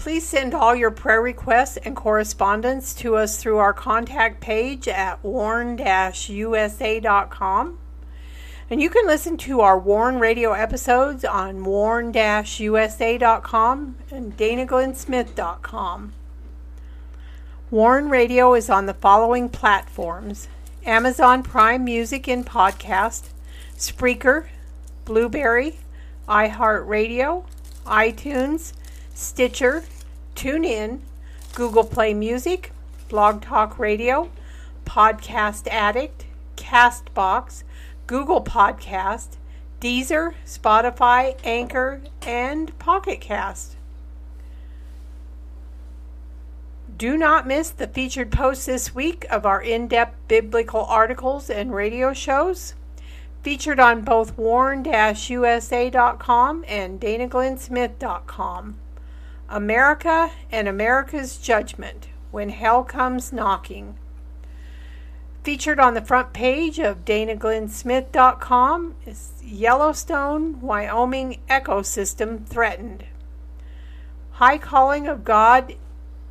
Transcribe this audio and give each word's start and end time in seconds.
Please 0.00 0.26
send 0.26 0.54
all 0.54 0.74
your 0.74 0.90
prayer 0.90 1.20
requests 1.20 1.76
and 1.76 1.94
correspondence 1.94 2.94
to 2.94 3.16
us 3.16 3.36
through 3.36 3.58
our 3.58 3.74
contact 3.74 4.40
page 4.40 4.88
at 4.88 5.22
warn-usa.com. 5.22 5.78
And 8.70 8.80
you 8.80 8.88
can 8.88 9.06
listen 9.06 9.36
to 9.36 9.60
our 9.60 9.78
Warn 9.78 10.18
Radio 10.18 10.52
episodes 10.52 11.22
on 11.22 11.64
warn-usa.com 11.64 12.14
and 14.10 14.36
danaglennsmith.com. 14.38 16.12
Warn 17.70 18.08
Radio 18.08 18.54
is 18.54 18.70
on 18.70 18.86
the 18.86 18.94
following 18.94 19.50
platforms 19.50 20.48
Amazon 20.86 21.42
Prime 21.42 21.84
Music 21.84 22.26
and 22.26 22.46
Podcast, 22.46 23.28
Spreaker, 23.76 24.46
Blubrry, 25.04 25.76
iHeartRadio, 26.26 27.44
iTunes, 27.84 28.72
Stitcher, 29.12 29.84
TuneIn, 30.40 31.00
Google 31.54 31.84
Play 31.84 32.14
Music, 32.14 32.72
Blog 33.10 33.42
Talk 33.42 33.78
Radio, 33.78 34.30
Podcast 34.86 35.68
Addict, 35.68 36.24
Castbox, 36.56 37.62
Google 38.06 38.42
Podcast, 38.42 39.36
Deezer, 39.82 40.32
Spotify, 40.46 41.36
Anchor, 41.44 42.00
and 42.22 42.78
Pocket 42.78 43.20
Cast. 43.20 43.76
Do 46.96 47.18
not 47.18 47.46
miss 47.46 47.68
the 47.68 47.86
featured 47.86 48.32
posts 48.32 48.64
this 48.64 48.94
week 48.94 49.26
of 49.30 49.44
our 49.44 49.60
in 49.60 49.88
depth 49.88 50.16
biblical 50.26 50.86
articles 50.86 51.50
and 51.50 51.74
radio 51.74 52.14
shows 52.14 52.72
featured 53.42 53.78
on 53.78 54.00
both 54.00 54.38
warn-usa.com 54.38 54.94
and 56.66 56.98
danaglennsmith.com. 56.98 58.76
America 59.50 60.30
and 60.52 60.68
America's 60.68 61.36
Judgment 61.36 62.06
When 62.30 62.50
Hell 62.50 62.84
Comes 62.84 63.32
Knocking. 63.32 63.96
Featured 65.42 65.80
on 65.80 65.94
the 65.94 66.00
front 66.00 66.32
page 66.32 66.78
of 66.78 67.04
danaglennsmith.com 67.04 68.94
is 69.04 69.32
Yellowstone, 69.42 70.60
Wyoming 70.60 71.40
Ecosystem 71.48 72.46
Threatened. 72.46 73.06
High 74.32 74.58
Calling 74.58 75.08
of 75.08 75.24
God 75.24 75.74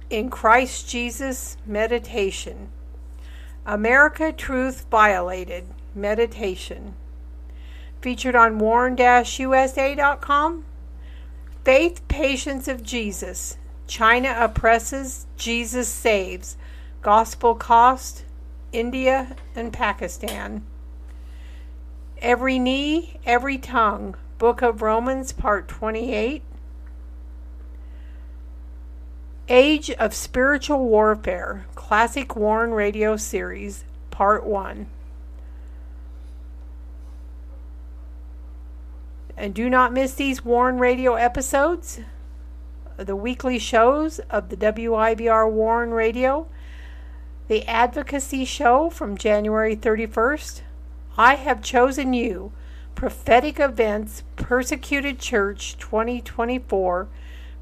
in 0.10 0.30
Christ 0.30 0.88
Jesus 0.88 1.58
Meditation. 1.66 2.70
America 3.66 4.32
Truth 4.32 4.86
Violated 4.90 5.66
Meditation. 5.94 6.94
Featured 8.02 8.36
on 8.36 8.60
warn-usa.com 8.60 9.06
Faith, 11.70 12.02
patience 12.08 12.68
of 12.68 12.82
Jesus. 12.82 13.56
China 13.86 14.36
oppresses, 14.40 15.28
Jesus 15.38 15.88
saves. 15.88 16.58
Gospel 17.04 17.54
cost, 17.54 18.26
India 18.72 19.36
and 19.56 19.72
Pakistan. 19.72 20.66
Every 22.24 22.58
knee, 22.58 23.20
every 23.24 23.60
tongue. 23.60 24.16
Book 24.40 24.64
of 24.64 24.82
Romans, 24.82 25.32
part 25.32 25.68
28. 25.68 26.42
Age 29.48 29.92
of 29.92 30.16
Spiritual 30.16 30.88
Warfare, 30.88 31.68
Classic 31.76 32.36
Warn 32.36 32.72
Radio 32.72 33.16
Series, 33.16 33.84
Part 34.10 34.44
1. 34.44 34.88
And 39.40 39.54
do 39.54 39.70
not 39.70 39.94
miss 39.94 40.16
these 40.16 40.44
Warn 40.44 40.80
Radio 40.80 41.14
episodes, 41.14 42.02
the 42.98 43.16
weekly 43.16 43.58
shows 43.58 44.20
of 44.30 44.50
the 44.50 44.58
WIBR 44.58 45.50
Warn 45.50 45.92
Radio, 45.92 46.50
the 47.48 47.66
Advocacy 47.66 48.44
Show 48.44 48.90
from 48.90 49.18
January 49.18 49.78
31st. 49.78 50.64
I 51.18 51.36
have 51.36 51.64
chosen 51.64 52.12
you. 52.14 52.52
Prophetic 52.96 53.62
Events, 53.62 54.24
Persecuted 54.36 55.20
Church 55.20 55.78
2024, 55.78 57.08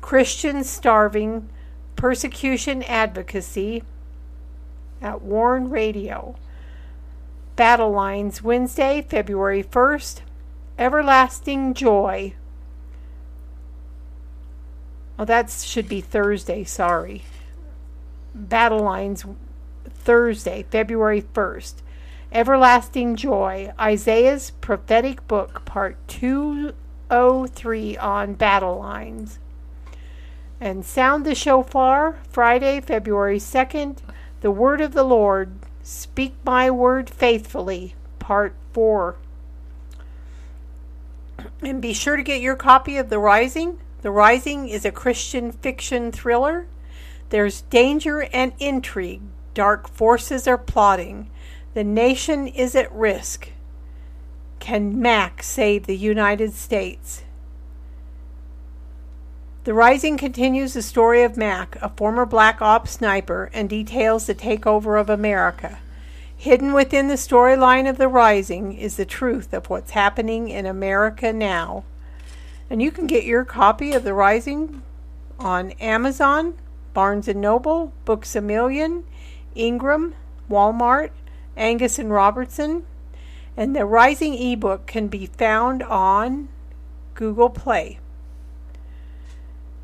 Christians 0.01 0.67
Starving, 0.67 1.47
Persecution 1.95 2.81
Advocacy 2.81 3.83
at 4.99 5.21
Warn 5.21 5.69
Radio. 5.69 6.37
Battle 7.55 7.91
Lines, 7.91 8.41
Wednesday, 8.41 9.05
February 9.07 9.61
1st, 9.61 10.21
everlasting 10.77 11.73
joy. 11.73 12.33
Oh, 15.19 15.25
that 15.25 15.49
should 15.49 15.89
be 15.89 16.01
Thursday, 16.01 16.63
sorry. 16.63 17.23
Battle 18.35 18.79
Lines, 18.79 19.25
Thursday, 19.89 20.65
February 20.69 21.21
1st. 21.21 21.75
Everlasting 22.31 23.15
Joy, 23.15 23.73
Isaiah's 23.79 24.51
prophetic 24.51 25.27
book, 25.27 25.65
part 25.65 25.97
203 26.07 27.97
on 27.97 28.33
battle 28.33 28.77
lines. 28.77 29.39
And 30.59 30.85
Sound 30.85 31.25
the 31.25 31.33
Shofar, 31.33 32.19
Friday, 32.29 32.81
February 32.81 33.39
2nd. 33.39 33.99
The 34.41 34.51
Word 34.51 34.81
of 34.81 34.93
the 34.93 35.03
Lord, 35.03 35.53
Speak 35.81 36.35
My 36.45 36.69
Word 36.69 37.09
Faithfully, 37.09 37.95
part 38.19 38.53
4. 38.73 39.15
And 41.61 41.81
be 41.81 41.93
sure 41.93 42.15
to 42.15 42.23
get 42.23 42.41
your 42.41 42.55
copy 42.55 42.97
of 42.97 43.09
The 43.09 43.19
Rising. 43.19 43.79
The 44.01 44.11
Rising 44.11 44.69
is 44.69 44.85
a 44.85 44.91
Christian 44.91 45.51
fiction 45.51 46.11
thriller. 46.11 46.67
There's 47.29 47.61
danger 47.61 48.21
and 48.33 48.53
intrigue. 48.59 49.21
Dark 49.53 49.89
forces 49.89 50.47
are 50.47 50.57
plotting. 50.57 51.29
The 51.73 51.83
nation 51.83 52.47
is 52.47 52.75
at 52.75 52.91
risk. 52.91 53.49
Can 54.59 55.01
Mac 55.01 55.43
save 55.43 55.85
the 55.85 55.97
United 55.97 56.53
States? 56.53 57.23
The 59.63 59.73
Rising 59.73 60.17
continues 60.17 60.73
the 60.73 60.81
story 60.81 61.23
of 61.23 61.35
Mac, 61.35 61.75
a 61.81 61.89
former 61.89 62.25
Black 62.25 62.61
Ops 62.61 62.91
sniper, 62.91 63.49
and 63.53 63.69
details 63.69 64.25
the 64.25 64.35
takeover 64.35 64.99
of 64.99 65.09
America. 65.09 65.79
Hidden 66.37 66.73
within 66.73 67.07
the 67.07 67.15
storyline 67.15 67.89
of 67.89 67.97
The 67.97 68.07
Rising 68.07 68.77
is 68.77 68.95
the 68.95 69.05
truth 69.05 69.53
of 69.53 69.71
what's 69.71 69.91
happening 69.91 70.49
in 70.49 70.67
America 70.67 71.33
now. 71.33 71.83
And 72.69 72.79
you 72.81 72.91
can 72.91 73.07
get 73.07 73.25
your 73.25 73.43
copy 73.43 73.93
of 73.93 74.03
The 74.03 74.13
Rising 74.13 74.83
on 75.39 75.71
Amazon, 75.71 76.53
Barnes 76.93 77.27
& 77.27 77.35
Noble, 77.35 77.91
Books 78.05 78.35
A 78.35 78.41
Million, 78.41 79.03
Ingram, 79.55 80.13
Walmart, 80.49 81.09
Angus 81.55 81.97
and 81.97 82.11
Robertson, 82.11 82.85
and 83.55 83.75
the 83.75 83.85
Rising 83.85 84.35
ebook 84.35 84.85
can 84.85 85.07
be 85.07 85.25
found 85.25 85.81
on 85.81 86.49
Google 87.15 87.49
Play. 87.49 87.99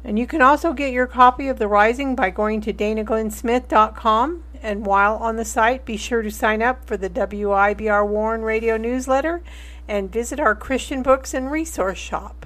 And 0.04 0.20
you 0.20 0.28
can 0.28 0.42
also 0.42 0.74
get 0.74 0.94
your 0.94 1.08
copy 1.08 1.48
of 1.48 1.58
The 1.58 1.68
Rising 1.68 2.16
by 2.16 2.30
going 2.30 2.62
to 2.62 2.74
danaglennsmith.com 2.74 4.44
and 4.64 4.86
while 4.86 5.18
on 5.18 5.36
the 5.36 5.44
site, 5.44 5.84
be 5.84 5.98
sure 5.98 6.22
to 6.22 6.32
sign 6.32 6.62
up 6.62 6.88
for 6.88 6.96
the 6.96 7.10
WIBR 7.10 8.08
Warn 8.08 8.44
radio 8.44 8.78
newsletter 8.78 9.44
and 9.90 10.10
visit 10.10 10.40
our 10.40 10.56
Christian 10.56 11.04
books 11.04 11.34
and 11.34 11.52
resource 11.52 11.98
shop. 11.98 12.46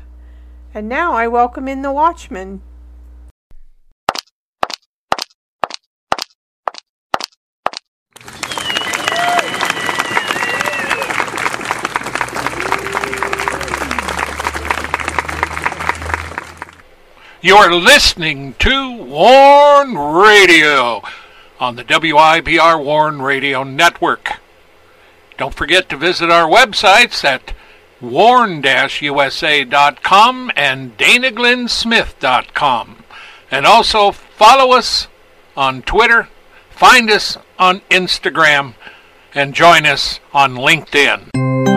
And 0.73 0.89
now 0.89 1.13
I 1.13 1.27
welcome 1.27 1.67
in 1.67 1.83
the 1.83 1.91
Watchman. 1.91 2.63
You're 17.39 17.75
listening 17.75 18.55
to 18.55 19.03
Warn 19.03 19.95
Radio 19.95 21.03
on 21.59 21.75
the 21.75 21.83
WIBR 21.83 22.83
Warn 22.83 23.21
Radio 23.21 23.63
Network. 23.63 24.39
Don't 25.37 25.53
forget 25.53 25.89
to 25.89 25.97
visit 25.97 26.29
our 26.29 26.49
websites 26.49 27.23
at 27.23 27.53
warn-usa.com 28.01 28.61
and 30.55 30.97
danaglennsmith.com. 30.97 33.03
And 33.49 33.65
also 33.65 34.11
follow 34.11 34.75
us 34.75 35.07
on 35.55 35.81
Twitter, 35.83 36.27
find 36.69 37.09
us 37.09 37.37
on 37.57 37.79
Instagram, 37.89 38.73
and 39.33 39.53
join 39.53 39.85
us 39.85 40.19
on 40.33 40.55
LinkedIn. 40.55 41.76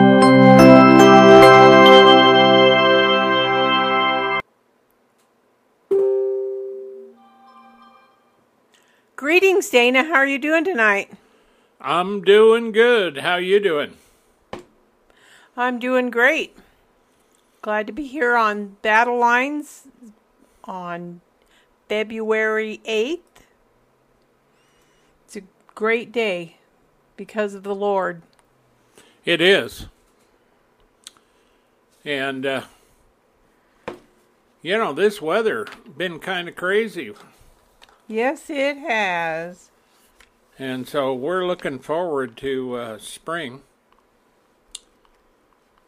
Greetings, 9.30 9.70
Dana. 9.70 10.02
How 10.02 10.14
are 10.14 10.26
you 10.26 10.40
doing 10.40 10.64
tonight? 10.64 11.12
I'm 11.80 12.20
doing 12.20 12.72
good. 12.72 13.18
How 13.18 13.36
you 13.36 13.60
doing? 13.60 13.92
I'm 15.56 15.78
doing 15.78 16.10
great. 16.10 16.58
Glad 17.62 17.86
to 17.86 17.92
be 17.92 18.08
here 18.08 18.34
on 18.34 18.76
Battle 18.82 19.16
Lines 19.20 19.84
on 20.64 21.20
February 21.88 22.80
8th. 22.84 23.20
It's 25.26 25.36
a 25.36 25.42
great 25.76 26.10
day 26.10 26.56
because 27.16 27.54
of 27.54 27.62
the 27.62 27.72
Lord. 27.72 28.22
It 29.24 29.40
is. 29.40 29.86
And 32.04 32.44
uh, 32.44 32.62
you 34.60 34.76
know, 34.76 34.92
this 34.92 35.22
weather 35.22 35.68
been 35.96 36.18
kind 36.18 36.48
of 36.48 36.56
crazy. 36.56 37.14
Yes, 38.10 38.50
it 38.50 38.76
has. 38.78 39.70
And 40.58 40.88
so 40.88 41.14
we're 41.14 41.46
looking 41.46 41.78
forward 41.78 42.36
to 42.38 42.74
uh, 42.74 42.98
spring 42.98 43.60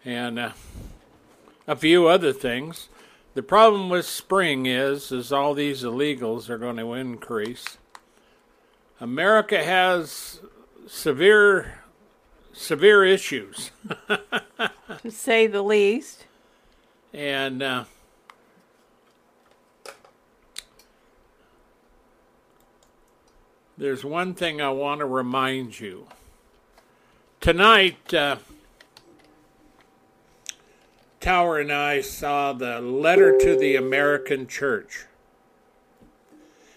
and 0.04 0.38
uh, 0.38 0.52
a 1.66 1.74
few 1.74 2.06
other 2.06 2.32
things. 2.32 2.88
The 3.34 3.42
problem 3.42 3.90
with 3.90 4.06
spring 4.06 4.66
is, 4.66 5.10
is 5.10 5.32
all 5.32 5.52
these 5.52 5.82
illegals 5.82 6.48
are 6.48 6.58
going 6.58 6.76
to 6.76 6.92
increase. 6.92 7.78
America 9.00 9.64
has 9.64 10.40
severe, 10.86 11.80
severe 12.52 13.04
issues, 13.04 13.72
to 15.02 15.10
say 15.10 15.48
the 15.48 15.62
least. 15.62 16.26
and 17.12 17.64
uh, 17.64 17.84
there's 23.82 24.05
one 24.05 24.32
thing 24.32 24.61
I 24.61 24.70
want 24.70 25.00
to 25.00 25.06
remind 25.06 25.81
you. 25.81 26.06
Tonight, 27.40 28.14
uh, 28.14 28.37
Tower 31.19 31.58
and 31.58 31.73
I 31.73 32.00
saw 32.00 32.52
the 32.52 32.81
Letter 32.81 33.37
to 33.40 33.56
the 33.56 33.75
American 33.75 34.46
Church. 34.46 35.06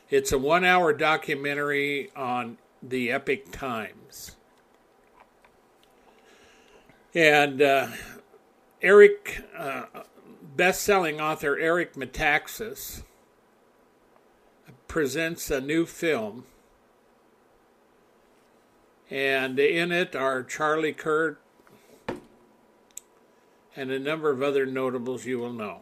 It's 0.10 0.32
a 0.32 0.40
one 0.40 0.66
hour 0.66 0.94
documentary 0.94 2.10
on 2.16 2.58
the 2.82 3.12
Epoch 3.12 3.52
Times. 3.52 4.32
And 7.14 7.62
uh, 7.62 7.90
Eric, 8.82 9.44
uh, 9.56 9.84
best 10.56 10.82
selling 10.82 11.22
author 11.22 11.56
Eric 11.60 11.94
Metaxas, 11.94 13.04
presents 14.88 15.52
a 15.52 15.62
new 15.62 15.86
film. 15.86 16.46
And 19.10 19.60
in 19.60 19.92
it 19.92 20.16
are 20.16 20.44
Charlie 20.44 20.94
Kirk 20.94 21.40
and 23.76 23.92
a 23.92 24.00
number 24.00 24.32
of 24.32 24.42
other 24.42 24.66
notables 24.66 25.26
you 25.26 25.40
will 25.40 25.54
know. 25.54 25.82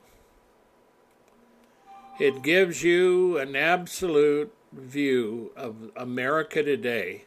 It 2.20 2.42
gives 2.44 2.84
you 2.84 3.38
an 3.38 3.56
absolute 3.56 4.54
view 4.72 5.52
of 5.56 5.92
America 5.96 6.64
today 6.64 7.26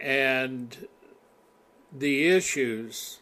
and 0.00 0.86
the 1.92 2.26
issues 2.28 3.20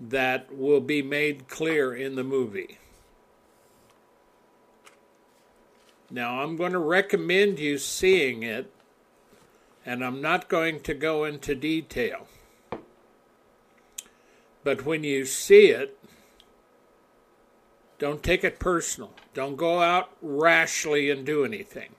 that 0.00 0.54
will 0.54 0.80
be 0.80 1.02
made 1.02 1.48
clear 1.48 1.94
in 1.94 2.16
the 2.16 2.24
movie. 2.24 2.78
Now, 6.12 6.42
I'm 6.42 6.58
going 6.58 6.72
to 6.72 6.78
recommend 6.78 7.58
you 7.58 7.78
seeing 7.78 8.42
it, 8.42 8.70
and 9.86 10.04
I'm 10.04 10.20
not 10.20 10.50
going 10.50 10.80
to 10.80 10.92
go 10.92 11.24
into 11.24 11.54
detail. 11.54 12.26
But 14.62 14.84
when 14.84 15.04
you 15.04 15.24
see 15.24 15.68
it, 15.68 15.98
don't 17.98 18.22
take 18.22 18.44
it 18.44 18.58
personal. 18.58 19.14
Don't 19.32 19.56
go 19.56 19.80
out 19.80 20.10
rashly 20.20 21.08
and 21.08 21.24
do 21.24 21.46
anything. 21.46 21.94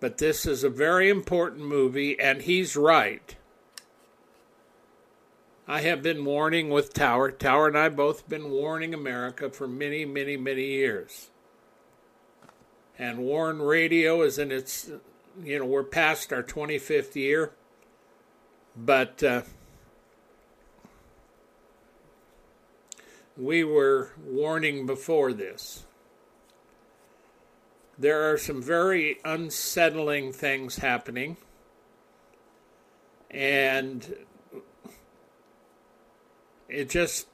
But 0.00 0.16
this 0.16 0.46
is 0.46 0.64
a 0.64 0.70
very 0.70 1.10
important 1.10 1.60
movie, 1.66 2.18
and 2.18 2.40
he's 2.40 2.74
right. 2.74 3.36
I 5.70 5.82
have 5.82 6.02
been 6.02 6.24
warning 6.24 6.70
with 6.70 6.94
Tower. 6.94 7.30
Tower 7.30 7.68
and 7.68 7.76
I 7.76 7.90
both 7.90 8.26
been 8.26 8.50
warning 8.50 8.94
America 8.94 9.50
for 9.50 9.68
many, 9.68 10.06
many, 10.06 10.38
many 10.38 10.64
years. 10.64 11.28
And 12.98 13.18
Warn 13.18 13.60
Radio 13.60 14.22
is 14.22 14.38
in 14.38 14.50
its, 14.50 14.90
you 15.44 15.58
know, 15.58 15.66
we're 15.66 15.84
past 15.84 16.32
our 16.32 16.42
25th 16.42 17.14
year. 17.16 17.52
But 18.74 19.22
uh, 19.22 19.42
we 23.36 23.62
were 23.62 24.12
warning 24.24 24.86
before 24.86 25.34
this. 25.34 25.84
There 27.98 28.32
are 28.32 28.38
some 28.38 28.62
very 28.62 29.18
unsettling 29.22 30.32
things 30.32 30.78
happening. 30.78 31.36
And 33.30 34.16
it 36.68 36.90
just 36.90 37.26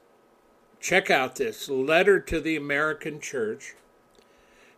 check 0.80 1.10
out 1.10 1.36
this 1.36 1.68
letter 1.68 2.18
to 2.20 2.40
the 2.40 2.56
American 2.56 3.20
Church. 3.20 3.74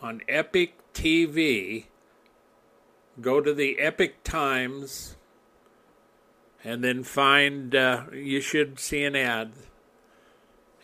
on 0.00 0.22
Epoch 0.28 0.70
TV 0.94 1.84
go 3.20 3.40
to 3.40 3.52
the 3.52 3.78
Epoch 3.78 4.22
Times 4.24 5.16
and 6.64 6.82
then 6.82 7.02
find 7.02 7.74
uh, 7.74 8.04
you 8.12 8.40
should 8.40 8.78
see 8.78 9.04
an 9.04 9.16
ad. 9.16 9.52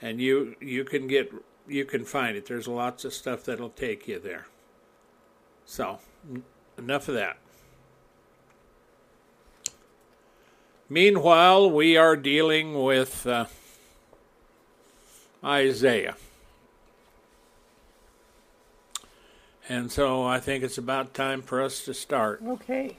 And 0.01 0.21
you 0.21 0.57
you 0.61 0.85
can 0.85 1.07
get 1.07 1.33
you 1.67 1.85
can 1.85 2.05
find 2.05 2.37
it. 2.37 2.47
There's 2.47 2.69
lots 2.69 3.05
of 3.05 3.15
stuff 3.15 3.45
that'll 3.45 3.71
take 3.71 4.07
you 4.07 4.19
there. 4.19 4.47
So 5.65 5.99
enough 6.77 7.09
of 7.09 7.15
that. 7.15 7.39
Meanwhile, 10.89 11.71
we 11.71 11.97
are 11.97 12.17
dealing 12.17 12.83
with 12.83 13.27
uh, 13.27 13.47
Isaiah. 15.45 16.17
And 19.69 19.91
so 19.91 20.25
I 20.25 20.41
think 20.41 20.63
it's 20.63 20.79
about 20.79 21.15
time 21.15 21.43
for 21.43 21.63
us 21.63 21.85
to 21.85 21.95
start. 21.95 22.43
Okay. 22.47 22.97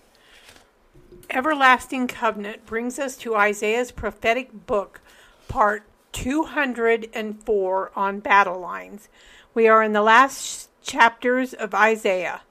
Everlasting 1.29 2.07
Covenant 2.07 2.65
brings 2.65 2.99
us 2.99 3.17
to 3.17 3.35
Isaiah's 3.35 3.91
prophetic 3.91 4.65
book, 4.65 5.01
part 5.47 5.83
204 6.13 7.91
on 7.95 8.19
battle 8.19 8.59
lines. 8.59 9.09
We 9.53 9.67
are 9.67 9.83
in 9.83 9.93
the 9.93 10.01
last 10.01 10.69
chapters 10.81 11.53
of 11.53 11.73
Isaiah. 11.73 12.41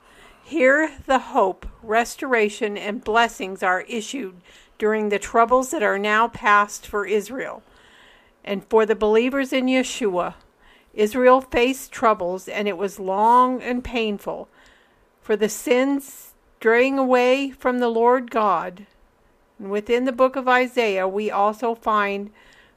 Here, 0.42 0.98
the 1.06 1.18
hope, 1.18 1.66
restoration, 1.82 2.76
and 2.76 3.02
blessings 3.02 3.62
are 3.62 3.82
issued 3.82 4.36
during 4.78 5.08
the 5.08 5.18
troubles 5.18 5.70
that 5.70 5.82
are 5.82 5.98
now 5.98 6.28
past 6.28 6.86
for 6.86 7.06
Israel. 7.06 7.62
And 8.44 8.64
for 8.64 8.84
the 8.84 8.94
believers 8.94 9.52
in 9.52 9.66
Yeshua, 9.66 10.34
Israel 10.92 11.40
faced 11.40 11.90
troubles, 11.90 12.46
and 12.46 12.68
it 12.68 12.76
was 12.76 13.00
long 13.00 13.62
and 13.62 13.82
painful. 13.82 14.48
For 15.20 15.36
the 15.36 15.48
sins 15.48 16.34
straying 16.64 16.98
away 16.98 17.50
from 17.50 17.78
the 17.78 17.88
Lord 17.88 18.30
God. 18.30 18.86
And 19.58 19.70
within 19.70 20.06
the 20.06 20.12
book 20.12 20.34
of 20.34 20.48
Isaiah, 20.48 21.06
we 21.06 21.30
also 21.30 21.74
find 21.74 22.30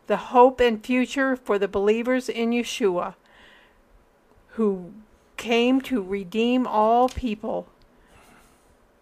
the 0.08 0.18
hope 0.18 0.60
and 0.60 0.86
future 0.86 1.38
for 1.38 1.58
the 1.58 1.70
believers 1.70 2.28
in 2.28 2.52
Yeshua, 2.52 3.16
who 4.50 4.92
came 5.38 5.80
to 5.82 6.02
redeem 6.02 6.68
all 6.68 7.08
people 7.08 7.70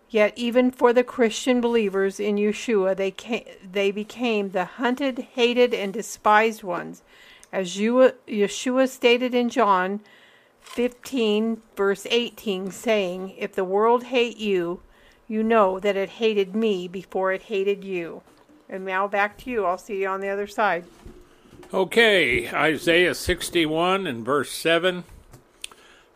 Yet 0.09 0.33
even 0.35 0.71
for 0.71 0.93
the 0.93 1.03
Christian 1.03 1.61
believers 1.61 2.19
in 2.19 2.35
Yeshua, 2.35 2.95
they, 2.95 3.11
came, 3.11 3.45
they 3.69 3.91
became 3.91 4.51
the 4.51 4.65
hunted, 4.65 5.19
hated, 5.33 5.73
and 5.73 5.93
despised 5.93 6.63
ones. 6.63 7.01
As 7.51 7.75
Yeshua 7.75 8.89
stated 8.89 9.33
in 9.33 9.49
John 9.49 10.01
15, 10.61 11.61
verse 11.75 12.05
18, 12.09 12.71
saying, 12.71 13.33
If 13.37 13.53
the 13.53 13.63
world 13.63 14.05
hate 14.05 14.37
you, 14.37 14.81
you 15.27 15.41
know 15.41 15.79
that 15.79 15.95
it 15.95 16.09
hated 16.09 16.55
me 16.55 16.87
before 16.87 17.31
it 17.31 17.43
hated 17.43 17.83
you. 17.83 18.21
And 18.69 18.85
now 18.85 19.07
back 19.07 19.37
to 19.39 19.49
you. 19.49 19.65
I'll 19.65 19.77
see 19.77 20.01
you 20.01 20.07
on 20.07 20.21
the 20.21 20.29
other 20.29 20.47
side. 20.47 20.85
Okay, 21.73 22.49
Isaiah 22.49 23.15
61 23.15 24.05
and 24.05 24.23
verse 24.23 24.51
7. 24.51 25.03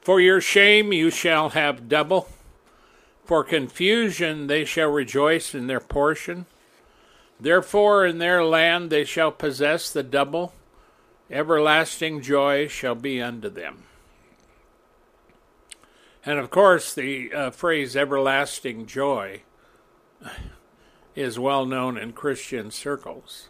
For 0.02 0.20
your 0.20 0.42
shame 0.42 0.94
you 0.94 1.10
shall 1.10 1.50
have 1.50 1.90
double 1.90 2.28
for 3.30 3.44
confusion 3.44 4.48
they 4.48 4.66
shall 4.66 4.90
rejoice 4.90 5.54
in 5.54 5.68
their 5.68 5.80
portion. 5.80 6.48
Therefore 7.40 8.04
in 8.04 8.18
their 8.18 8.44
land 8.44 8.90
they 8.90 9.06
shall 9.06 9.32
possess 9.32 9.92
the 9.92 10.02
double. 10.02 10.52
Everlasting 11.30 12.24
joy 12.24 12.68
shall 12.68 12.96
be 12.96 13.22
unto 13.22 13.48
them. 13.48 13.84
And 16.26 16.40
of 16.40 16.50
course, 16.50 16.92
the 16.96 17.32
uh, 17.32 17.52
phrase 17.52 17.96
everlasting 17.96 18.88
joy 18.88 19.44
is 21.16 21.38
well 21.38 21.68
known 21.68 22.00
in 22.00 22.14
Christian 22.14 22.72
circles. 22.72 23.48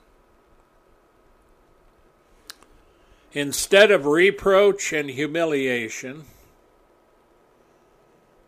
Instead 3.32 3.92
of 3.92 4.06
reproach 4.06 4.92
and 4.92 5.10
humiliation, 5.10 6.26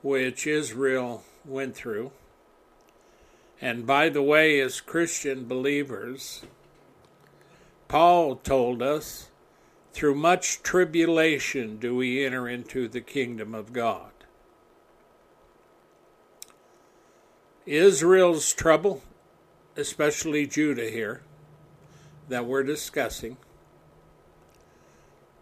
which 0.02 0.48
Israel 0.48 1.24
went 1.46 1.76
through. 1.76 2.12
And 3.62 3.86
by 3.86 4.10
the 4.10 4.24
way, 4.24 4.60
as 4.60 4.82
Christian 4.82 5.48
believers, 5.48 6.42
Paul 7.88 8.38
told 8.38 8.82
us, 8.82 9.30
through 9.94 10.16
much 10.16 10.64
tribulation 10.64 11.78
do 11.78 11.96
we 11.96 12.26
enter 12.26 12.48
into 12.48 12.88
the 12.88 13.02
kingdom 13.02 13.54
of 13.54 13.74
God. 13.74 14.12
Israel's 17.66 18.54
trouble, 18.54 19.04
especially 19.76 20.48
Judah 20.48 20.90
here, 20.90 21.22
that 22.30 22.46
we're 22.46 22.64
discussing, 22.64 23.38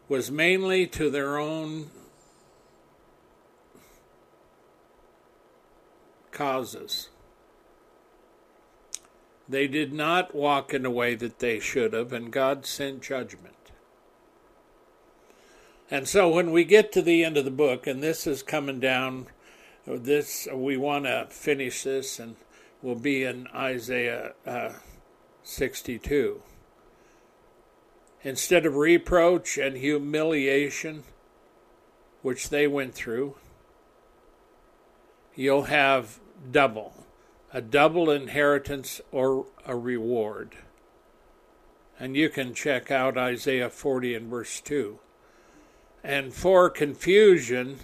was 0.08 0.32
mainly 0.32 0.88
to 0.88 1.10
their 1.10 1.38
own 1.38 1.92
causes. 6.40 7.10
They 9.50 9.68
did 9.68 9.92
not 9.92 10.34
walk 10.34 10.74
in 10.74 10.86
a 10.86 10.90
way 10.90 11.14
that 11.16 11.40
they 11.40 11.60
should 11.60 11.92
have, 11.92 12.14
and 12.14 12.32
God 12.32 12.66
sent 12.66 13.02
judgment. 13.02 13.72
And 15.92 16.08
so 16.08 16.30
when 16.30 16.52
we 16.52 16.64
get 16.64 16.94
to 16.94 17.02
the 17.02 17.26
end 17.26 17.36
of 17.36 17.44
the 17.44 17.52
book, 17.52 17.86
and 17.86 18.02
this 18.02 18.26
is 18.26 18.42
coming 18.42 18.80
down, 18.80 19.28
this 19.86 20.48
we 20.54 20.78
want 20.78 21.04
to 21.04 21.28
finish 21.30 21.84
this, 21.84 22.20
and 22.20 22.38
we'll 22.82 22.96
be 22.96 23.26
in 23.26 23.48
Isaiah 23.54 24.32
uh, 24.48 24.74
62. 25.44 26.42
Instead 28.24 28.66
of 28.66 28.78
reproach 28.78 29.58
and 29.58 29.76
humiliation, 29.76 31.04
which 32.22 32.48
they 32.48 32.66
went 32.66 32.96
through, 32.96 33.36
you'll 35.36 35.64
have 35.64 36.22
double, 36.52 36.94
a 37.54 37.62
double 37.62 38.10
inheritance 38.10 39.02
or 39.12 39.46
a 39.66 39.76
reward. 39.76 40.56
And 42.00 42.16
you 42.16 42.30
can 42.30 42.54
check 42.54 42.92
out 42.92 43.18
Isaiah 43.18 43.70
40 43.70 44.16
and 44.16 44.30
verse 44.30 44.62
2. 44.62 45.00
And 46.04 46.34
for 46.34 46.70
confusion, 46.70 47.80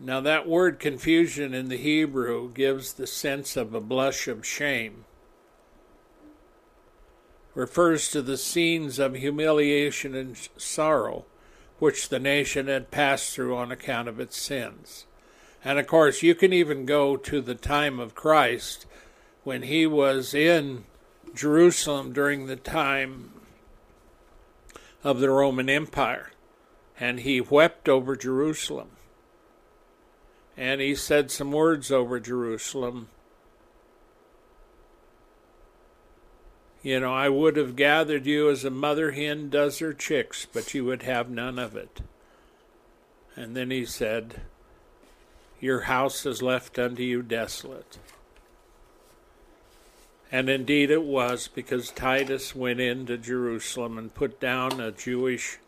now 0.00 0.20
that 0.20 0.48
word 0.48 0.78
confusion 0.78 1.52
in 1.52 1.68
the 1.68 1.76
Hebrew 1.76 2.50
gives 2.52 2.94
the 2.94 3.06
sense 3.06 3.56
of 3.56 3.74
a 3.74 3.80
blush 3.80 4.26
of 4.26 4.46
shame. 4.46 5.04
Refers 7.54 8.10
to 8.10 8.22
the 8.22 8.38
scenes 8.38 8.98
of 8.98 9.14
humiliation 9.14 10.14
and 10.14 10.36
sorrow 10.56 11.26
which 11.78 12.08
the 12.08 12.18
nation 12.18 12.68
had 12.68 12.90
passed 12.90 13.34
through 13.34 13.56
on 13.56 13.70
account 13.70 14.08
of 14.08 14.18
its 14.18 14.36
sins. 14.36 15.04
And 15.64 15.78
of 15.78 15.86
course, 15.86 16.22
you 16.22 16.34
can 16.34 16.52
even 16.52 16.86
go 16.86 17.16
to 17.16 17.40
the 17.40 17.54
time 17.54 18.00
of 18.00 18.14
Christ 18.14 18.86
when 19.44 19.62
he 19.62 19.86
was 19.86 20.34
in 20.34 20.84
Jerusalem 21.34 22.12
during 22.12 22.46
the 22.46 22.56
time 22.56 23.32
of 25.04 25.20
the 25.20 25.30
Roman 25.30 25.68
Empire. 25.68 26.32
And 26.98 27.20
he 27.20 27.40
wept 27.40 27.88
over 27.88 28.16
Jerusalem. 28.16 28.90
And 30.56 30.80
he 30.80 30.94
said 30.94 31.30
some 31.30 31.52
words 31.52 31.90
over 31.90 32.20
Jerusalem. 32.20 33.08
You 36.82 36.98
know, 36.98 37.14
I 37.14 37.28
would 37.28 37.56
have 37.56 37.76
gathered 37.76 38.26
you 38.26 38.50
as 38.50 38.64
a 38.64 38.70
mother 38.70 39.12
hen 39.12 39.48
does 39.48 39.78
her 39.78 39.92
chicks, 39.92 40.46
but 40.52 40.74
you 40.74 40.84
would 40.84 41.02
have 41.02 41.30
none 41.30 41.58
of 41.58 41.76
it. 41.76 42.00
And 43.36 43.56
then 43.56 43.70
he 43.70 43.84
said, 43.84 44.42
your 45.62 45.82
house 45.82 46.26
is 46.26 46.42
left 46.42 46.76
unto 46.76 47.04
you 47.04 47.22
desolate. 47.22 47.96
And 50.32 50.50
indeed 50.50 50.90
it 50.90 51.04
was, 51.04 51.46
because 51.46 51.92
Titus 51.92 52.52
went 52.52 52.80
into 52.80 53.16
Jerusalem 53.16 53.96
and 53.96 54.12
put 54.12 54.40
down 54.40 54.80
a 54.80 54.90
Jewish. 54.90 55.58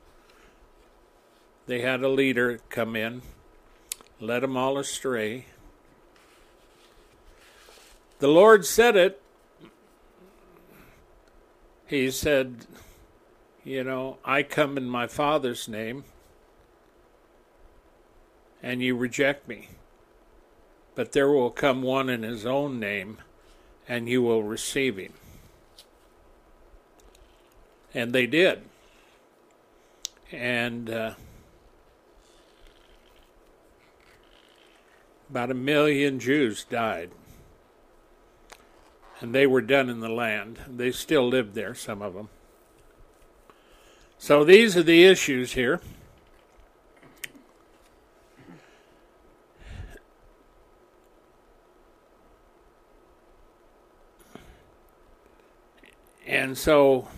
They 1.66 1.80
had 1.82 2.02
a 2.02 2.08
leader 2.08 2.58
come 2.70 2.96
in, 2.96 3.22
led 4.18 4.42
them 4.42 4.56
all 4.56 4.78
astray. 4.78 5.46
The 8.18 8.26
Lord 8.28 8.66
said 8.66 8.96
it. 8.96 9.22
He 11.86 12.10
said, 12.10 12.66
You 13.62 13.84
know, 13.84 14.18
I 14.24 14.42
come 14.42 14.76
in 14.76 14.88
my 14.88 15.06
Father's 15.06 15.68
name, 15.68 16.02
and 18.60 18.82
you 18.82 18.96
reject 18.96 19.46
me 19.46 19.68
but 20.94 21.12
there 21.12 21.28
will 21.28 21.50
come 21.50 21.82
one 21.82 22.08
in 22.08 22.22
his 22.22 22.46
own 22.46 22.78
name, 22.78 23.18
and 23.88 24.08
you 24.08 24.22
will 24.22 24.42
receive 24.42 24.96
him. 24.96 25.12
And 27.92 28.12
they 28.12 28.26
did. 28.26 28.62
And 30.32 30.90
uh, 30.90 31.14
about 35.30 35.50
a 35.50 35.54
million 35.54 36.18
Jews 36.18 36.64
died. 36.64 37.10
And 39.20 39.34
they 39.34 39.46
were 39.46 39.60
done 39.60 39.88
in 39.88 40.00
the 40.00 40.08
land. 40.08 40.58
They 40.68 40.90
still 40.90 41.28
lived 41.28 41.54
there, 41.54 41.74
some 41.74 42.02
of 42.02 42.14
them. 42.14 42.28
So 44.18 44.44
these 44.44 44.76
are 44.76 44.82
the 44.82 45.04
issues 45.04 45.52
here. 45.52 45.80
And 56.44 56.58
so 56.58 57.08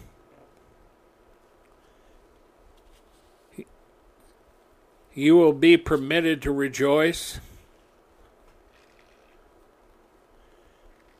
you 5.12 5.35
will 5.35 5.52
be 5.52 5.76
permitted 5.76 6.40
to 6.42 6.52
rejoice, 6.52 7.40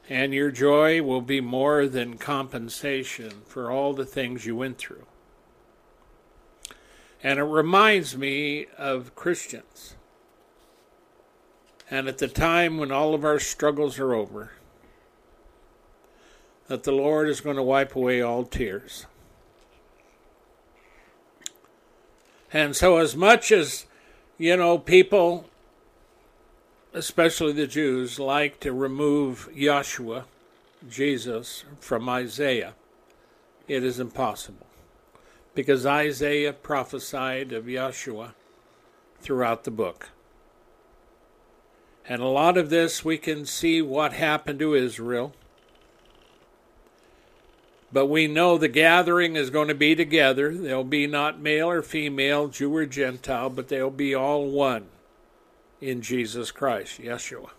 and 0.09 0.33
your 0.33 0.53
joy 0.53 1.03
will 1.03 1.21
be 1.21 1.41
more 1.41 1.89
than 1.89 2.17
compensation 2.17 3.43
for 3.45 3.73
all 3.73 3.93
the 3.93 4.07
things 4.07 4.47
you 4.47 4.55
went 4.55 4.79
through. 4.79 5.07
And 7.25 7.41
it 7.41 7.43
reminds 7.43 8.17
me 8.17 8.67
of 8.79 9.17
Christians. 9.17 9.97
And 11.91 12.07
at 12.07 12.19
the 12.19 12.29
time 12.29 12.79
when 12.79 12.93
all 12.93 13.15
of 13.15 13.25
our 13.25 13.41
struggles 13.41 13.99
are 13.99 14.15
over, 14.15 14.53
that 16.69 16.83
the 16.83 16.93
Lord 16.93 17.29
is 17.29 17.41
going 17.41 17.57
to 17.57 17.63
wipe 17.63 17.95
away 17.95 18.21
all 18.21 18.45
tears. 18.45 19.07
And 22.53 22.75
so, 22.75 22.99
as 22.99 23.17
much 23.17 23.53
as, 23.53 23.87
you 24.39 24.57
know, 24.57 24.79
people, 24.79 25.47
especially 26.93 27.53
the 27.53 27.67
Jews, 27.67 28.19
like 28.19 28.61
to 28.61 28.73
remove 28.73 29.49
Yeshua, 29.55 30.25
Jesus, 30.89 31.65
from 31.81 32.09
Isaiah, 32.09 32.75
it 33.69 33.85
is 33.85 33.99
impossible. 33.99 34.67
Because 35.55 35.87
Isaiah 35.87 36.53
prophesied 36.53 37.53
of 37.53 37.65
Yeshua 37.65 38.35
throughout 39.21 39.65
the 39.65 39.71
book. 39.71 40.11
And 42.09 42.23
a 42.23 42.29
lot 42.29 42.57
of 42.57 42.71
this 42.71 43.05
we 43.05 43.19
can 43.19 43.45
see 43.45 43.83
what 43.83 44.13
happened 44.13 44.61
to 44.61 44.75
Israel 44.75 45.35
but 47.93 48.07
we 48.07 48.26
know 48.26 48.59
the 48.59 48.69
gathering 48.69 49.37
is 49.37 49.50
going 49.50 49.69
to 49.69 49.75
be 49.75 49.95
together. 49.95 50.55
They'll 50.55 50.85
be 50.85 51.07
not 51.07 51.40
male 51.40 51.71
or 51.71 51.83
female, 51.83 52.49
Jew 52.49 52.75
or 52.75 52.87
Gentile, 52.87 53.50
but 53.50 53.69
they'll 53.69 53.90
be 53.90 54.14
all 54.14 54.47
one 54.50 54.87
in 55.81 56.02
Jesus 56.02 56.50
Christ, 56.50 57.00
Yeshua. 57.00 57.50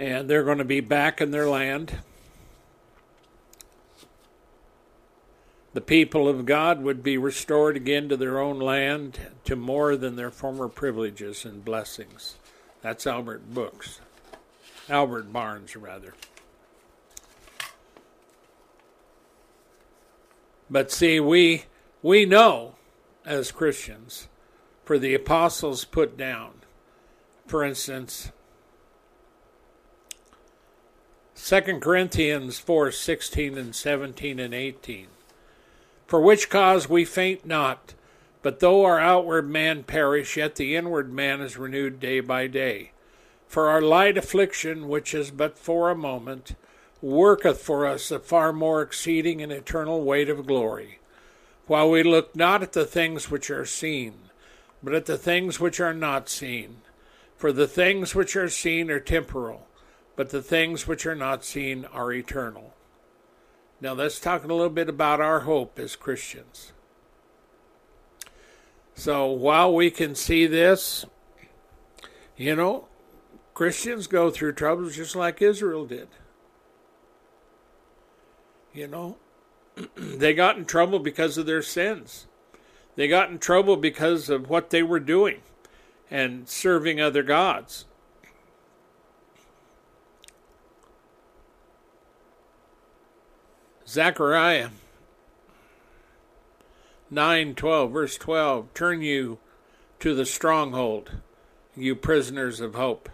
And 0.00 0.30
they're 0.30 0.44
going 0.44 0.58
to 0.58 0.64
be 0.64 0.80
back 0.80 1.20
in 1.20 1.32
their 1.32 1.48
land. 1.48 1.98
The 5.78 5.82
people 5.84 6.26
of 6.26 6.44
God 6.44 6.82
would 6.82 7.04
be 7.04 7.16
restored 7.16 7.76
again 7.76 8.08
to 8.08 8.16
their 8.16 8.40
own 8.40 8.58
land 8.58 9.16
to 9.44 9.54
more 9.54 9.96
than 9.96 10.16
their 10.16 10.32
former 10.32 10.66
privileges 10.66 11.44
and 11.44 11.64
blessings. 11.64 12.34
That's 12.82 13.06
Albert 13.06 13.54
Books. 13.54 14.00
Albert 14.88 15.32
Barnes, 15.32 15.76
rather. 15.76 16.14
But 20.68 20.90
see, 20.90 21.20
we 21.20 21.66
we 22.02 22.24
know 22.24 22.74
as 23.24 23.52
Christians, 23.52 24.26
for 24.84 24.98
the 24.98 25.14
apostles 25.14 25.84
put 25.84 26.16
down, 26.16 26.54
for 27.46 27.62
instance, 27.62 28.32
2 31.36 31.78
Corinthians 31.78 32.58
4 32.58 32.90
16 32.90 33.56
and 33.56 33.76
17 33.76 34.40
and 34.40 34.52
18 34.52 35.06
for 36.08 36.20
which 36.20 36.48
cause 36.48 36.88
we 36.88 37.04
faint 37.04 37.46
not. 37.46 37.94
But 38.42 38.60
though 38.60 38.84
our 38.84 38.98
outward 38.98 39.48
man 39.48 39.84
perish, 39.84 40.36
yet 40.36 40.56
the 40.56 40.74
inward 40.74 41.12
man 41.12 41.40
is 41.40 41.58
renewed 41.58 42.00
day 42.00 42.20
by 42.20 42.46
day. 42.46 42.92
For 43.46 43.68
our 43.68 43.82
light 43.82 44.16
affliction, 44.16 44.88
which 44.88 45.14
is 45.14 45.30
but 45.30 45.58
for 45.58 45.90
a 45.90 45.94
moment, 45.94 46.54
worketh 47.02 47.60
for 47.60 47.86
us 47.86 48.10
a 48.10 48.18
far 48.18 48.52
more 48.52 48.80
exceeding 48.82 49.42
and 49.42 49.52
eternal 49.52 50.02
weight 50.02 50.30
of 50.30 50.46
glory. 50.46 50.98
While 51.66 51.90
we 51.90 52.02
look 52.02 52.34
not 52.34 52.62
at 52.62 52.72
the 52.72 52.86
things 52.86 53.30
which 53.30 53.50
are 53.50 53.66
seen, 53.66 54.14
but 54.82 54.94
at 54.94 55.06
the 55.06 55.18
things 55.18 55.60
which 55.60 55.78
are 55.78 55.94
not 55.94 56.28
seen. 56.28 56.78
For 57.36 57.52
the 57.52 57.68
things 57.68 58.14
which 58.14 58.34
are 58.34 58.48
seen 58.48 58.90
are 58.90 58.98
temporal, 58.98 59.66
but 60.16 60.30
the 60.30 60.42
things 60.42 60.86
which 60.86 61.04
are 61.04 61.14
not 61.14 61.44
seen 61.44 61.84
are 61.92 62.12
eternal. 62.12 62.74
Now 63.80 63.92
let's 63.92 64.18
talk 64.18 64.44
a 64.44 64.48
little 64.48 64.70
bit 64.70 64.88
about 64.88 65.20
our 65.20 65.40
hope 65.40 65.78
as 65.78 65.94
Christians. 65.94 66.72
So 68.94 69.26
while 69.26 69.72
we 69.72 69.90
can 69.90 70.16
see 70.16 70.46
this, 70.46 71.04
you 72.36 72.56
know, 72.56 72.88
Christians 73.54 74.06
go 74.08 74.30
through 74.30 74.52
troubles 74.54 74.96
just 74.96 75.14
like 75.14 75.40
Israel 75.40 75.86
did. 75.86 76.08
You 78.72 78.88
know, 78.88 79.16
they 79.96 80.34
got 80.34 80.56
in 80.56 80.64
trouble 80.64 80.98
because 80.98 81.38
of 81.38 81.46
their 81.46 81.62
sins. 81.62 82.26
They 82.96 83.06
got 83.06 83.30
in 83.30 83.38
trouble 83.38 83.76
because 83.76 84.28
of 84.28 84.50
what 84.50 84.70
they 84.70 84.82
were 84.82 85.00
doing 85.00 85.42
and 86.10 86.48
serving 86.48 87.00
other 87.00 87.22
gods. 87.22 87.84
Zechariah 93.88 94.68
9 97.08 97.54
12, 97.54 97.90
verse 97.90 98.18
12 98.18 98.74
Turn 98.74 99.00
you 99.00 99.38
to 100.00 100.14
the 100.14 100.26
stronghold, 100.26 101.12
you 101.74 101.96
prisoners 101.96 102.60
of 102.60 102.74
hope. 102.74 103.08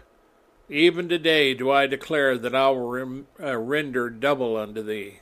Even 0.67 1.07
today 1.07 1.53
do 1.53 1.71
I 1.71 1.87
declare 1.87 2.37
that 2.37 2.53
I 2.53 2.67
will 2.71 2.89
rem- 2.89 3.27
uh, 3.41 3.55
render 3.55 4.09
double 4.09 4.57
unto 4.57 4.83
thee. 4.83 5.19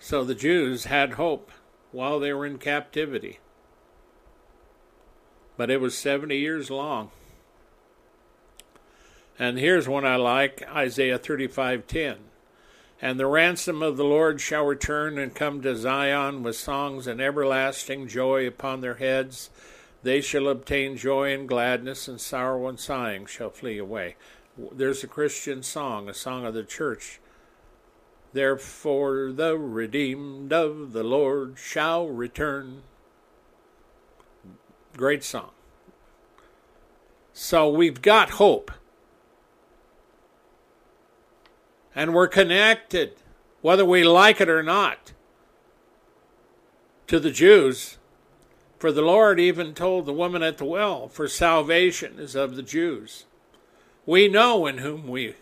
So 0.00 0.24
the 0.24 0.34
Jews 0.34 0.86
had 0.86 1.12
hope 1.12 1.52
while 1.92 2.18
they 2.18 2.32
were 2.32 2.46
in 2.46 2.58
captivity 2.58 3.38
but 5.56 5.70
it 5.70 5.80
was 5.80 5.96
70 5.96 6.36
years 6.36 6.70
long. 6.70 7.10
And 9.38 9.58
here's 9.58 9.88
one 9.88 10.06
I 10.06 10.16
like 10.16 10.62
Isaiah 10.74 11.18
35:10. 11.18 12.16
And 13.02 13.20
the 13.20 13.26
ransom 13.26 13.82
of 13.82 13.98
the 13.98 14.04
Lord 14.04 14.40
shall 14.40 14.64
return 14.64 15.18
and 15.18 15.34
come 15.34 15.60
to 15.60 15.76
Zion 15.76 16.42
with 16.42 16.56
songs 16.56 17.06
and 17.06 17.20
everlasting 17.20 18.08
joy 18.08 18.46
upon 18.46 18.80
their 18.80 18.94
heads. 18.94 19.50
They 20.02 20.22
shall 20.22 20.48
obtain 20.48 20.96
joy 20.96 21.34
and 21.34 21.46
gladness, 21.46 22.08
and 22.08 22.18
sorrow 22.20 22.68
and 22.68 22.80
sighing 22.80 23.26
shall 23.26 23.50
flee 23.50 23.76
away. 23.76 24.16
There's 24.56 25.04
a 25.04 25.08
Christian 25.08 25.62
song, 25.62 26.08
a 26.08 26.14
song 26.14 26.46
of 26.46 26.54
the 26.54 26.64
church. 26.64 27.20
Therefore, 28.32 29.32
the 29.32 29.58
redeemed 29.58 30.52
of 30.52 30.92
the 30.92 31.04
Lord 31.04 31.58
shall 31.58 32.08
return 32.08 32.82
Great 34.96 35.22
song. 35.22 35.50
So 37.34 37.68
we've 37.68 38.00
got 38.00 38.30
hope. 38.30 38.70
And 41.94 42.14
we're 42.14 42.28
connected, 42.28 43.12
whether 43.60 43.84
we 43.84 44.04
like 44.04 44.40
it 44.40 44.48
or 44.48 44.62
not, 44.62 45.12
to 47.08 47.20
the 47.20 47.30
Jews. 47.30 47.98
For 48.78 48.90
the 48.90 49.02
Lord 49.02 49.38
even 49.38 49.74
told 49.74 50.06
the 50.06 50.12
woman 50.12 50.42
at 50.42 50.58
the 50.58 50.64
well, 50.64 51.08
For 51.08 51.28
salvation 51.28 52.18
is 52.18 52.34
of 52.34 52.56
the 52.56 52.62
Jews. 52.62 53.26
We 54.06 54.28
know 54.28 54.66
in 54.66 54.78
whom 54.78 55.08
we 55.08 55.34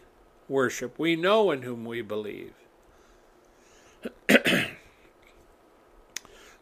worship, 0.49 0.99
we 0.99 1.15
know 1.17 1.51
in 1.51 1.63
whom 1.63 1.85
we 1.85 2.03
believe. 2.03 2.55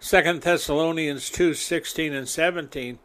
Second 0.03 0.43
Thessalonians 0.43 1.31
two 1.31 1.55
sixteen 1.55 2.13
and 2.13 2.29
17 2.29 2.99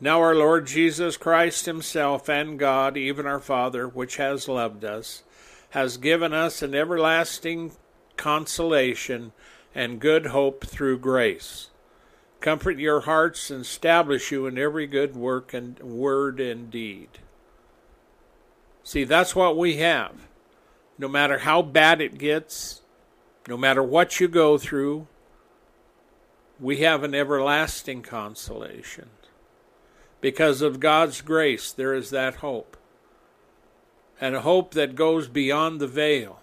Now 0.00 0.20
our 0.20 0.34
Lord 0.34 0.66
Jesus 0.66 1.18
Christ 1.18 1.66
Himself 1.66 2.30
and 2.30 2.58
God, 2.58 2.96
even 2.96 3.26
our 3.26 3.40
Father, 3.40 3.86
which 3.86 4.16
has 4.16 4.48
loved 4.48 4.82
us, 4.82 5.22
has 5.70 5.98
given 5.98 6.32
us 6.32 6.62
an 6.62 6.74
everlasting 6.74 7.72
consolation 8.16 9.32
and 9.74 10.00
good 10.00 10.28
hope 10.28 10.64
through 10.64 11.00
grace. 11.00 11.68
Comfort 12.40 12.78
your 12.78 13.00
hearts 13.00 13.50
and 13.50 13.60
establish 13.60 14.32
you 14.32 14.46
in 14.46 14.56
every 14.56 14.86
good 14.86 15.14
work 15.14 15.52
and 15.52 15.78
word 15.80 16.40
and 16.40 16.70
deed. 16.70 17.18
See, 18.82 19.04
that's 19.04 19.36
what 19.36 19.58
we 19.58 19.76
have. 19.76 20.26
No 20.96 21.06
matter 21.06 21.40
how 21.40 21.60
bad 21.60 22.00
it 22.00 22.16
gets, 22.16 22.80
no 23.46 23.58
matter 23.58 23.82
what 23.82 24.20
you 24.20 24.26
go 24.26 24.56
through, 24.56 25.06
we 26.60 26.78
have 26.78 27.02
an 27.02 27.14
everlasting 27.14 28.02
consolation. 28.02 29.08
Because 30.20 30.60
of 30.60 30.80
God's 30.80 31.22
grace, 31.22 31.72
there 31.72 31.94
is 31.94 32.10
that 32.10 32.36
hope. 32.36 32.76
And 34.20 34.36
a 34.36 34.42
hope 34.42 34.74
that 34.74 34.94
goes 34.94 35.28
beyond 35.28 35.80
the 35.80 35.86
veil. 35.86 36.40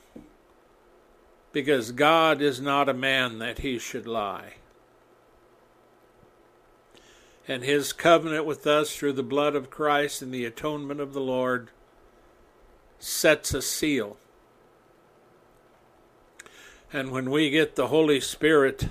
Because 1.51 1.91
God 1.91 2.41
is 2.41 2.59
not 2.59 2.89
a 2.89 2.93
man 2.93 3.37
that 3.37 3.59
he 3.59 3.77
should 3.77 4.07
lie. 4.07 4.55
And 7.47 7.63
his 7.63 7.93
covenant 7.93 8.45
with 8.45 8.65
us 8.65 8.95
through 8.95 9.13
the 9.13 9.23
blood 9.23 9.55
of 9.55 9.69
Christ 9.69 10.21
and 10.21 10.33
the 10.33 10.45
atonement 10.45 10.99
of 10.99 11.13
the 11.13 11.21
Lord 11.21 11.69
sets 12.99 13.53
a 13.53 13.61
seal. 13.61 14.17
And 16.91 17.11
when 17.11 17.29
we 17.29 17.51
get 17.51 17.75
the 17.75 17.87
Holy 17.87 18.19
Spirit 18.19 18.89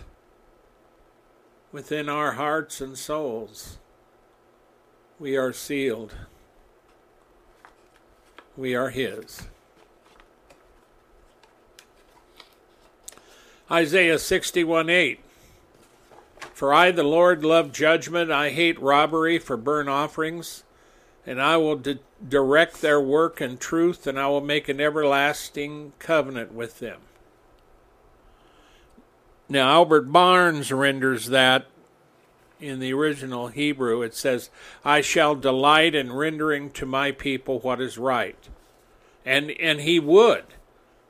within 1.77 2.09
our 2.09 2.33
hearts 2.33 2.81
and 2.81 2.97
souls, 2.97 3.77
we 5.21 5.37
are 5.37 5.53
sealed. 5.53 6.15
We 8.57 8.75
are 8.75 8.89
His. 8.89 9.43
Isaiah 13.71 14.19
61 14.19 14.89
8. 14.89 15.21
For 16.55 16.73
I, 16.73 16.93
the 16.93 17.03
Lord, 17.03 17.45
love 17.45 17.73
judgment. 17.73 18.31
I 18.31 18.49
hate 18.49 18.81
robbery 18.81 19.39
for 19.39 19.59
burnt 19.59 19.91
offerings. 19.91 20.65
And 21.27 21.43
I 21.43 21.59
will 21.59 21.77
di- 21.77 21.99
direct 22.27 22.81
their 22.81 23.03
work 23.03 23.43
in 23.43 23.59
truth, 23.59 24.07
and 24.07 24.19
I 24.19 24.29
will 24.29 24.41
make 24.41 24.71
an 24.71 24.81
everlasting 24.81 25.93
covenant 25.99 26.55
with 26.55 26.79
them. 26.79 27.03
Now, 29.49 29.71
Albert 29.71 30.13
Barnes 30.13 30.73
renders 30.73 31.27
that 31.27 31.67
in 32.61 32.81
the 32.81 32.93
original 32.93 33.49
Hebrew, 33.49 34.03
it 34.03 34.15
says, 34.15 34.51
I 34.85 35.01
shall 35.01 35.35
delight 35.35 35.95
in 35.95 36.13
rendering 36.13 36.71
to 36.71 36.87
my 36.87 37.13
people 37.13 37.61
what 37.61 37.81
is 37.81 37.99
right. 37.99 38.49
And, 39.25 39.51
and 39.53 39.81
he 39.81 40.01
would, 40.01 40.45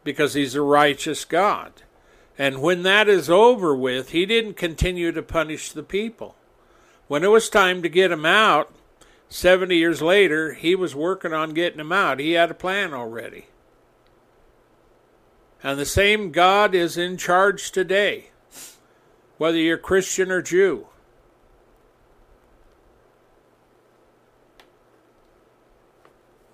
because 0.04 0.34
he's 0.34 0.54
a 0.54 0.62
righteous 0.62 1.24
God. 1.24 1.72
And 2.38 2.60
when 2.60 2.82
that 2.82 3.08
is 3.08 3.30
over 3.30 3.74
with, 3.74 4.10
he 4.10 4.26
didn't 4.26 4.54
continue 4.54 5.12
to 5.12 5.22
punish 5.22 5.72
the 5.72 5.82
people. 5.82 6.34
When 7.08 7.24
it 7.24 7.30
was 7.30 7.48
time 7.48 7.82
to 7.82 7.88
get 7.88 8.10
him 8.10 8.26
out, 8.26 8.72
70 9.28 9.76
years 9.76 10.02
later, 10.02 10.52
he 10.52 10.74
was 10.74 10.94
working 10.94 11.32
on 11.32 11.54
getting 11.54 11.80
him 11.80 11.92
out. 11.92 12.20
He 12.20 12.32
had 12.32 12.50
a 12.50 12.54
plan 12.54 12.92
already. 12.92 13.46
And 15.66 15.80
the 15.80 15.84
same 15.84 16.30
God 16.30 16.76
is 16.76 16.96
in 16.96 17.16
charge 17.16 17.72
today, 17.72 18.26
whether 19.36 19.58
you're 19.58 19.76
Christian 19.76 20.30
or 20.30 20.40
Jew. 20.40 20.86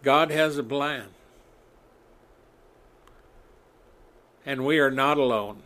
God 0.03 0.31
has 0.31 0.57
a 0.57 0.63
plan. 0.63 1.09
And 4.47 4.65
we 4.65 4.79
are 4.79 4.91
not 4.91 5.19
alone. 5.19 5.59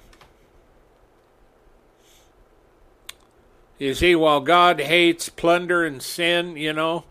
You 3.79 3.95
see, 3.95 4.17
while 4.17 4.41
God 4.41 4.81
hates 4.81 5.29
plunder 5.29 5.85
and 5.85 6.03
sin, 6.03 6.57
you 6.57 6.73
know, 6.73 7.05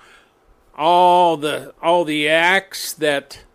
all 0.78 1.38
the 1.38 1.74
all 1.82 2.04
the 2.04 2.28
acts 2.28 2.91
that 2.91 3.45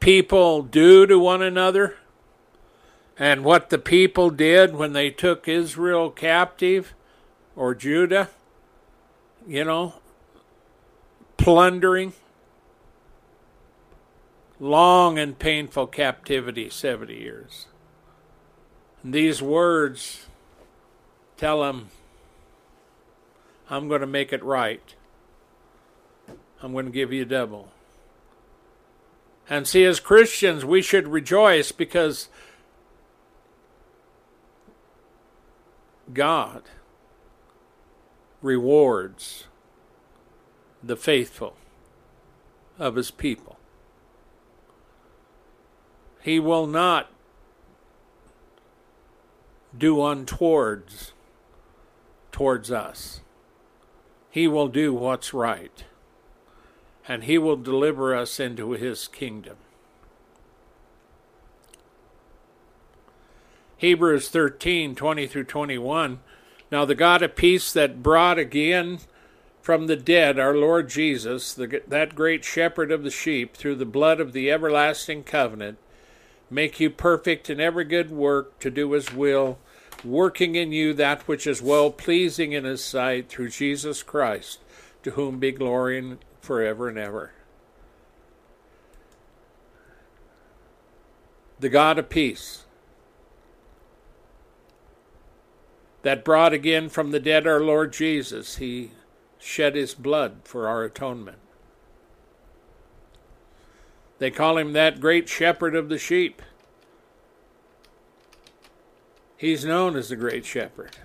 people 0.00 0.62
do 0.62 1.06
to 1.06 1.18
one 1.18 1.42
another, 1.42 1.96
and 3.18 3.44
what 3.44 3.70
the 3.70 3.78
people 3.78 4.30
did 4.30 4.74
when 4.74 4.92
they 4.92 5.10
took 5.10 5.48
Israel 5.48 6.10
captive 6.10 6.94
or 7.56 7.74
Judah, 7.74 8.28
you 9.46 9.64
know, 9.64 9.94
plundering, 11.36 12.12
long 14.60 15.18
and 15.18 15.38
painful 15.38 15.86
captivity, 15.88 16.70
70 16.70 17.14
years. 17.14 17.66
And 19.02 19.12
these 19.12 19.42
words 19.42 20.26
tell 21.36 21.62
them, 21.62 21.88
I'm 23.70 23.88
going 23.88 24.00
to 24.00 24.06
make 24.06 24.32
it 24.32 24.42
right. 24.42 24.94
I'm 26.62 26.72
going 26.72 26.86
to 26.86 26.92
give 26.92 27.12
you 27.12 27.24
double. 27.24 27.70
And 29.48 29.66
see, 29.66 29.84
as 29.84 29.98
Christians, 30.00 30.64
we 30.64 30.82
should 30.82 31.08
rejoice 31.08 31.72
because 31.72 32.28
God 36.12 36.64
rewards 38.42 39.44
the 40.82 40.96
faithful 40.96 41.56
of 42.78 42.96
his 42.96 43.10
people. 43.10 43.58
He 46.22 46.38
will 46.38 46.66
not 46.66 47.10
do 49.76 50.02
untowards 50.02 51.12
towards 52.32 52.70
us. 52.70 53.20
He 54.30 54.46
will 54.46 54.68
do 54.68 54.92
what's 54.92 55.32
right, 55.32 55.84
and 57.08 57.24
He 57.24 57.38
will 57.38 57.56
deliver 57.56 58.14
us 58.14 58.38
into 58.38 58.72
His 58.72 59.08
kingdom. 59.08 59.56
Hebrews 63.78 64.28
13 64.28 64.94
20 64.94 65.26
through 65.26 65.44
21. 65.44 66.20
Now, 66.70 66.84
the 66.84 66.94
God 66.94 67.22
of 67.22 67.34
peace 67.34 67.72
that 67.72 68.02
brought 68.02 68.38
again 68.38 68.98
from 69.62 69.86
the 69.86 69.96
dead 69.96 70.38
our 70.38 70.54
Lord 70.54 70.88
Jesus, 70.88 71.54
the, 71.54 71.82
that 71.86 72.14
great 72.14 72.44
shepherd 72.44 72.90
of 72.90 73.04
the 73.04 73.10
sheep, 73.10 73.56
through 73.56 73.76
the 73.76 73.84
blood 73.86 74.20
of 74.20 74.32
the 74.32 74.50
everlasting 74.50 75.24
covenant, 75.24 75.78
make 76.50 76.80
you 76.80 76.90
perfect 76.90 77.48
in 77.48 77.60
every 77.60 77.84
good 77.84 78.10
work 78.10 78.58
to 78.60 78.70
do 78.70 78.92
his 78.92 79.12
will, 79.12 79.58
working 80.04 80.54
in 80.54 80.72
you 80.72 80.92
that 80.94 81.28
which 81.28 81.46
is 81.46 81.62
well 81.62 81.90
pleasing 81.90 82.52
in 82.52 82.64
his 82.64 82.82
sight 82.82 83.28
through 83.28 83.50
Jesus 83.50 84.02
Christ, 84.02 84.60
to 85.02 85.12
whom 85.12 85.38
be 85.38 85.52
glory 85.52 86.16
forever 86.48 86.88
and 86.88 86.96
ever. 86.96 87.30
The 91.60 91.68
God 91.68 91.98
of 91.98 92.08
peace, 92.08 92.64
that 96.00 96.24
brought 96.24 96.54
again 96.54 96.88
from 96.88 97.10
the 97.10 97.20
dead 97.20 97.46
our 97.46 97.60
Lord 97.60 97.92
Jesus, 97.92 98.56
he 98.56 98.92
shed 99.38 99.74
his 99.74 99.94
blood 99.94 100.40
for 100.44 100.66
our 100.66 100.84
atonement. 100.84 101.36
They 104.18 104.30
call 104.30 104.56
him 104.56 104.72
that 104.72 105.00
great 105.00 105.28
shepherd 105.28 105.76
of 105.76 105.90
the 105.90 105.98
sheep. 105.98 106.40
He's 109.36 109.66
known 109.66 109.96
as 109.96 110.08
the 110.08 110.16
great 110.16 110.46
shepherd. 110.46 110.96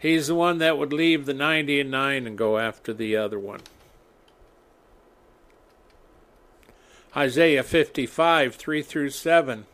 He's 0.00 0.28
the 0.28 0.34
one 0.34 0.58
that 0.58 0.78
would 0.78 0.94
leave 0.94 1.26
the 1.26 1.34
90 1.34 1.78
and 1.78 1.90
9 1.90 2.26
and 2.26 2.38
go 2.38 2.58
after 2.58 2.94
the 2.94 3.16
other 3.16 3.38
one. 3.38 3.60
Isaiah 7.14 7.62
55, 7.62 8.54
3 8.54 8.82
through 8.82 9.10
7. 9.10 9.66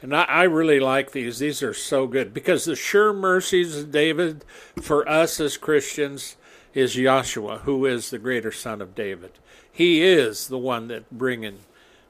And 0.00 0.16
I, 0.16 0.24
I, 0.24 0.42
really 0.42 0.80
like 0.80 1.12
these. 1.12 1.38
These 1.38 1.62
are 1.62 1.74
so 1.74 2.08
good 2.08 2.34
because 2.34 2.64
the 2.64 2.74
sure 2.74 3.12
mercies 3.12 3.76
of 3.76 3.92
David 3.92 4.44
for 4.80 5.08
us 5.08 5.38
as 5.38 5.56
Christians 5.56 6.36
is 6.74 6.96
Yeshua, 6.96 7.60
who 7.60 7.86
is 7.86 8.10
the 8.10 8.18
greater 8.18 8.50
son 8.50 8.82
of 8.82 8.96
David. 8.96 9.30
He 9.70 10.02
is 10.02 10.48
the 10.48 10.58
one 10.58 10.88
that 10.88 11.08
bringing 11.16 11.60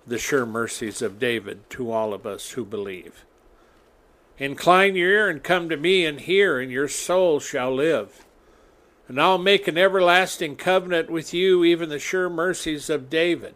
the 0.07 0.19
sure 0.19 0.47
mercies 0.47 1.03
of 1.03 1.19
David 1.19 1.69
to 1.71 1.93
all 1.93 2.15
of 2.15 2.25
us 2.25 2.53
who 2.53 2.65
believe. 2.65 3.27
Incline 4.43 4.97
your 4.97 5.09
ear 5.09 5.29
and 5.29 5.41
come 5.41 5.69
to 5.69 5.77
me 5.77 6.05
and 6.05 6.19
hear, 6.21 6.59
and 6.59 6.69
your 6.69 6.89
soul 6.89 7.39
shall 7.39 7.73
live. 7.73 8.25
And 9.07 9.21
I'll 9.21 9.39
make 9.39 9.69
an 9.69 9.79
everlasting 9.79 10.57
covenant 10.57 11.09
with 11.09 11.33
you, 11.33 11.63
even 11.63 11.91
the 11.91 12.01
sure 12.01 12.29
mercies 12.29 12.91
of 12.91 13.09
David. 13.09 13.55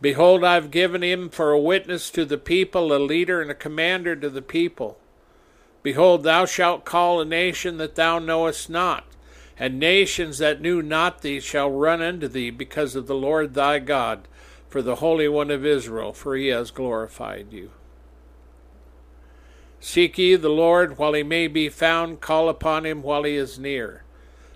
Behold, 0.00 0.44
I've 0.44 0.70
given 0.70 1.02
him 1.02 1.28
for 1.28 1.50
a 1.50 1.58
witness 1.58 2.10
to 2.10 2.24
the 2.24 2.38
people, 2.38 2.92
a 2.92 3.00
leader 3.00 3.42
and 3.42 3.50
a 3.50 3.56
commander 3.56 4.14
to 4.14 4.30
the 4.30 4.40
people. 4.40 5.00
Behold, 5.82 6.22
thou 6.22 6.46
shalt 6.46 6.84
call 6.84 7.20
a 7.20 7.24
nation 7.24 7.76
that 7.78 7.96
thou 7.96 8.20
knowest 8.20 8.70
not, 8.70 9.04
and 9.58 9.80
nations 9.80 10.38
that 10.38 10.60
knew 10.60 10.80
not 10.80 11.22
thee 11.22 11.40
shall 11.40 11.72
run 11.72 12.00
unto 12.00 12.28
thee 12.28 12.50
because 12.50 12.94
of 12.94 13.08
the 13.08 13.16
Lord 13.16 13.54
thy 13.54 13.80
God, 13.80 14.28
for 14.68 14.80
the 14.80 14.96
Holy 14.96 15.26
One 15.26 15.50
of 15.50 15.66
Israel, 15.66 16.12
for 16.12 16.36
he 16.36 16.46
has 16.48 16.70
glorified 16.70 17.52
you. 17.52 17.72
Seek 19.80 20.18
ye 20.18 20.36
the 20.36 20.48
Lord 20.48 20.98
while 20.98 21.12
he 21.12 21.22
may 21.22 21.48
be 21.48 21.68
found, 21.68 22.20
call 22.20 22.48
upon 22.48 22.86
him 22.86 23.02
while 23.02 23.24
he 23.24 23.36
is 23.36 23.58
near. 23.58 24.02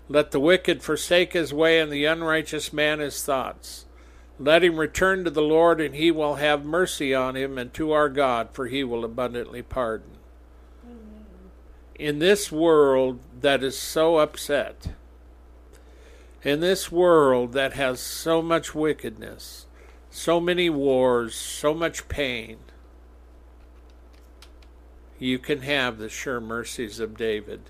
Let 0.08 0.32
the 0.32 0.40
wicked 0.40 0.82
forsake 0.82 1.34
his 1.34 1.54
way, 1.54 1.78
and 1.78 1.92
the 1.92 2.04
unrighteous 2.04 2.72
man 2.72 2.98
his 2.98 3.22
thoughts. 3.22 3.86
Let 4.40 4.64
him 4.64 4.80
return 4.80 5.22
to 5.24 5.30
the 5.30 5.42
Lord, 5.42 5.80
and 5.80 5.94
he 5.94 6.10
will 6.10 6.36
have 6.36 6.64
mercy 6.64 7.14
on 7.14 7.36
him, 7.36 7.58
and 7.58 7.72
to 7.74 7.92
our 7.92 8.08
God, 8.08 8.48
for 8.52 8.66
he 8.66 8.82
will 8.82 9.04
abundantly 9.04 9.62
pardon. 9.62 10.18
Amen. 10.84 11.26
In 11.94 12.18
this 12.18 12.50
world 12.50 13.20
that 13.40 13.62
is 13.62 13.78
so 13.78 14.16
upset, 14.16 14.94
in 16.42 16.60
this 16.60 16.90
world 16.90 17.52
that 17.52 17.74
has 17.74 18.00
so 18.00 18.40
much 18.40 18.74
wickedness, 18.74 19.66
so 20.10 20.40
many 20.40 20.70
wars, 20.70 21.34
so 21.34 21.74
much 21.74 22.08
pain, 22.08 22.56
you 25.20 25.38
can 25.38 25.60
have 25.60 25.98
the 25.98 26.08
sure 26.08 26.40
mercies 26.40 26.98
of 26.98 27.16
David, 27.16 27.60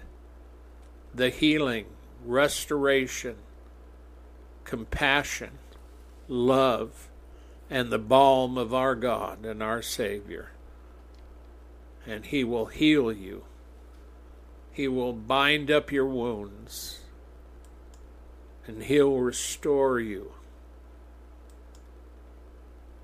the 1.12 1.30
healing, 1.30 1.86
restoration, 2.24 3.34
compassion, 4.64 5.58
love, 6.28 7.08
and 7.68 7.90
the 7.90 7.98
balm 7.98 8.56
of 8.56 8.72
our 8.72 8.94
God 8.94 9.44
and 9.44 9.62
our 9.62 9.82
Savior. 9.82 10.52
And 12.06 12.26
He 12.26 12.44
will 12.44 12.66
heal 12.66 13.12
you. 13.12 13.42
He 14.72 14.86
will 14.86 15.12
bind 15.12 15.72
up 15.72 15.90
your 15.90 16.06
wounds. 16.06 17.00
And 18.66 18.84
He'll 18.84 19.16
restore 19.16 19.98
you. 19.98 20.32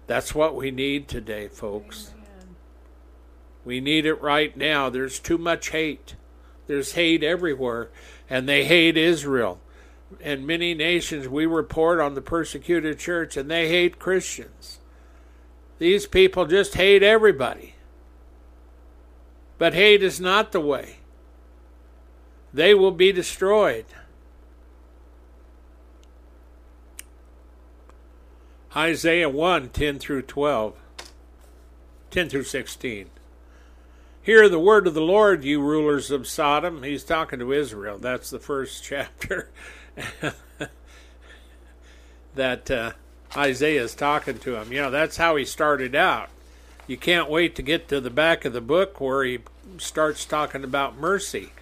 That's 0.07 0.37
what 0.37 0.55
we 0.55 0.71
need 0.71 1.09
today, 1.09 1.49
folks. 1.49 2.13
We 3.67 3.81
need 3.81 4.07
it 4.07 4.23
right 4.23 4.57
now. 4.57 4.89
There's 4.89 5.19
too 5.19 5.39
much 5.39 5.71
hate. 5.71 6.15
There's 6.69 6.93
hate 6.93 7.25
everywhere, 7.25 7.91
and 8.31 8.49
they 8.49 8.65
hate 8.65 8.97
Israel. 8.97 9.59
And 10.23 10.47
many 10.47 10.73
nations 10.73 11.27
we 11.27 11.47
report 11.47 11.99
on 11.99 12.15
the 12.15 12.23
persecuted 12.23 13.01
church, 13.01 13.37
and 13.37 13.51
they 13.51 13.69
hate 13.69 13.99
Christians. 13.99 14.79
These 15.81 16.07
people 16.07 16.47
just 16.47 16.75
hate 16.75 17.03
everybody. 17.03 17.75
But 19.59 19.75
hate 19.75 20.03
is 20.03 20.21
not 20.21 20.53
the 20.53 20.61
way. 20.61 20.99
They 22.55 22.73
will 22.73 22.93
be 22.93 23.11
destroyed. 23.11 23.87
Isaiah 28.77 29.29
1 29.29 29.71
10 29.71 29.99
through 29.99 30.23
12, 30.23 30.77
10 32.13 32.29
through 32.29 32.45
16. 32.45 33.11
Hear 34.27 34.49
the 34.49 34.59
word 34.59 34.89
of 34.89 34.95
the 34.95 35.03
Lord, 35.03 35.45
you 35.45 35.61
rulers 35.61 36.11
of 36.11 36.27
Sodom. 36.27 36.83
He's 36.83 37.05
talking 37.05 37.39
to 37.39 37.53
Israel. 37.53 37.97
That's 37.97 38.29
the 38.29 38.41
first 38.41 38.83
chapter 38.85 39.51
that 42.35 42.69
uh, 42.69 42.91
Isaiah 43.37 43.85
is 43.85 43.95
talking 43.95 44.41
to 44.41 44.57
him. 44.57 44.73
You 44.73 44.83
know, 44.83 44.91
that's 44.91 45.17
how 45.17 45.37
he 45.37 45.45
started 45.45 45.95
out. 45.95 46.29
You 46.89 46.97
can't 46.97 47.31
wait 47.31 47.55
to 47.55 47.63
get 47.63 47.87
to 47.87 48.01
the 48.01 48.11
back 48.11 48.45
of 48.45 48.53
the 48.53 48.61
book 48.61 49.01
where 49.01 49.23
he 49.23 49.39
starts 49.79 50.25
talking 50.25 50.65
about 50.65 50.99
mercy. 50.99 51.53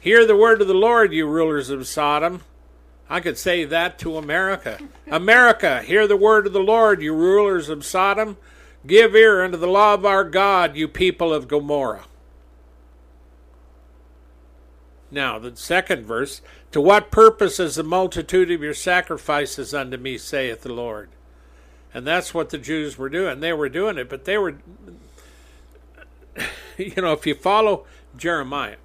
Hear 0.00 0.24
the 0.24 0.36
word 0.36 0.62
of 0.62 0.66
the 0.66 0.72
Lord, 0.72 1.12
you 1.12 1.26
rulers 1.26 1.68
of 1.68 1.86
Sodom. 1.86 2.40
I 3.10 3.20
could 3.20 3.36
say 3.36 3.66
that 3.66 3.98
to 3.98 4.16
America. 4.16 4.78
America, 5.08 5.82
hear 5.82 6.06
the 6.06 6.16
word 6.16 6.46
of 6.46 6.54
the 6.54 6.60
Lord, 6.60 7.02
you 7.02 7.12
rulers 7.12 7.68
of 7.68 7.84
Sodom. 7.84 8.38
Give 8.86 9.14
ear 9.14 9.42
unto 9.44 9.58
the 9.58 9.66
law 9.66 9.94
of 9.94 10.06
our 10.06 10.24
God, 10.24 10.76
you 10.76 10.88
people 10.88 11.32
of 11.32 11.48
Gomorrah. 11.48 12.06
Now, 15.10 15.38
the 15.38 15.56
second 15.56 16.06
verse 16.06 16.40
To 16.72 16.80
what 16.80 17.10
purpose 17.10 17.58
is 17.58 17.74
the 17.74 17.82
multitude 17.82 18.50
of 18.50 18.62
your 18.62 18.74
sacrifices 18.74 19.74
unto 19.74 19.96
me, 19.96 20.18
saith 20.18 20.62
the 20.62 20.72
Lord? 20.72 21.10
And 21.92 22.06
that's 22.06 22.32
what 22.32 22.50
the 22.50 22.58
Jews 22.58 22.96
were 22.96 23.08
doing. 23.08 23.40
They 23.40 23.52
were 23.52 23.68
doing 23.68 23.98
it, 23.98 24.08
but 24.08 24.24
they 24.24 24.38
were, 24.38 24.58
you 26.78 26.92
know, 26.96 27.12
if 27.12 27.26
you 27.26 27.34
follow 27.34 27.84
Jeremiah, 28.16 28.76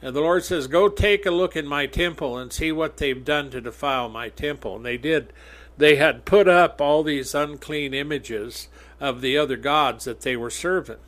and 0.00 0.14
the 0.16 0.20
Lord 0.20 0.44
says, 0.44 0.66
Go 0.66 0.88
take 0.88 1.26
a 1.26 1.30
look 1.30 1.56
in 1.56 1.66
my 1.66 1.86
temple 1.86 2.38
and 2.38 2.52
see 2.52 2.72
what 2.72 2.96
they've 2.96 3.24
done 3.24 3.50
to 3.50 3.60
defile 3.60 4.08
my 4.08 4.28
temple. 4.28 4.76
And 4.76 4.84
they 4.84 4.96
did. 4.96 5.32
They 5.76 5.96
had 5.96 6.24
put 6.24 6.48
up 6.48 6.80
all 6.80 7.02
these 7.02 7.34
unclean 7.34 7.94
images 7.94 8.68
of 9.02 9.20
the 9.20 9.36
other 9.36 9.56
gods 9.56 10.04
that 10.04 10.20
they 10.20 10.36
were 10.36 10.48
serving. 10.48 10.98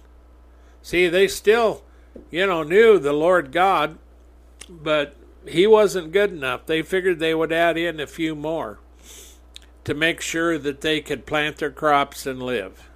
See, 0.83 1.07
they 1.09 1.29
still, 1.29 1.85
you 2.29 2.45
know, 2.45 2.65
knew 2.65 2.99
the 2.99 3.13
Lord 3.13 3.53
God, 3.53 3.99
but 4.69 5.15
he 5.47 5.65
wasn't 5.69 6.11
good 6.11 6.33
enough. 6.33 6.67
They 6.67 6.83
figured 6.83 7.21
they 7.21 7.37
would 7.37 7.53
add 7.53 7.79
in 7.79 8.01
a 8.01 8.07
few 8.09 8.35
more 8.35 8.81
to 9.85 9.95
make 9.95 10.21
sure 10.21 10.59
that 10.59 10.81
they 10.81 11.01
could 11.01 11.25
plant 11.25 11.59
their 11.59 11.71
crops 11.71 12.27
and 12.27 12.43
live. 12.43 12.91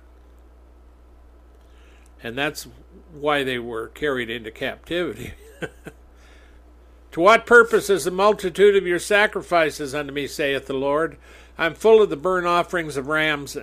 And 2.21 2.37
that's 2.37 2.67
why 3.13 3.45
they 3.45 3.61
were 3.61 3.87
carried 3.89 4.29
into 4.29 4.51
captivity. 4.51 5.35
to 7.13 7.21
what 7.21 7.47
purpose 7.47 7.89
is 7.89 8.05
the 8.05 8.11
multitude 8.11 8.75
of 8.75 8.87
your 8.87 8.99
sacrifices 8.99 9.95
unto 9.95 10.13
me, 10.13 10.27
saith 10.27 10.67
the 10.67 10.75
Lord? 10.75 11.19
I'm 11.59 11.75
full 11.75 12.01
of 12.01 12.09
the 12.09 12.17
burnt 12.17 12.47
offerings 12.47 12.97
of 12.97 13.09
rams 13.09 13.57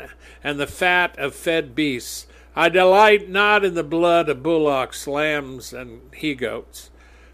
and 0.43 0.59
the 0.59 0.67
fat 0.67 1.17
of 1.17 1.33
fed 1.33 1.73
beasts. 1.73 2.27
I 2.53 2.67
delight 2.67 3.29
not 3.29 3.63
in 3.63 3.73
the 3.73 3.83
blood 3.83 4.27
of 4.27 4.43
bullocks, 4.43 5.07
lambs, 5.07 5.71
and 5.71 6.01
he 6.13 6.35
goats. 6.35 6.91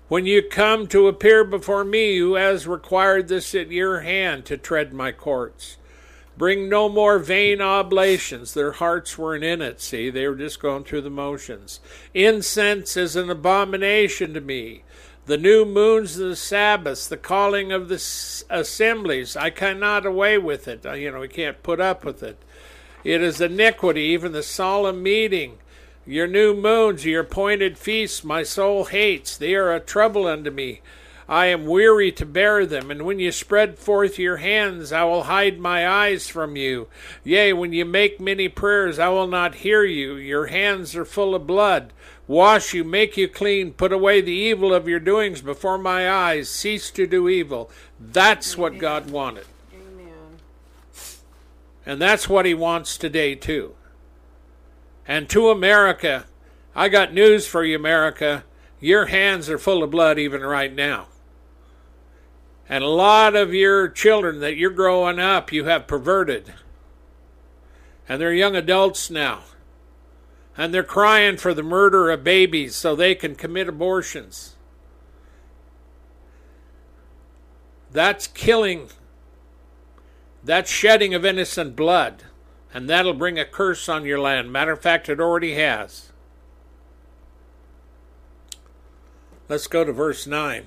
When 0.08 0.26
you 0.26 0.44
come 0.44 0.88
to 0.88 1.08
appear 1.08 1.44
before 1.44 1.84
me, 1.84 2.18
who 2.18 2.36
has 2.36 2.68
required 2.68 3.28
this 3.28 3.56
at 3.56 3.72
your 3.72 4.02
hand 4.02 4.46
to 4.46 4.58
tread 4.58 4.94
my 4.94 5.12
courts? 5.12 5.78
Bring 6.38 6.70
no 6.70 6.90
more 6.90 7.18
vain 7.18 7.62
oblations. 7.62 8.54
Their 8.54 8.74
hearts 8.74 9.18
weren't 9.18 9.44
in 9.44 9.62
it, 9.62 9.82
see, 9.82 10.10
they 10.10 10.28
were 10.28 10.36
just 10.36 10.60
going 10.60 10.84
through 10.84 11.02
the 11.02 11.10
motions. 11.10 11.80
Incense 12.14 12.98
is 12.98 13.16
an 13.16 13.30
abomination 13.30 14.34
to 14.34 14.42
me 14.42 14.84
the 15.26 15.38
new 15.38 15.66
moons, 15.66 16.16
the 16.16 16.36
Sabbaths, 16.36 17.08
the 17.08 17.18
calling 17.18 17.72
of 17.72 17.90
the 17.90 17.96
assemblies. 18.50 19.36
I 19.36 19.50
cannot 19.50 20.06
away 20.06 20.38
with 20.38 20.68
it. 20.68 20.84
You 20.84 21.12
know, 21.12 21.20
we 21.20 21.28
can't 21.28 21.64
put 21.64 21.80
up 21.80 22.04
with 22.04 22.24
it. 22.24 22.38
It 23.04 23.22
is 23.22 23.42
iniquity, 23.42 24.02
even 24.02 24.32
the 24.32 24.44
solemn 24.44 25.02
meeting. 25.02 25.58
Your 26.06 26.28
new 26.28 26.56
moons, 26.56 27.06
your 27.06 27.22
appointed 27.22 27.78
feasts, 27.78 28.24
my 28.24 28.44
soul 28.44 28.86
hates. 28.86 29.38
They 29.38 29.54
are 29.56 29.72
a 29.72 29.80
trouble 29.80 30.28
unto 30.28 30.50
me. 30.50 30.82
I 31.30 31.46
am 31.46 31.66
weary 31.66 32.12
to 32.14 32.26
bear 32.26 32.66
them, 32.66 32.92
and 32.92 33.04
when 33.04 33.20
you 33.20 33.32
spread 33.32 33.80
forth 33.80 34.20
your 34.20 34.38
hands, 34.38 34.92
I 34.92 35.06
will 35.06 35.24
hide 35.24 35.60
my 35.60 35.88
eyes 35.88 36.28
from 36.28 36.58
you. 36.58 36.88
Yea, 37.24 37.54
when 37.54 37.72
you 37.72 37.86
make 37.86 38.20
many 38.20 38.50
prayers, 38.50 39.00
I 39.00 39.08
will 39.10 39.28
not 39.28 39.56
hear 39.56 39.84
you. 39.84 40.16
Your 40.16 40.48
hands 40.48 40.94
are 40.96 41.06
full 41.06 41.34
of 41.34 41.48
blood 41.48 41.94
wash 42.32 42.74
you, 42.74 42.82
make 42.84 43.18
you 43.18 43.28
clean, 43.28 43.74
put 43.74 43.92
away 43.92 44.22
the 44.22 44.32
evil 44.32 44.74
of 44.74 44.88
your 44.88 45.02
doings 45.02 45.42
before 45.42 45.78
my 45.78 46.10
eyes, 46.10 46.50
cease 46.50 46.90
to 46.90 47.06
do 47.06 47.28
evil. 47.28 47.70
That's 48.00 48.58
what 48.58 48.78
God 48.78 49.12
wanted. 49.12 49.46
Amen. 49.74 50.40
And 51.86 52.02
that's 52.02 52.30
what 52.30 52.46
He 52.46 52.54
wants 52.54 52.98
today, 52.98 53.36
too. 53.36 53.76
And 55.06 55.30
to 55.30 55.50
America, 55.50 56.26
I 56.74 56.88
got 56.88 57.14
news 57.14 57.48
for 57.48 57.66
you, 57.66 57.76
America. 57.76 58.46
Your 58.80 59.08
hands 59.08 59.50
are 59.50 59.58
full 59.58 59.84
of 59.84 59.92
blood 59.92 60.18
even 60.18 60.42
right 60.42 60.74
now. 60.74 61.08
And 62.70 62.82
a 62.82 62.88
lot 62.88 63.36
of 63.36 63.54
your 63.54 63.90
children 63.90 64.40
that 64.40 64.56
you're 64.56 64.70
growing 64.70 65.20
up, 65.20 65.52
you 65.52 65.66
have 65.66 65.86
perverted. 65.86 66.54
And 68.08 68.22
they're 68.22 68.34
young 68.34 68.56
adults 68.56 69.12
now 69.12 69.42
and 70.58 70.74
they're 70.74 70.84
crying 70.84 71.38
for 71.38 71.54
the 71.54 71.64
murder 71.64 72.10
of 72.10 72.24
babies 72.24 72.76
so 72.76 72.96
they 72.96 73.16
can 73.16 73.36
commit 73.36 73.70
abortions. 73.70 74.56
That's 77.92 78.28
killing. 78.28 78.90
That's 80.44 80.70
shedding 80.70 81.14
of 81.14 81.26
innocent 81.26 81.76
blood. 81.76 82.24
And 82.74 82.90
that'll 82.90 83.14
bring 83.14 83.38
a 83.38 83.46
curse 83.46 83.90
on 83.90 84.06
your 84.06 84.20
land. 84.20 84.52
Matter 84.52 84.72
of 84.72 84.82
fact, 84.82 85.10
it 85.10 85.20
already 85.20 85.56
has. 85.56 86.12
Let's 89.50 89.68
go 89.68 89.84
to 89.84 89.92
verse 89.92 90.26
9. 90.26 90.64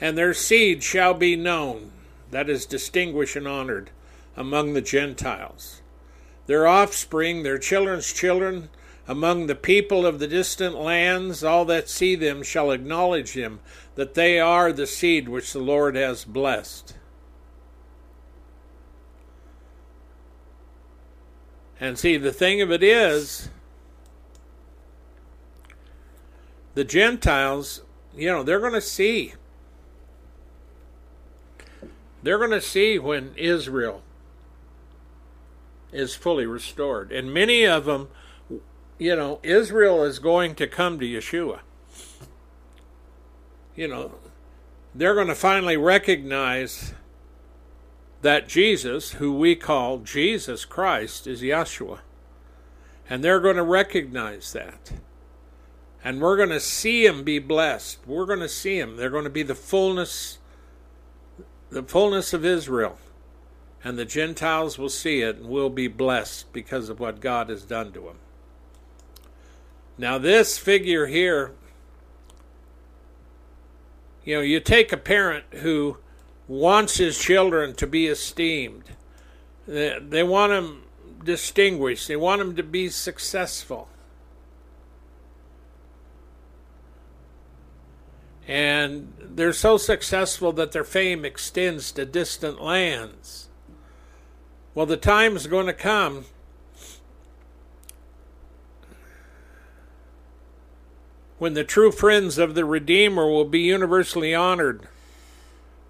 And 0.00 0.16
their 0.16 0.32
seed 0.32 0.84
shall 0.84 1.14
be 1.14 1.34
known, 1.34 1.90
that 2.30 2.48
is, 2.48 2.66
distinguished 2.66 3.34
and 3.34 3.48
honored, 3.48 3.90
among 4.36 4.74
the 4.74 4.80
Gentiles 4.80 5.82
their 6.48 6.66
offspring, 6.66 7.44
their 7.44 7.58
children's 7.58 8.12
children, 8.12 8.68
Among 9.08 9.46
the 9.46 9.54
people 9.54 10.04
of 10.04 10.18
the 10.18 10.26
distant 10.26 10.78
lands, 10.78 11.42
all 11.42 11.64
that 11.64 11.88
see 11.88 12.14
them 12.14 12.42
shall 12.42 12.70
acknowledge 12.70 13.30
him, 13.30 13.60
that 13.94 14.12
they 14.12 14.38
are 14.38 14.70
the 14.70 14.86
seed 14.86 15.30
which 15.30 15.54
the 15.54 15.60
Lord 15.60 15.96
has 15.96 16.26
blessed. 16.26 16.94
And 21.80 21.98
see, 21.98 22.18
the 22.18 22.34
thing 22.34 22.60
of 22.60 22.70
it 22.70 22.82
is, 22.82 23.48
the 26.74 26.84
Gentiles, 26.84 27.80
you 28.14 28.26
know, 28.26 28.42
they're 28.42 28.60
going 28.60 28.72
to 28.74 28.80
see. 28.82 29.32
They're 32.22 32.36
going 32.36 32.50
to 32.50 32.60
see 32.60 32.98
when 32.98 33.32
Israel 33.36 34.02
is 35.92 36.14
fully 36.14 36.46
restored. 36.46 37.12
And 37.12 37.32
many 37.32 37.64
of 37.64 37.84
them, 37.84 38.08
you 38.98 39.16
know, 39.16 39.40
Israel 39.42 40.04
is 40.04 40.18
going 40.18 40.54
to 40.56 40.66
come 40.66 40.98
to 40.98 41.06
Yeshua. 41.06 41.60
You 43.74 43.88
know, 43.88 44.12
they're 44.94 45.14
going 45.14 45.28
to 45.28 45.34
finally 45.34 45.76
recognize 45.76 46.94
that 48.22 48.48
Jesus, 48.48 49.12
who 49.12 49.32
we 49.32 49.54
call 49.54 49.98
Jesus 49.98 50.64
Christ, 50.64 51.26
is 51.26 51.42
Yeshua. 51.42 52.00
And 53.08 53.22
they're 53.22 53.40
going 53.40 53.56
to 53.56 53.62
recognize 53.62 54.52
that. 54.52 54.92
And 56.04 56.20
we're 56.20 56.36
going 56.36 56.48
to 56.50 56.60
see 56.60 57.06
him 57.06 57.22
be 57.22 57.38
blessed. 57.38 57.98
We're 58.06 58.26
going 58.26 58.40
to 58.40 58.48
see 58.48 58.78
him. 58.78 58.96
They're 58.96 59.10
going 59.10 59.24
to 59.24 59.30
be 59.30 59.42
the 59.42 59.54
fullness 59.54 60.38
the 61.70 61.82
fullness 61.82 62.32
of 62.32 62.44
Israel. 62.44 62.98
And 63.84 63.96
the 63.96 64.04
Gentiles 64.04 64.78
will 64.78 64.88
see 64.88 65.20
it 65.20 65.36
and 65.36 65.48
will 65.48 65.70
be 65.70 65.88
blessed 65.88 66.52
because 66.52 66.88
of 66.88 66.98
what 66.98 67.20
God 67.20 67.48
has 67.48 67.62
done 67.62 67.92
to 67.92 68.00
them. 68.00 68.18
Now, 69.96 70.18
this 70.18 70.58
figure 70.58 71.06
here, 71.06 71.52
you 74.24 74.36
know, 74.36 74.40
you 74.40 74.60
take 74.60 74.92
a 74.92 74.96
parent 74.96 75.44
who 75.52 75.98
wants 76.46 76.96
his 76.96 77.18
children 77.18 77.74
to 77.74 77.86
be 77.86 78.06
esteemed. 78.06 78.84
They, 79.66 79.98
they 80.00 80.22
want 80.22 80.50
them 80.50 80.84
distinguished. 81.24 82.08
They 82.08 82.16
want 82.16 82.38
them 82.40 82.56
to 82.56 82.62
be 82.62 82.88
successful. 82.88 83.88
And 88.46 89.12
they're 89.20 89.52
so 89.52 89.76
successful 89.76 90.52
that 90.52 90.72
their 90.72 90.84
fame 90.84 91.24
extends 91.24 91.92
to 91.92 92.06
distant 92.06 92.62
lands. 92.62 93.47
Well, 94.78 94.86
the 94.86 94.96
time's 94.96 95.48
going 95.48 95.66
to 95.66 95.72
come 95.72 96.26
when 101.38 101.54
the 101.54 101.64
true 101.64 101.90
friends 101.90 102.38
of 102.38 102.54
the 102.54 102.64
Redeemer 102.64 103.26
will 103.26 103.44
be 103.44 103.58
universally 103.58 104.36
honored 104.36 104.86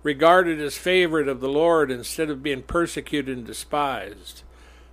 regarded 0.03 0.59
as 0.59 0.79
favorite 0.79 1.29
of 1.29 1.41
the 1.41 1.51
Lord 1.51 1.91
instead 1.91 2.31
of 2.31 2.43
being 2.43 2.63
persecuted 2.63 3.37
and 3.37 3.47
despised. 3.47 4.43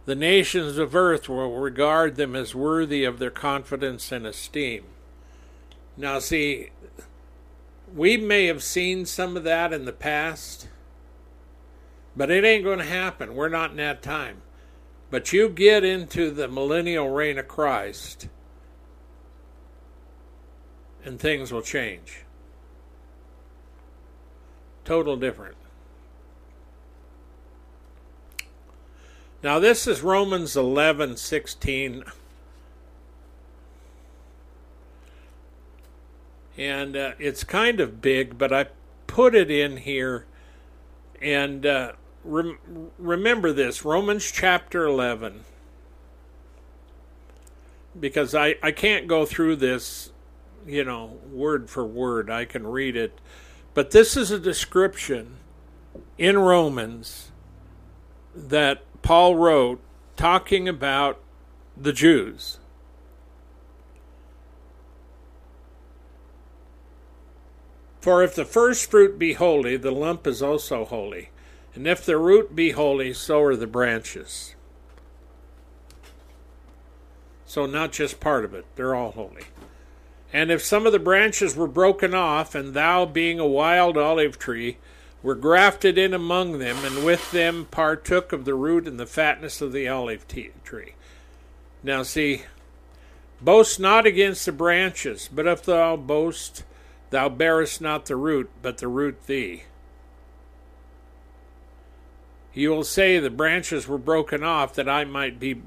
The 0.05 0.13
nations 0.13 0.77
of 0.77 0.93
earth 0.93 1.29
will 1.29 1.57
regard 1.57 2.17
them 2.17 2.35
as 2.35 2.53
worthy 2.53 3.05
of 3.05 3.17
their 3.17 3.31
confidence 3.31 4.11
and 4.11 4.27
esteem. 4.27 4.83
Now, 5.95 6.19
see, 6.19 6.71
we 7.95 8.17
may 8.17 8.47
have 8.47 8.61
seen 8.61 9.05
some 9.05 9.37
of 9.37 9.45
that 9.45 9.71
in 9.71 9.85
the 9.85 9.93
past, 9.93 10.67
but 12.15 12.31
it 12.31 12.43
ain't 12.43 12.63
going 12.63 12.79
to 12.79 12.85
happen. 12.85 13.35
We're 13.35 13.49
not 13.49 13.71
in 13.71 13.77
that 13.77 14.01
time. 14.01 14.41
But 15.11 15.31
you 15.31 15.49
get 15.49 15.83
into 15.83 16.31
the 16.31 16.47
millennial 16.47 17.09
reign 17.09 17.37
of 17.37 17.47
Christ, 17.47 18.27
and 21.03 21.19
things 21.19 21.51
will 21.51 21.61
change 21.61 22.25
total 24.85 25.17
different. 25.17 25.57
Now 29.43 29.59
this 29.59 29.87
is 29.87 30.01
Romans 30.01 30.55
11:16 30.55 32.11
and 36.57 36.95
uh, 36.95 37.11
it's 37.19 37.43
kind 37.43 37.81
of 37.81 38.01
big, 38.01 38.37
but 38.37 38.53
I 38.53 38.67
put 39.07 39.35
it 39.35 39.51
in 39.51 39.77
here 39.77 40.25
and 41.21 41.65
uh, 41.65 41.91
rem- 42.25 42.91
remember 42.97 43.53
this 43.53 43.85
Romans 43.85 44.29
chapter 44.31 44.85
11 44.85 45.45
because 47.97 48.35
I, 48.35 48.55
I 48.61 48.71
can't 48.71 49.07
go 49.07 49.25
through 49.25 49.55
this, 49.55 50.11
you 50.67 50.83
know, 50.83 51.19
word 51.31 51.69
for 51.69 51.85
word. 51.85 52.29
I 52.29 52.45
can 52.45 52.67
read 52.67 52.95
it 52.95 53.19
but 53.75 53.91
this 53.91 54.15
is 54.15 54.31
a 54.31 54.39
description 54.39 55.35
in 56.17 56.39
Romans 56.39 57.31
that 58.33 58.83
Paul 59.01 59.35
wrote 59.35 59.81
talking 60.15 60.67
about 60.67 61.19
the 61.75 61.91
Jews. 61.91 62.57
For 67.99 68.23
if 68.23 68.33
the 68.33 68.45
first 68.45 68.89
fruit 68.89 69.19
be 69.19 69.33
holy, 69.33 69.75
the 69.75 69.91
lump 69.91 70.25
is 70.25 70.41
also 70.41 70.85
holy. 70.85 71.29
And 71.75 71.85
if 71.85 72.05
the 72.05 72.17
root 72.17 72.55
be 72.55 72.71
holy, 72.71 73.13
so 73.13 73.41
are 73.43 73.55
the 73.55 73.67
branches. 73.67 74.55
So, 77.45 77.65
not 77.65 77.91
just 77.91 78.19
part 78.19 78.45
of 78.45 78.53
it, 78.53 78.65
they're 78.75 78.95
all 78.95 79.11
holy. 79.11 79.43
And 80.33 80.51
if 80.51 80.63
some 80.63 80.85
of 80.85 80.93
the 80.93 80.99
branches 80.99 81.55
were 81.55 81.67
broken 81.67 82.13
off, 82.13 82.55
and 82.55 82.73
thou, 82.73 83.05
being 83.05 83.39
a 83.39 83.47
wild 83.47 83.97
olive 83.97 84.39
tree, 84.39 84.77
were 85.21 85.35
grafted 85.35 85.97
in 85.97 86.13
among 86.13 86.59
them, 86.59 86.77
and 86.83 87.05
with 87.05 87.31
them 87.31 87.67
partook 87.71 88.31
of 88.31 88.45
the 88.45 88.53
root 88.53 88.87
and 88.87 88.99
the 88.99 89.05
fatness 89.05 89.61
of 89.61 89.73
the 89.73 89.87
olive 89.87 90.25
tree. 90.27 90.93
Now, 91.83 92.03
see, 92.03 92.43
boast 93.41 93.79
not 93.79 94.05
against 94.05 94.45
the 94.45 94.51
branches, 94.51 95.29
but 95.33 95.47
if 95.47 95.63
thou 95.63 95.97
boast, 95.97 96.63
thou 97.09 97.29
bearest 97.29 97.81
not 97.81 98.05
the 98.05 98.15
root, 98.15 98.49
but 98.61 98.77
the 98.77 98.87
root 98.87 99.27
thee. 99.27 99.63
You 102.55 102.69
will 102.69 102.85
say, 102.85 103.19
The 103.19 103.29
branches 103.29 103.87
were 103.87 103.99
broken 103.99 104.43
off 104.43 104.73
that 104.75 104.89
I 104.89 105.03
might 105.03 105.39
be 105.39 105.61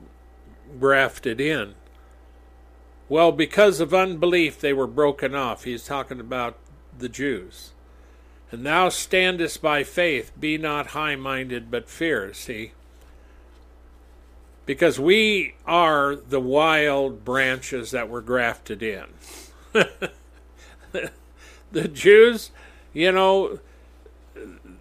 grafted 0.80 1.40
in. 1.40 1.74
Well, 3.08 3.30
because 3.30 3.78
of 3.80 3.94
unbelief, 3.94 4.60
they 4.60 4.72
were 4.72 4.86
broken 4.86 5.34
off. 5.34 5.64
He's 5.64 5.84
talking 5.84 6.18
about 6.18 6.56
the 6.98 7.08
Jews. 7.08 7.72
And 8.50 8.64
thou 8.64 8.88
standest 8.88 9.60
by 9.60 9.84
faith, 9.84 10.32
be 10.38 10.56
not 10.56 10.88
high 10.88 11.16
minded, 11.16 11.70
but 11.70 11.88
fear. 11.88 12.32
See? 12.32 12.72
Because 14.64 14.98
we 14.98 15.54
are 15.66 16.16
the 16.16 16.40
wild 16.40 17.24
branches 17.24 17.90
that 17.90 18.08
were 18.08 18.22
grafted 18.22 18.82
in. 18.82 19.04
the 21.72 21.88
Jews, 21.92 22.50
you 22.92 23.12
know, 23.12 23.60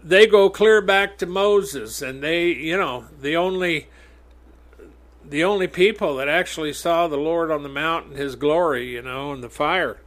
they 0.04 0.28
go 0.28 0.50
clear 0.50 0.82
back 0.82 1.18
to 1.18 1.26
Moses, 1.26 2.02
and 2.02 2.24
they, 2.24 2.48
you 2.48 2.78
know, 2.78 3.06
the 3.22 3.36
only 3.36 3.88
the 5.30 5.44
only 5.44 5.68
people 5.68 6.16
that 6.16 6.30
actually 6.30 6.72
saw 6.72 7.08
the 7.08 7.18
Lord 7.18 7.52
on 7.52 7.64
the 7.64 7.70
mountain, 7.70 8.16
His 8.16 8.36
glory, 8.36 8.90
you 8.90 9.02
know, 9.02 9.34
and 9.34 9.44
the 9.44 9.50
fire. 9.50 10.00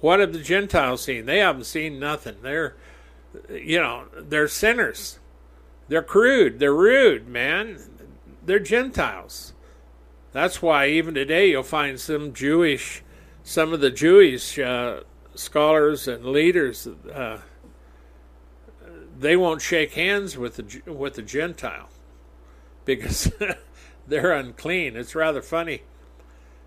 What 0.00 0.20
have 0.20 0.32
the 0.32 0.38
Gentiles 0.38 1.02
seen? 1.02 1.26
They 1.26 1.38
haven't 1.38 1.64
seen 1.64 1.98
nothing. 1.98 2.36
They're, 2.42 2.76
you 3.50 3.80
know, 3.80 4.04
they're 4.16 4.46
sinners. 4.46 5.18
They're 5.88 6.02
crude. 6.02 6.60
They're 6.60 6.72
rude, 6.72 7.26
man. 7.26 7.78
They're 8.44 8.60
Gentiles. 8.60 9.54
That's 10.32 10.62
why 10.62 10.88
even 10.88 11.14
today 11.14 11.50
you'll 11.50 11.64
find 11.64 11.98
some 11.98 12.32
Jewish, 12.32 13.02
some 13.42 13.72
of 13.72 13.80
the 13.80 13.90
Jewish 13.90 14.58
uh, 14.58 15.00
scholars 15.34 16.06
and 16.06 16.24
leaders, 16.26 16.86
uh, 16.86 17.38
they 19.18 19.36
won't 19.36 19.60
shake 19.60 19.94
hands 19.94 20.36
with 20.38 20.56
the 20.56 20.92
with 20.92 21.14
the 21.14 21.22
Gentile 21.22 21.88
because 22.84 23.30
they're 24.06 24.32
unclean. 24.32 24.96
It's 24.96 25.14
rather 25.14 25.42
funny, 25.42 25.82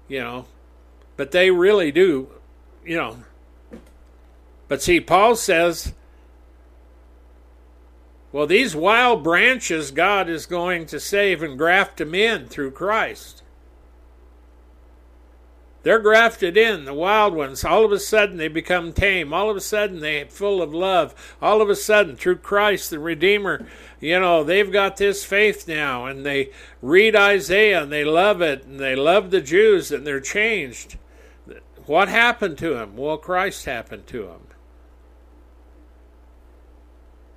you 0.07 0.19
know, 0.19 0.45
but 1.15 1.31
they 1.31 1.51
really 1.51 1.91
do, 1.91 2.29
you 2.85 2.97
know. 2.97 3.17
But 4.67 4.81
see, 4.81 4.99
Paul 5.01 5.35
says, 5.35 5.93
well, 8.31 8.47
these 8.47 8.75
wild 8.75 9.23
branches 9.23 9.91
God 9.91 10.29
is 10.29 10.45
going 10.45 10.85
to 10.87 10.99
save 10.99 11.43
and 11.43 11.57
graft 11.57 11.97
them 11.97 12.15
in 12.15 12.47
through 12.47 12.71
Christ. 12.71 13.40
They're 15.83 15.99
grafted 15.99 16.57
in, 16.57 16.85
the 16.85 16.93
wild 16.93 17.33
ones. 17.33 17.63
All 17.63 17.83
of 17.83 17.91
a 17.91 17.99
sudden, 17.99 18.37
they 18.37 18.47
become 18.47 18.93
tame. 18.93 19.33
All 19.33 19.49
of 19.49 19.57
a 19.57 19.61
sudden, 19.61 19.99
they're 19.99 20.27
full 20.27 20.61
of 20.61 20.73
love. 20.73 21.35
All 21.41 21.61
of 21.61 21.69
a 21.69 21.75
sudden, 21.75 22.15
through 22.15 22.37
Christ, 22.37 22.91
the 22.91 22.99
Redeemer, 22.99 23.65
you 23.99 24.19
know, 24.19 24.43
they've 24.43 24.71
got 24.71 24.97
this 24.97 25.25
faith 25.25 25.67
now, 25.67 26.05
and 26.05 26.23
they 26.23 26.51
read 26.81 27.15
Isaiah, 27.15 27.83
and 27.83 27.91
they 27.91 28.03
love 28.03 28.41
it, 28.41 28.63
and 28.63 28.79
they 28.79 28.95
love 28.95 29.31
the 29.31 29.41
Jews, 29.41 29.91
and 29.91 30.05
they're 30.05 30.21
changed. 30.21 30.97
What 31.87 32.09
happened 32.09 32.59
to 32.59 32.75
them? 32.75 32.95
Well, 32.95 33.17
Christ 33.17 33.65
happened 33.65 34.05
to 34.07 34.23
them. 34.23 34.41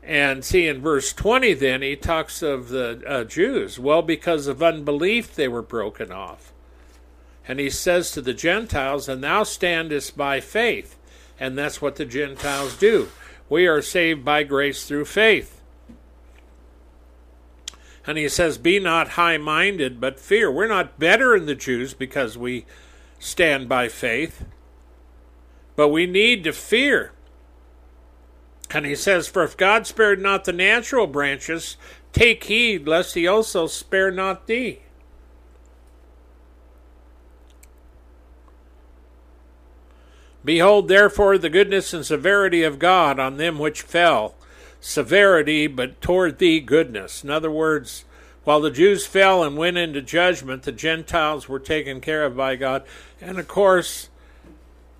And 0.03 0.45
see, 0.45 0.68
in 0.68 0.82
verse 0.82 1.14
20, 1.14 1.55
then, 1.55 1.80
he 1.80 1.97
talks 1.97 2.42
of 2.42 2.68
the 2.68 3.03
uh, 3.07 3.24
Jews. 3.24 3.78
Well, 3.78 4.03
because 4.03 4.47
of 4.47 4.62
unbelief, 4.62 5.34
they 5.34 5.49
were 5.49 5.62
broken 5.62 6.12
off. 6.12 6.54
And 7.47 7.61
he 7.61 7.70
says 7.70 8.11
to 8.12 8.22
the 8.22 8.34
Gentiles, 8.34 9.09
And 9.09 9.22
thou 9.22 9.42
standest 9.42 10.16
by 10.16 10.40
faith. 10.40 10.97
And 11.38 11.59
that's 11.59 11.82
what 11.82 11.97
the 11.97 12.05
Gentiles 12.05 12.76
do. 12.76 13.09
We 13.49 13.66
are 13.66 13.82
saved 13.82 14.24
by 14.24 14.45
grace 14.45 14.86
through 14.86 15.05
faith. 15.07 15.61
And 18.07 18.18
he 18.18 18.28
says, 18.28 18.59
Be 18.59 18.78
not 18.78 19.11
high 19.11 19.36
minded, 19.36 20.01
but 20.01 20.20
fear. 20.20 20.51
We're 20.51 20.68
not 20.68 20.99
better 20.99 21.38
than 21.38 21.47
the 21.47 21.55
Jews 21.55 21.95
because 21.95 22.36
we 22.38 22.66
stand 23.18 23.68
by 23.68 23.88
faith, 23.88 24.45
but 25.76 25.88
we 25.88 26.07
need 26.07 26.45
to 26.45 26.53
fear. 26.53 27.12
And 28.70 28.84
he 28.84 28.95
says, 28.95 29.28
For 29.28 29.42
if 29.42 29.57
God 29.57 29.86
spared 29.86 30.20
not 30.20 30.45
the 30.45 30.53
natural 30.53 31.07
branches, 31.07 31.76
take 32.12 32.45
heed 32.45 32.86
lest 32.86 33.14
he 33.14 33.26
also 33.26 33.66
spare 33.66 34.11
not 34.11 34.47
thee. 34.47 34.80
Behold, 40.45 40.88
therefore, 40.88 41.38
the 41.38 41.49
goodness 41.49 41.95
and 41.95 42.05
severity 42.05 42.62
of 42.62 42.78
God 42.78 43.18
on 43.18 43.36
them 43.36 43.59
which 43.59 43.82
fell. 43.82 44.34
Severity, 44.80 45.66
but 45.66 46.01
toward 46.01 46.38
thee 46.38 46.61
goodness. 46.61 47.24
In 47.24 47.30
other 47.30 47.51
words, 47.51 48.05
while 48.45 48.61
the 48.61 48.70
Jews 48.70 49.07
fell 49.07 49.42
and 49.42 49.57
went 49.57 49.78
into 49.78 50.03
judgment, 50.03 50.64
the 50.64 50.72
Gentiles 50.72 51.49
were 51.49 51.59
taken 51.59 52.01
care 52.03 52.24
of 52.24 52.36
by 52.36 52.57
God. 52.57 52.84
And 53.20 53.38
of 53.38 53.49
course, 53.49 54.11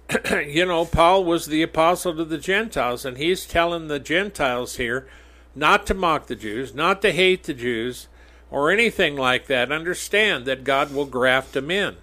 you 0.31 0.65
know, 0.65 0.87
Paul 0.87 1.25
was 1.25 1.47
the 1.47 1.63
apostle 1.63 2.17
to 2.17 2.25
the 2.25 2.39
Gentiles, 2.39 3.05
and 3.05 3.19
he's 3.19 3.45
telling 3.45 3.89
the 3.89 3.99
Gentiles 3.99 4.77
here 4.77 5.07
not 5.55 5.87
to 5.87 5.95
mock 5.95 6.27
the 6.27 6.37
Jews, 6.37 6.75
not 6.75 7.03
to 7.03 7.13
hate 7.13 7.45
the 7.45 7.55
Jews, 7.55 8.09
or 8.51 8.71
anything 8.71 9.17
like 9.17 9.47
that. 9.47 9.71
Understand 9.71 10.47
that 10.47 10.65
God 10.65 10.93
will 10.93 11.07
graft 11.07 11.53
them 11.53 11.71
in. 11.71 11.97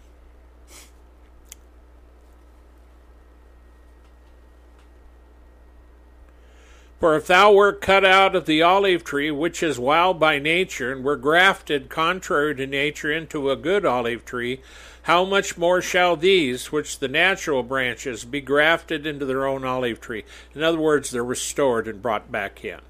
For 7.02 7.16
if 7.16 7.26
thou 7.26 7.52
wert 7.52 7.82
cut 7.82 8.06
out 8.06 8.36
of 8.36 8.46
the 8.46 8.62
olive 8.62 9.04
tree, 9.04 9.32
which 9.32 9.64
is 9.64 9.80
wild 9.80 10.20
by 10.20 10.38
nature, 10.38 10.92
and 10.92 11.04
were 11.04 11.16
grafted 11.16 11.90
contrary 11.90 12.54
to 12.54 12.68
nature 12.68 13.12
into 13.12 13.50
a 13.50 13.56
good 13.56 13.88
olive 13.88 14.24
tree, 14.24 14.62
how 15.02 15.26
much 15.26 15.58
more 15.58 15.82
shall 15.82 16.16
these, 16.16 16.72
which 16.72 17.00
the 17.00 17.08
natural 17.08 17.64
branches, 17.64 18.24
be 18.24 18.40
grafted 18.40 19.08
into 19.08 19.26
their 19.26 19.48
own 19.48 19.66
olive 19.66 20.00
tree? 20.00 20.24
In 20.54 20.62
other 20.62 20.78
words, 20.78 21.10
they're 21.10 21.24
restored 21.24 21.88
and 21.88 22.04
brought 22.04 22.32
back 22.32 22.64
in. 22.64 22.82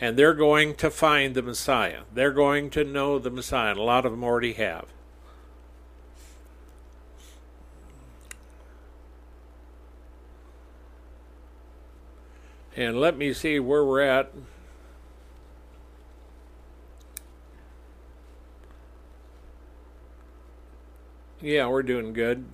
And 0.00 0.16
they're 0.16 0.32
going 0.32 0.74
to 0.76 0.90
find 0.90 1.34
the 1.34 1.42
Messiah. 1.42 2.04
They're 2.14 2.32
going 2.32 2.70
to 2.70 2.82
know 2.82 3.18
the 3.18 3.28
Messiah. 3.28 3.72
And 3.72 3.78
a 3.78 3.82
lot 3.82 4.06
of 4.06 4.12
them 4.12 4.24
already 4.24 4.54
have. 4.54 4.86
And 12.74 12.98
let 12.98 13.18
me 13.18 13.32
see 13.34 13.60
where 13.60 13.84
we're 13.84 14.00
at. 14.00 14.32
Yeah, 21.42 21.66
we're 21.66 21.82
doing 21.82 22.12
good. 22.12 22.46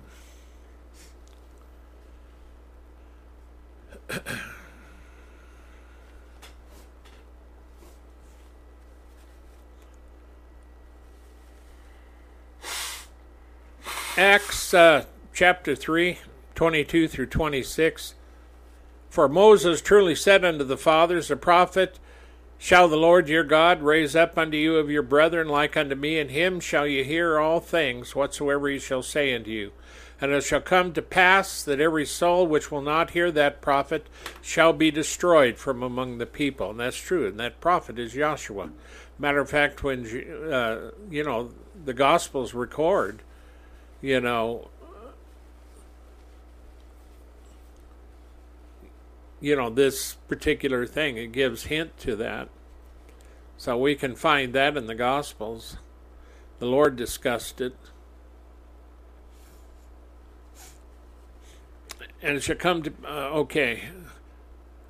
Acts 14.17 14.73
uh, 14.73 15.05
chapter 15.33 15.75
3, 15.75 16.17
22 16.55 17.07
through 17.07 17.27
26. 17.27 18.15
For 19.19 19.27
Moses 19.27 19.81
truly 19.81 20.15
said 20.15 20.45
unto 20.45 20.63
the 20.63 20.77
fathers, 20.77 21.29
A 21.29 21.35
prophet 21.35 21.99
shall 22.57 22.87
the 22.87 22.95
Lord 22.95 23.27
your 23.27 23.43
God 23.43 23.81
raise 23.81 24.15
up 24.15 24.37
unto 24.37 24.55
you 24.55 24.77
of 24.77 24.89
your 24.89 25.01
brethren 25.01 25.49
like 25.49 25.75
unto 25.75 25.93
me, 25.93 26.17
and 26.17 26.31
him 26.31 26.61
shall 26.61 26.87
ye 26.87 27.03
hear 27.03 27.37
all 27.37 27.59
things 27.59 28.15
whatsoever 28.15 28.69
he 28.69 28.79
shall 28.79 29.03
say 29.03 29.35
unto 29.35 29.51
you. 29.51 29.73
And 30.21 30.31
it 30.31 30.45
shall 30.45 30.61
come 30.61 30.93
to 30.93 31.01
pass 31.01 31.61
that 31.63 31.81
every 31.81 32.05
soul 32.05 32.47
which 32.47 32.71
will 32.71 32.81
not 32.81 33.09
hear 33.09 33.29
that 33.29 33.59
prophet 33.59 34.07
shall 34.41 34.71
be 34.71 34.89
destroyed 34.89 35.57
from 35.57 35.83
among 35.83 36.17
the 36.17 36.25
people. 36.25 36.69
And 36.69 36.79
that's 36.79 36.95
true. 36.95 37.27
And 37.27 37.37
that 37.41 37.59
prophet 37.59 37.99
is 37.99 38.13
Joshua. 38.13 38.69
Matter 39.17 39.39
of 39.39 39.49
fact, 39.49 39.83
when 39.83 40.05
uh, 40.49 40.91
you 41.11 41.25
know 41.25 41.51
the 41.83 41.93
Gospels 41.93 42.53
record, 42.53 43.21
you 44.01 44.21
know 44.21 44.69
you 49.41 49.55
know, 49.55 49.69
this 49.69 50.15
particular 50.27 50.85
thing. 50.85 51.17
It 51.17 51.31
gives 51.31 51.65
hint 51.65 51.97
to 51.99 52.15
that. 52.17 52.49
So 53.57 53.77
we 53.77 53.95
can 53.95 54.15
find 54.15 54.53
that 54.53 54.77
in 54.77 54.87
the 54.87 54.95
Gospels. 54.95 55.77
The 56.59 56.65
Lord 56.65 56.95
discussed 56.95 57.61
it. 57.61 57.75
And 62.21 62.37
it 62.37 62.43
shall 62.43 62.55
come 62.55 62.83
to, 62.83 62.93
uh, 63.05 63.29
okay. 63.31 63.83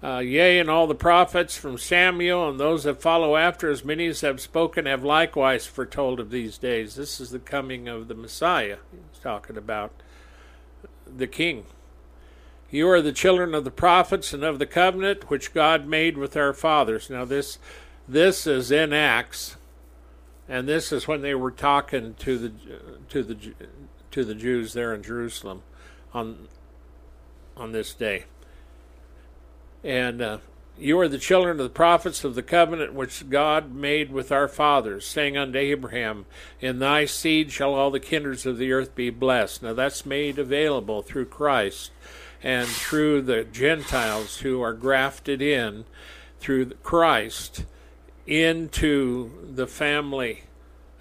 Uh, 0.01 0.19
yea, 0.19 0.59
and 0.59 0.69
all 0.69 0.87
the 0.87 0.95
prophets 0.95 1.57
from 1.57 1.77
Samuel 1.77 2.49
and 2.49 2.59
those 2.59 2.85
that 2.85 3.01
follow 3.01 3.35
after, 3.35 3.69
as 3.69 3.83
many 3.83 4.07
as 4.07 4.21
have 4.21 4.39
spoken, 4.39 4.85
have 4.85 5.03
likewise 5.03 5.67
foretold 5.67 6.19
of 6.19 6.31
these 6.31 6.57
days. 6.57 6.95
This 6.95 7.19
is 7.19 7.31
the 7.31 7.39
coming 7.39 7.87
of 7.87 8.07
the 8.07 8.15
Messiah. 8.15 8.77
He's 8.91 9.19
talking 9.21 9.57
about 9.57 9.91
the 11.05 11.27
King. 11.27 11.65
You 12.71 12.87
are 12.89 13.01
the 13.01 13.11
children 13.11 13.55
of 13.55 13.63
the 13.63 13.71
prophets 13.71 14.33
and 14.33 14.43
of 14.43 14.59
the 14.59 14.67
covenant 14.67 15.29
which 15.29 15.53
God 15.53 15.87
made 15.87 16.17
with 16.17 16.37
our 16.37 16.53
fathers. 16.53 17.09
Now 17.09 17.25
this 17.25 17.57
this 18.07 18.45
is 18.45 18.71
in 18.71 18.93
Acts, 18.93 19.55
and 20.47 20.67
this 20.67 20.91
is 20.91 21.07
when 21.07 21.21
they 21.21 21.35
were 21.35 21.51
talking 21.51 22.15
to 22.19 22.37
the 22.37 22.51
to 23.09 23.23
the 23.23 23.37
to 24.11 24.23
the 24.23 24.35
Jews 24.35 24.73
there 24.73 24.93
in 24.93 25.01
Jerusalem 25.01 25.63
on 26.13 26.47
on 27.57 27.71
this 27.71 27.93
day. 27.93 28.25
And 29.83 30.21
uh, 30.21 30.37
you 30.77 30.99
are 30.99 31.07
the 31.07 31.17
children 31.17 31.59
of 31.59 31.63
the 31.63 31.69
prophets 31.69 32.23
of 32.23 32.35
the 32.35 32.43
covenant 32.43 32.93
which 32.93 33.29
God 33.29 33.73
made 33.73 34.11
with 34.11 34.31
our 34.31 34.47
fathers, 34.47 35.05
saying 35.05 35.37
unto 35.37 35.57
Abraham, 35.57 36.25
In 36.61 36.79
thy 36.79 37.05
seed 37.05 37.51
shall 37.51 37.73
all 37.73 37.91
the 37.91 37.99
kindreds 37.99 38.45
of 38.45 38.57
the 38.57 38.71
earth 38.71 38.95
be 38.95 39.09
blessed. 39.09 39.63
Now 39.63 39.73
that's 39.73 40.05
made 40.05 40.37
available 40.39 41.01
through 41.01 41.25
Christ 41.25 41.91
and 42.43 42.67
through 42.67 43.21
the 43.21 43.43
Gentiles 43.43 44.37
who 44.37 44.61
are 44.61 44.73
grafted 44.73 45.41
in 45.41 45.85
through 46.39 46.71
Christ 46.83 47.65
into 48.25 49.31
the 49.53 49.67
family 49.67 50.43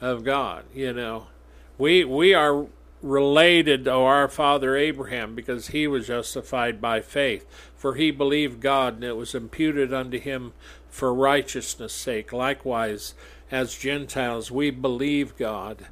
of 0.00 0.24
God. 0.24 0.64
You 0.74 0.92
know, 0.92 1.26
we 1.76 2.04
we 2.04 2.34
are 2.34 2.66
related 3.02 3.84
to 3.84 3.92
our 3.92 4.28
father 4.28 4.76
Abraham 4.76 5.34
because 5.34 5.68
he 5.68 5.86
was 5.86 6.08
justified 6.08 6.80
by 6.80 7.00
faith, 7.00 7.46
for 7.76 7.94
he 7.94 8.10
believed 8.10 8.60
God, 8.60 8.94
and 8.94 9.04
it 9.04 9.16
was 9.16 9.34
imputed 9.34 9.92
unto 9.92 10.18
him 10.18 10.52
for 10.88 11.14
righteousness' 11.14 11.92
sake. 11.92 12.32
Likewise, 12.32 13.14
as 13.50 13.78
Gentiles, 13.78 14.50
we 14.50 14.70
believe 14.70 15.36
God 15.36 15.86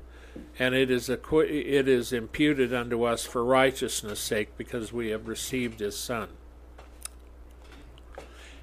and 0.59 0.74
it 0.74 0.90
is 0.90 1.09
it 1.09 1.88
is 1.88 2.12
imputed 2.12 2.72
unto 2.72 3.02
us 3.04 3.24
for 3.24 3.44
righteousness' 3.44 4.20
sake 4.20 4.57
because 4.57 4.92
we 4.92 5.09
have 5.09 5.28
received 5.28 5.80
his 5.80 5.96
son 5.96 6.28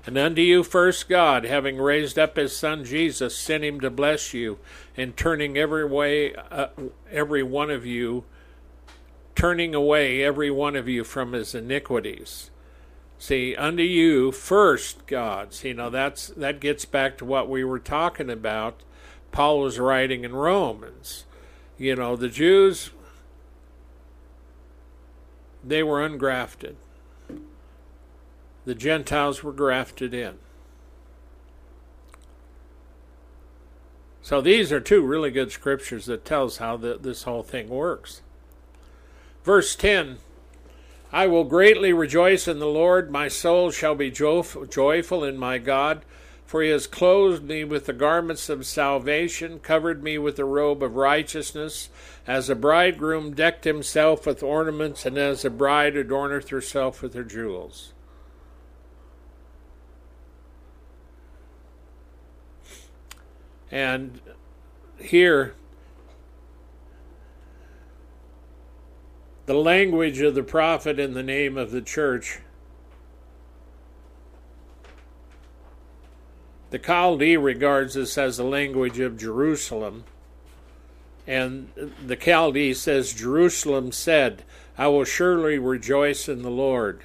and 0.06 0.18
unto 0.18 0.42
you 0.42 0.64
first 0.64 1.08
God, 1.08 1.46
having 1.46 1.78
raised 1.78 2.20
up 2.20 2.36
his 2.36 2.56
Son 2.56 2.84
Jesus, 2.84 3.38
sent 3.38 3.64
him 3.64 3.80
to 3.80 3.90
bless 3.90 4.34
you, 4.34 4.60
and 4.98 5.16
turning 5.16 5.58
every 5.58 5.86
way, 5.86 6.36
uh, 6.36 6.68
every 7.10 7.42
one 7.42 7.70
of 7.70 7.86
you, 7.86 8.26
turning 9.36 9.74
away 9.74 10.22
every 10.22 10.52
one 10.52 10.76
of 10.76 10.90
you 10.90 11.06
from 11.06 11.32
his 11.32 11.56
iniquities. 11.56 12.52
See, 13.18 13.56
unto 13.56 13.84
you 13.84 14.34
first 14.34 15.08
God. 15.08 15.54
See, 15.54 15.72
now 15.72 15.90
that's 15.90 16.28
that 16.28 16.60
gets 16.60 16.84
back 16.84 17.18
to 17.20 17.26
what 17.26 17.50
we 17.50 17.64
were 17.64 17.80
talking 17.80 18.30
about. 18.30 18.82
Paul 19.32 19.62
was 19.62 19.80
writing 19.80 20.26
in 20.26 20.36
Romans 20.36 21.24
you 21.84 21.96
know, 21.96 22.16
the 22.16 22.30
Jews 22.30 22.92
they 25.64 25.84
were 25.84 26.08
ungrafted. 26.08 26.76
The 28.66 28.76
Gentiles 28.76 29.44
were 29.44 29.54
grafted 29.54 30.14
in. 30.14 30.36
So 34.22 34.40
these 34.40 34.72
are 34.72 34.80
two 34.80 35.06
really 35.06 35.32
good 35.32 35.52
scriptures 35.52 36.06
that 36.06 36.26
tells 36.26 36.58
how 36.58 36.78
the, 36.78 36.98
this 36.98 37.24
whole 37.24 37.44
thing 37.44 37.70
works. 37.70 38.22
Verse 39.44 39.76
10 39.76 40.18
I 41.12 41.28
will 41.28 41.44
greatly 41.44 41.94
rejoice 41.94 42.48
in 42.48 42.58
the 42.60 42.66
Lord. 42.66 43.12
My 43.12 43.28
soul 43.28 43.70
shall 43.70 43.94
be 43.94 44.10
joyful 44.10 45.24
in 45.24 45.38
my 45.38 45.60
God, 45.60 46.04
for 46.54 46.62
he 46.62 46.70
has 46.70 46.86
clothed 46.86 47.44
me 47.44 47.64
with 47.64 47.88
the 47.88 47.94
garments 47.94 48.48
of 48.48 48.64
salvation, 48.64 49.58
covered 49.58 50.04
me 50.04 50.20
with 50.20 50.36
the 50.36 50.46
robe 50.46 50.84
of 50.84 50.96
righteousness, 50.96 51.90
as 52.28 52.48
a 52.48 52.54
bridegroom 52.54 53.34
decked 53.34 53.64
himself 53.64 54.28
with 54.28 54.44
ornaments, 54.44 55.04
and 55.04 55.18
as 55.18 55.44
a 55.44 55.50
bride 55.50 55.96
adorneth 55.96 56.50
herself 56.50 57.02
with 57.02 57.16
her 57.16 57.24
jewels. 57.24 57.94
And 63.72 64.22
here, 65.00 65.56
the 69.48 69.56
language 69.56 70.22
of 70.22 70.36
the 70.36 70.44
prophet 70.44 71.00
in 71.00 71.16
the 71.16 71.24
name 71.24 71.58
of 71.58 71.72
the 71.72 71.82
church. 71.82 72.42
The 76.74 76.80
Chaldee 76.80 77.38
regards 77.38 77.94
this 77.94 78.18
as 78.18 78.38
the 78.38 78.44
language 78.44 79.00
of 79.00 79.16
Jerusalem. 79.16 80.06
And 81.28 81.70
the 82.04 82.18
Chaldee 82.18 82.74
says, 82.74 83.14
Jerusalem 83.14 83.92
said, 83.92 84.44
I 84.76 84.88
will 84.88 85.04
surely 85.04 85.60
rejoice 85.60 86.28
in 86.28 86.42
the 86.42 86.50
Lord. 86.50 87.04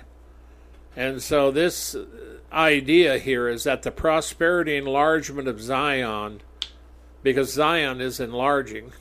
And 0.97 1.23
so, 1.23 1.51
this 1.51 1.95
idea 2.51 3.19
here 3.19 3.47
is 3.47 3.65
that 3.65 3.83
the 3.83 3.91
prosperity 3.91 4.75
enlargement 4.75 5.49
of 5.49 5.61
Zion, 5.61 6.41
because 7.23 7.53
Zion 7.53 8.01
is 8.01 8.21
enlarging, 8.21 8.93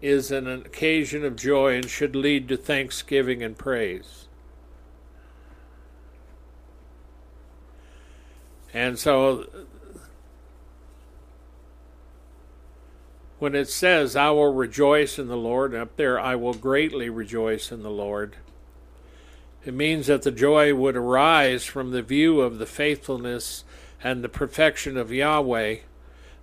is 0.00 0.30
an 0.30 0.46
occasion 0.46 1.24
of 1.24 1.34
joy 1.34 1.74
and 1.74 1.90
should 1.90 2.14
lead 2.14 2.46
to 2.50 2.56
thanksgiving 2.56 3.42
and 3.42 3.58
praise. 3.58 4.23
And 8.74 8.98
so 8.98 9.46
when 13.38 13.54
it 13.54 13.68
says, 13.68 14.16
I 14.16 14.30
will 14.30 14.52
rejoice 14.52 15.18
in 15.18 15.28
the 15.28 15.36
Lord, 15.36 15.74
up 15.74 15.96
there, 15.96 16.18
I 16.18 16.34
will 16.34 16.54
greatly 16.54 17.08
rejoice 17.08 17.70
in 17.70 17.82
the 17.82 17.90
Lord, 17.90 18.36
it 19.64 19.72
means 19.72 20.08
that 20.08 20.22
the 20.22 20.30
joy 20.30 20.74
would 20.74 20.96
arise 20.96 21.64
from 21.64 21.90
the 21.90 22.02
view 22.02 22.40
of 22.40 22.58
the 22.58 22.66
faithfulness 22.66 23.64
and 24.02 24.22
the 24.22 24.28
perfection 24.28 24.96
of 24.96 25.12
Yahweh 25.12 25.76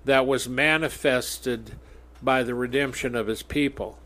that 0.05 0.25
was 0.25 0.49
manifested 0.49 1.73
by 2.23 2.43
the 2.43 2.55
redemption 2.55 3.15
of 3.15 3.27
his 3.27 3.43
people. 3.43 3.99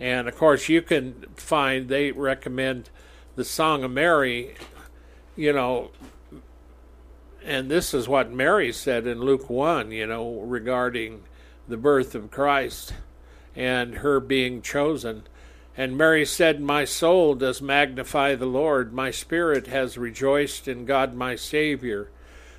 And 0.00 0.28
of 0.28 0.36
course, 0.36 0.68
you 0.68 0.80
can 0.80 1.26
find 1.36 1.88
they 1.88 2.12
recommend 2.12 2.88
the 3.34 3.44
Song 3.44 3.84
of 3.84 3.90
Mary, 3.90 4.54
you 5.36 5.52
know, 5.52 5.90
and 7.44 7.70
this 7.70 7.94
is 7.94 8.08
what 8.08 8.32
Mary 8.32 8.72
said 8.72 9.06
in 9.06 9.20
Luke 9.20 9.48
1, 9.48 9.92
you 9.92 10.06
know, 10.06 10.40
regarding 10.40 11.22
the 11.66 11.76
birth 11.76 12.14
of 12.14 12.30
Christ 12.30 12.94
and 13.54 13.96
her 13.96 14.20
being 14.20 14.62
chosen. 14.62 15.24
And 15.76 15.96
Mary 15.96 16.24
said, 16.24 16.60
My 16.60 16.84
soul 16.84 17.34
does 17.34 17.62
magnify 17.62 18.34
the 18.34 18.46
Lord, 18.46 18.92
my 18.92 19.10
spirit 19.10 19.68
has 19.68 19.96
rejoiced 19.96 20.66
in 20.66 20.84
God 20.84 21.14
my 21.14 21.36
Savior, 21.36 22.10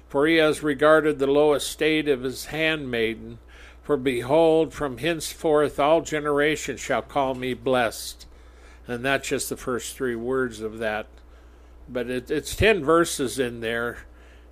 for 0.08 0.26
he 0.26 0.38
has 0.38 0.64
regarded 0.64 1.20
the 1.20 1.28
low 1.28 1.54
estate 1.54 2.08
of 2.08 2.24
his 2.24 2.46
handmaiden. 2.46 3.40
For 3.84 3.98
behold, 3.98 4.74
from 4.74 5.00
henceforth 5.00 5.80
all 5.80 6.02
generations 6.02 6.80
shall 6.80 7.02
call 7.02 7.34
me 7.34 7.54
blessed. 7.54 8.26
And 8.88 9.04
that's 9.04 9.30
just 9.30 9.50
the 9.50 9.58
first 9.58 9.96
three 9.96 10.16
words 10.16 10.62
of 10.62 10.80
that. 10.80 11.08
But 11.88 12.10
it, 12.10 12.32
it's 12.32 12.56
10 12.56 12.84
verses 12.84 13.40
in 13.40 13.62
there, 13.62 14.00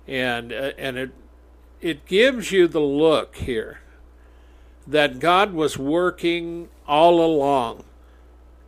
and, 0.08 0.52
uh, 0.52 0.72
and 0.78 0.96
it, 0.96 1.10
it 1.80 2.06
gives 2.06 2.50
you 2.50 2.66
the 2.66 2.80
look 2.80 3.36
here 3.36 3.80
that 4.86 5.20
God 5.20 5.52
was 5.52 5.78
working 5.78 6.70
all 6.86 7.20
along 7.20 7.84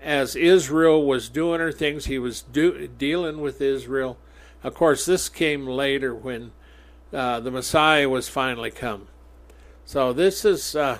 as 0.02 0.36
Israel 0.36 1.04
was 1.04 1.30
doing 1.30 1.60
her 1.60 1.72
things. 1.72 2.04
He 2.04 2.18
was 2.18 2.42
do, 2.42 2.86
dealing 2.86 3.40
with 3.40 3.60
Israel. 3.60 4.18
Of 4.62 4.74
course, 4.74 5.06
this 5.06 5.30
came 5.30 5.66
later 5.66 6.14
when 6.14 6.52
uh, 7.12 7.40
the 7.40 7.50
Messiah 7.50 8.08
was 8.08 8.28
finally 8.28 8.70
come. 8.70 9.08
So 9.86 10.12
this 10.12 10.44
is, 10.44 10.76
uh, 10.76 10.98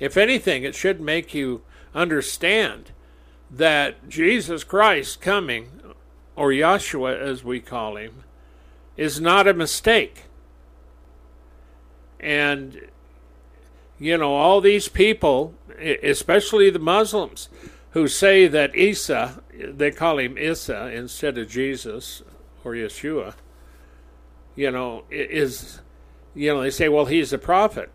if 0.00 0.16
anything, 0.16 0.64
it 0.64 0.74
should 0.74 1.00
make 1.00 1.32
you 1.32 1.62
understand 1.94 2.90
that 3.50 4.08
Jesus 4.08 4.64
Christ 4.64 5.20
coming, 5.20 5.70
or 6.34 6.50
Yahshua 6.50 7.18
as 7.18 7.44
we 7.44 7.60
call 7.60 7.96
him, 7.96 8.24
is 8.96 9.20
not 9.20 9.46
a 9.46 9.54
mistake. 9.54 10.24
And, 12.18 12.80
you 13.98 14.16
know, 14.16 14.34
all 14.34 14.60
these 14.60 14.88
people, 14.88 15.54
especially 15.78 16.70
the 16.70 16.78
Muslims, 16.78 17.48
who 17.90 18.08
say 18.08 18.46
that 18.46 18.74
Isa, 18.74 19.42
they 19.58 19.90
call 19.90 20.18
him 20.18 20.36
Isa 20.36 20.90
instead 20.92 21.38
of 21.38 21.48
Jesus 21.48 22.22
or 22.64 22.72
Yeshua, 22.72 23.34
you 24.54 24.70
know, 24.70 25.04
is, 25.10 25.80
you 26.34 26.52
know, 26.52 26.62
they 26.62 26.70
say, 26.70 26.88
well, 26.88 27.06
he's 27.06 27.32
a 27.32 27.38
prophet. 27.38 27.90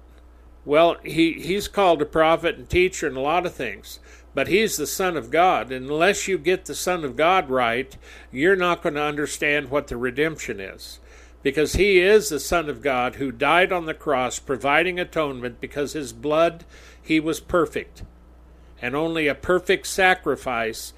Well, 0.64 0.98
he, 1.04 1.34
he's 1.34 1.68
called 1.68 2.02
a 2.02 2.06
prophet 2.06 2.56
and 2.56 2.70
teacher 2.70 3.08
and 3.08 3.18
a 3.18 3.22
lot 3.22 3.46
of 3.46 3.54
things, 3.54 4.00
but 4.34 4.48
he's 4.48 4.78
the 4.78 4.88
Son 4.88 5.18
of 5.18 5.30
God. 5.30 5.72
And 5.72 5.90
unless 5.90 6.28
you 6.28 6.38
get 6.38 6.66
the 6.66 6.76
Son 6.76 7.04
of 7.04 7.16
God 7.16 7.50
right, 7.50 7.96
you're 8.32 8.56
not 8.56 8.82
going 8.82 8.96
to 8.96 9.02
understand 9.02 9.70
what 9.70 9.88
the 9.88 9.98
redemption 9.98 10.60
is. 10.60 11.00
Because 11.44 11.74
he 11.74 12.00
is 12.00 12.30
the 12.30 12.40
Son 12.40 12.70
of 12.70 12.82
God 12.82 13.16
who 13.16 13.32
died 13.32 13.72
on 13.72 13.86
the 13.86 13.94
cross, 13.94 14.40
providing 14.40 15.00
atonement 15.00 15.60
because 15.60 15.94
his 15.94 16.14
blood, 16.14 16.66
he 17.02 17.20
was 17.20 17.40
perfect. 17.40 18.04
And 18.82 18.96
only 18.96 19.28
a 19.28 19.36
perfect 19.36 19.88
sacrifice 19.88 20.94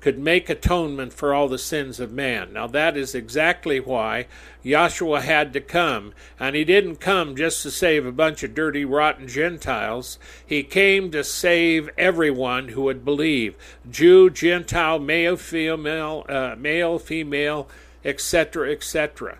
could 0.00 0.18
make 0.18 0.48
atonement 0.48 1.12
for 1.12 1.34
all 1.34 1.48
the 1.48 1.58
sins 1.58 1.98
of 1.98 2.12
man. 2.12 2.52
Now, 2.52 2.66
that 2.68 2.96
is 2.96 3.14
exactly 3.14 3.80
why 3.80 4.26
Yahshua 4.64 5.22
had 5.22 5.52
to 5.52 5.60
come. 5.60 6.12
And 6.38 6.54
he 6.54 6.64
didn't 6.64 6.96
come 6.96 7.34
just 7.34 7.62
to 7.62 7.70
save 7.70 8.06
a 8.06 8.12
bunch 8.12 8.42
of 8.42 8.54
dirty, 8.54 8.84
rotten 8.84 9.26
Gentiles. 9.26 10.18
He 10.44 10.62
came 10.62 11.10
to 11.10 11.24
save 11.24 11.90
everyone 11.98 12.68
who 12.68 12.82
would 12.82 13.04
believe 13.04 13.56
Jew, 13.90 14.30
Gentile, 14.30 14.98
male, 14.98 15.36
female, 15.36 16.24
uh, 16.28 16.54
male, 16.56 16.98
female, 16.98 17.68
etc., 18.04 18.70
etc. 18.70 19.38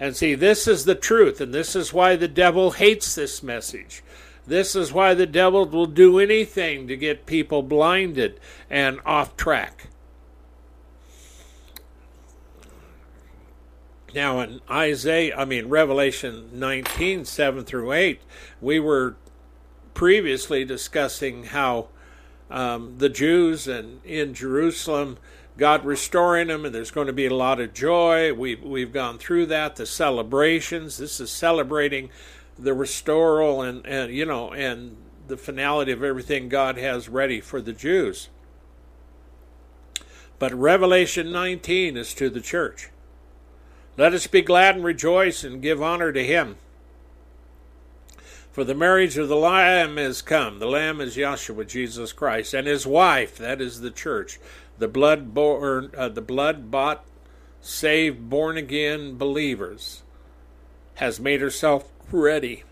And 0.00 0.16
see, 0.16 0.34
this 0.34 0.68
is 0.68 0.84
the 0.84 0.94
truth, 0.94 1.40
and 1.40 1.52
this 1.52 1.74
is 1.74 1.92
why 1.92 2.16
the 2.16 2.28
devil 2.28 2.72
hates 2.72 3.14
this 3.14 3.42
message. 3.42 4.02
This 4.48 4.74
is 4.74 4.92
why 4.94 5.12
the 5.12 5.26
devil 5.26 5.66
will 5.66 5.86
do 5.86 6.18
anything 6.18 6.88
to 6.88 6.96
get 6.96 7.26
people 7.26 7.62
blinded 7.62 8.40
and 8.70 8.98
off 9.04 9.36
track. 9.36 9.88
Now, 14.14 14.40
in 14.40 14.62
Isaiah, 14.70 15.36
I 15.36 15.44
mean, 15.44 15.68
Revelation 15.68 16.48
19, 16.54 17.26
7 17.26 17.64
through 17.64 17.92
8, 17.92 18.22
we 18.62 18.80
were 18.80 19.16
previously 19.92 20.64
discussing 20.64 21.44
how 21.44 21.88
um, 22.50 22.94
the 22.96 23.10
Jews 23.10 23.68
and 23.68 24.02
in 24.02 24.32
Jerusalem, 24.32 25.18
God 25.58 25.84
restoring 25.84 26.48
them, 26.48 26.64
and 26.64 26.74
there's 26.74 26.90
going 26.90 27.08
to 27.08 27.12
be 27.12 27.26
a 27.26 27.34
lot 27.34 27.60
of 27.60 27.74
joy. 27.74 28.32
We've, 28.32 28.62
we've 28.62 28.94
gone 28.94 29.18
through 29.18 29.46
that, 29.46 29.76
the 29.76 29.84
celebrations. 29.84 30.96
This 30.96 31.20
is 31.20 31.30
celebrating 31.30 32.08
the 32.58 32.74
restoral 32.74 33.62
and, 33.62 33.86
and 33.86 34.12
you 34.12 34.24
know 34.24 34.52
and 34.52 34.96
the 35.28 35.36
finality 35.36 35.92
of 35.92 36.02
everything 36.02 36.48
God 36.48 36.76
has 36.78 37.08
ready 37.08 37.40
for 37.40 37.60
the 37.60 37.72
Jews. 37.72 38.28
But 40.38 40.54
Revelation 40.54 41.30
19 41.30 41.96
is 41.96 42.14
to 42.14 42.30
the 42.30 42.40
church. 42.40 42.90
Let 43.96 44.14
us 44.14 44.26
be 44.26 44.42
glad 44.42 44.76
and 44.76 44.84
rejoice 44.84 45.44
and 45.44 45.60
give 45.60 45.82
honor 45.82 46.12
to 46.12 46.24
him. 46.24 46.56
For 48.52 48.64
the 48.64 48.74
marriage 48.74 49.18
of 49.18 49.28
the 49.28 49.36
Lamb 49.36 49.98
is 49.98 50.22
come. 50.22 50.58
The 50.58 50.66
Lamb 50.66 51.00
is 51.00 51.16
Yahshua, 51.16 51.66
Jesus 51.66 52.12
Christ, 52.12 52.54
and 52.54 52.66
his 52.66 52.86
wife, 52.86 53.36
that 53.38 53.60
is 53.60 53.80
the 53.80 53.90
church, 53.90 54.38
the 54.78 54.88
blood 54.88 55.34
born, 55.34 55.90
uh, 55.96 56.08
the 56.08 56.20
blood 56.20 56.70
bought, 56.70 57.04
saved, 57.60 58.30
born 58.30 58.56
again 58.56 59.16
believers, 59.16 60.02
has 60.96 61.20
made 61.20 61.40
herself 61.40 61.90
ready. 62.10 62.64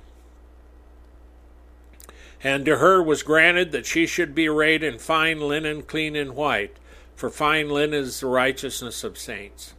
And 2.42 2.64
to 2.66 2.78
her 2.78 3.02
was 3.02 3.22
granted 3.22 3.72
that 3.72 3.86
she 3.86 4.06
should 4.06 4.34
be 4.34 4.48
arrayed 4.48 4.82
in 4.82 4.98
fine 4.98 5.40
linen, 5.40 5.82
clean 5.82 6.14
and 6.14 6.36
white, 6.36 6.76
for 7.14 7.30
fine 7.30 7.68
linen 7.68 7.94
is 7.94 8.20
the 8.20 8.26
righteousness 8.26 9.02
of 9.02 9.18
saints. 9.18 9.74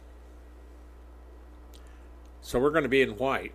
So 2.42 2.58
we're 2.58 2.70
going 2.70 2.82
to 2.82 2.88
be 2.88 3.02
in 3.02 3.10
white. 3.10 3.52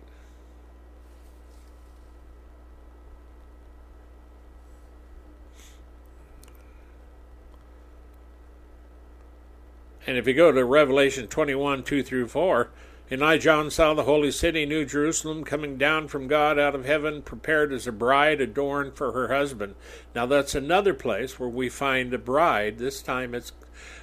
And 10.06 10.18
if 10.18 10.26
you 10.26 10.34
go 10.34 10.52
to 10.52 10.64
Revelation 10.64 11.26
21 11.28 11.82
2 11.82 12.02
through 12.02 12.28
4, 12.28 12.70
and 13.10 13.22
I, 13.22 13.36
John, 13.36 13.70
saw 13.70 13.92
the 13.92 14.04
holy 14.04 14.30
city, 14.30 14.64
New 14.64 14.86
Jerusalem, 14.86 15.44
coming 15.44 15.76
down 15.76 16.08
from 16.08 16.26
God 16.26 16.58
out 16.58 16.74
of 16.74 16.86
heaven, 16.86 17.20
prepared 17.20 17.72
as 17.72 17.86
a 17.86 17.92
bride 17.92 18.40
adorned 18.40 18.96
for 18.96 19.12
her 19.12 19.28
husband. 19.28 19.74
Now, 20.14 20.24
that's 20.24 20.54
another 20.54 20.94
place 20.94 21.38
where 21.38 21.48
we 21.48 21.68
find 21.68 22.14
a 22.14 22.18
bride. 22.18 22.78
This 22.78 23.02
time 23.02 23.34
it's 23.34 23.52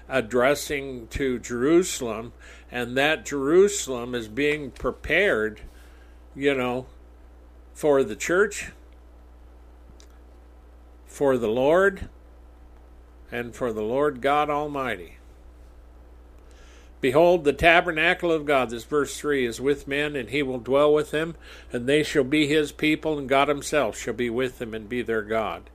addressing 0.08 1.08
to 1.08 1.39
Jerusalem, 1.39 2.34
and 2.72 2.95
that 2.95 3.26
Jerusalem 3.26 4.14
is 4.14 4.28
being 4.28 4.70
prepared, 4.70 5.62
you 6.36 6.54
know, 6.54 6.86
for 7.74 8.04
the 8.04 8.16
church, 8.16 8.72
for 11.08 11.39
the 11.39 11.49
Lord, 11.49 12.08
and 13.32 13.56
for 13.56 13.74
the 13.74 13.82
Lord 13.82 14.22
God 14.22 14.49
Almighty. 14.49 15.18
Behold, 17.02 17.43
the 17.43 17.54
tabernacle 17.54 18.32
of 18.32 18.45
God, 18.45 18.70
this 18.70 18.84
verse 18.84 19.18
3, 19.18 19.45
is 19.45 19.60
with 19.60 19.88
men, 19.88 20.16
and 20.16 20.30
he 20.30 20.43
will 20.43 20.60
dwell 20.60 20.93
with 20.93 21.10
them, 21.10 21.36
and 21.74 21.88
they 21.88 22.04
shall 22.04 22.24
be 22.24 22.45
his 22.45 22.72
people, 22.72 23.18
and 23.18 23.28
God 23.28 23.47
himself 23.47 23.97
shall 23.97 24.14
be 24.14 24.30
with 24.30 24.60
them 24.60 24.76
and 24.76 24.88
be 24.88 25.02
their 25.02 25.24
God. 25.24 25.72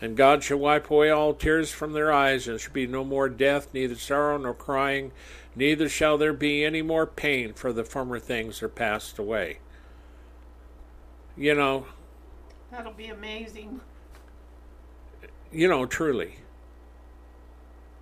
And 0.00 0.16
God 0.16 0.42
shall 0.42 0.58
wipe 0.58 0.90
away 0.90 1.08
all 1.08 1.34
tears 1.34 1.70
from 1.70 1.92
their 1.92 2.12
eyes, 2.12 2.46
and 2.48 2.54
there 2.54 2.58
shall 2.58 2.72
be 2.72 2.86
no 2.88 3.04
more 3.04 3.28
death, 3.28 3.68
neither 3.72 3.94
sorrow 3.94 4.36
nor 4.36 4.54
crying, 4.54 5.12
neither 5.54 5.88
shall 5.88 6.18
there 6.18 6.32
be 6.32 6.64
any 6.64 6.82
more 6.82 7.06
pain, 7.06 7.54
for 7.54 7.72
the 7.72 7.84
former 7.84 8.18
things 8.18 8.60
are 8.60 8.68
passed 8.68 9.18
away. 9.20 9.60
You 11.36 11.54
know, 11.54 11.86
That'll 12.72 12.92
be 12.92 13.06
amazing. 13.06 13.80
you 15.52 15.68
know, 15.68 15.86
truly. 15.86 16.40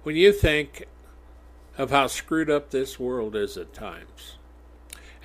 When 0.02 0.16
you 0.16 0.32
think 0.32 0.86
of 1.76 1.90
how 1.90 2.06
screwed 2.06 2.50
up 2.50 2.70
this 2.70 2.98
world 2.98 3.34
is 3.34 3.56
at 3.56 3.72
times 3.72 4.36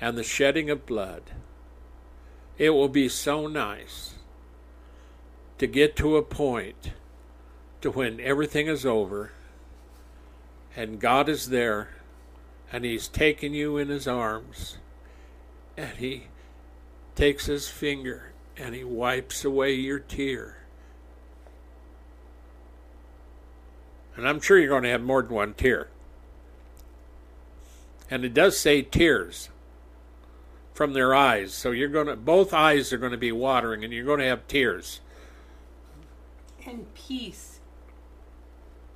and 0.00 0.16
the 0.16 0.24
shedding 0.24 0.70
of 0.70 0.86
blood, 0.86 1.22
it 2.58 2.70
will 2.70 2.88
be 2.88 3.08
so 3.08 3.46
nice 3.46 4.14
to 5.58 5.66
get 5.66 5.94
to 5.96 6.16
a 6.16 6.22
point 6.22 6.92
to 7.82 7.90
when 7.90 8.18
everything 8.20 8.66
is 8.66 8.86
over 8.86 9.32
and 10.74 10.98
God 10.98 11.28
is 11.28 11.50
there 11.50 11.90
and 12.72 12.84
He's 12.84 13.08
taking 13.08 13.52
you 13.52 13.76
in 13.76 13.88
His 13.88 14.08
arms 14.08 14.78
and 15.76 15.98
He 15.98 16.28
takes 17.14 17.46
His 17.46 17.68
finger 17.68 18.32
and 18.56 18.74
He 18.74 18.84
wipes 18.84 19.44
away 19.44 19.74
your 19.74 19.98
tear. 19.98 20.56
And 24.16 24.26
I'm 24.26 24.40
sure 24.40 24.58
you're 24.58 24.68
going 24.68 24.82
to 24.84 24.90
have 24.90 25.02
more 25.02 25.22
than 25.22 25.32
one 25.32 25.54
tear. 25.54 25.89
And 28.10 28.24
it 28.24 28.34
does 28.34 28.58
say 28.58 28.82
tears 28.82 29.50
from 30.74 30.92
their 30.94 31.14
eyes. 31.14 31.52
So 31.52 31.70
you're 31.70 31.88
going 31.88 32.06
to 32.06 32.16
both 32.16 32.52
eyes 32.52 32.92
are 32.92 32.98
going 32.98 33.12
to 33.12 33.18
be 33.18 33.32
watering 33.32 33.84
and 33.84 33.92
you're 33.92 34.04
going 34.04 34.20
to 34.20 34.26
have 34.26 34.46
tears. 34.48 35.00
And 36.66 36.92
peace. 36.94 37.60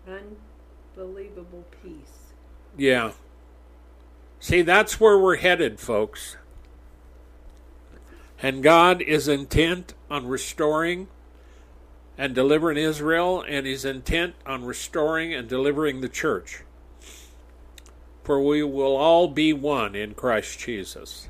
Unbelievable 0.07 1.65
peace. 1.83 2.33
Yeah. 2.77 3.13
See, 4.41 4.63
that's 4.63 4.99
where 4.99 5.19
we're 5.19 5.37
headed, 5.37 5.81
folks. 5.81 6.37
And 8.43 8.63
God 8.63 9.01
is 9.01 9.29
intent 9.29 9.95
on 10.11 10.27
restoring 10.27 11.09
and 12.19 12.35
delivering 12.35 12.77
Israel, 12.77 13.45
and 13.49 13.67
He's 13.67 13.85
intent 13.85 14.35
on 14.45 14.65
restoring 14.65 15.33
and 15.33 15.49
delivering 15.49 16.01
the 16.01 16.09
church. 16.09 16.64
For 18.25 18.41
we 18.41 18.63
will 18.63 18.97
all 18.97 19.29
be 19.29 19.53
one 19.53 19.95
in 19.95 20.15
Christ 20.15 20.59
Jesus. 20.59 21.29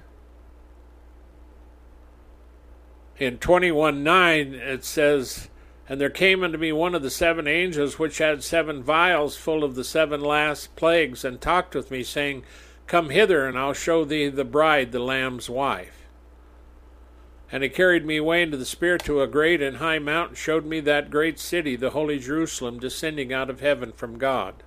In 3.18 3.38
21 3.38 4.04
9, 4.04 4.54
it 4.54 4.84
says, 4.84 5.48
And 5.88 6.00
there 6.00 6.08
came 6.08 6.44
unto 6.44 6.56
me 6.56 6.72
one 6.72 6.94
of 6.94 7.02
the 7.02 7.10
seven 7.10 7.48
angels 7.48 7.98
which 7.98 8.18
had 8.18 8.44
seven 8.44 8.82
vials 8.82 9.36
full 9.36 9.64
of 9.64 9.74
the 9.74 9.84
seven 9.84 10.20
last 10.20 10.76
plagues, 10.76 11.24
and 11.24 11.40
talked 11.40 11.74
with 11.74 11.90
me, 11.90 12.04
saying, 12.04 12.44
Come 12.86 13.10
hither, 13.10 13.46
and 13.46 13.58
I'll 13.58 13.72
show 13.72 14.04
thee 14.04 14.28
the 14.28 14.44
bride, 14.44 14.92
the 14.92 15.00
Lamb's 15.00 15.50
wife. 15.50 16.06
And 17.50 17.62
he 17.64 17.68
carried 17.68 18.04
me 18.06 18.18
away 18.18 18.42
into 18.42 18.56
the 18.56 18.64
Spirit 18.64 19.04
to 19.04 19.20
a 19.20 19.26
great 19.26 19.60
and 19.60 19.78
high 19.78 19.98
mountain, 19.98 20.36
showed 20.36 20.64
me 20.64 20.78
that 20.80 21.10
great 21.10 21.40
city, 21.40 21.74
the 21.74 21.90
holy 21.90 22.20
Jerusalem, 22.20 22.78
descending 22.78 23.32
out 23.32 23.50
of 23.50 23.60
heaven 23.60 23.92
from 23.92 24.18
God. 24.18 24.62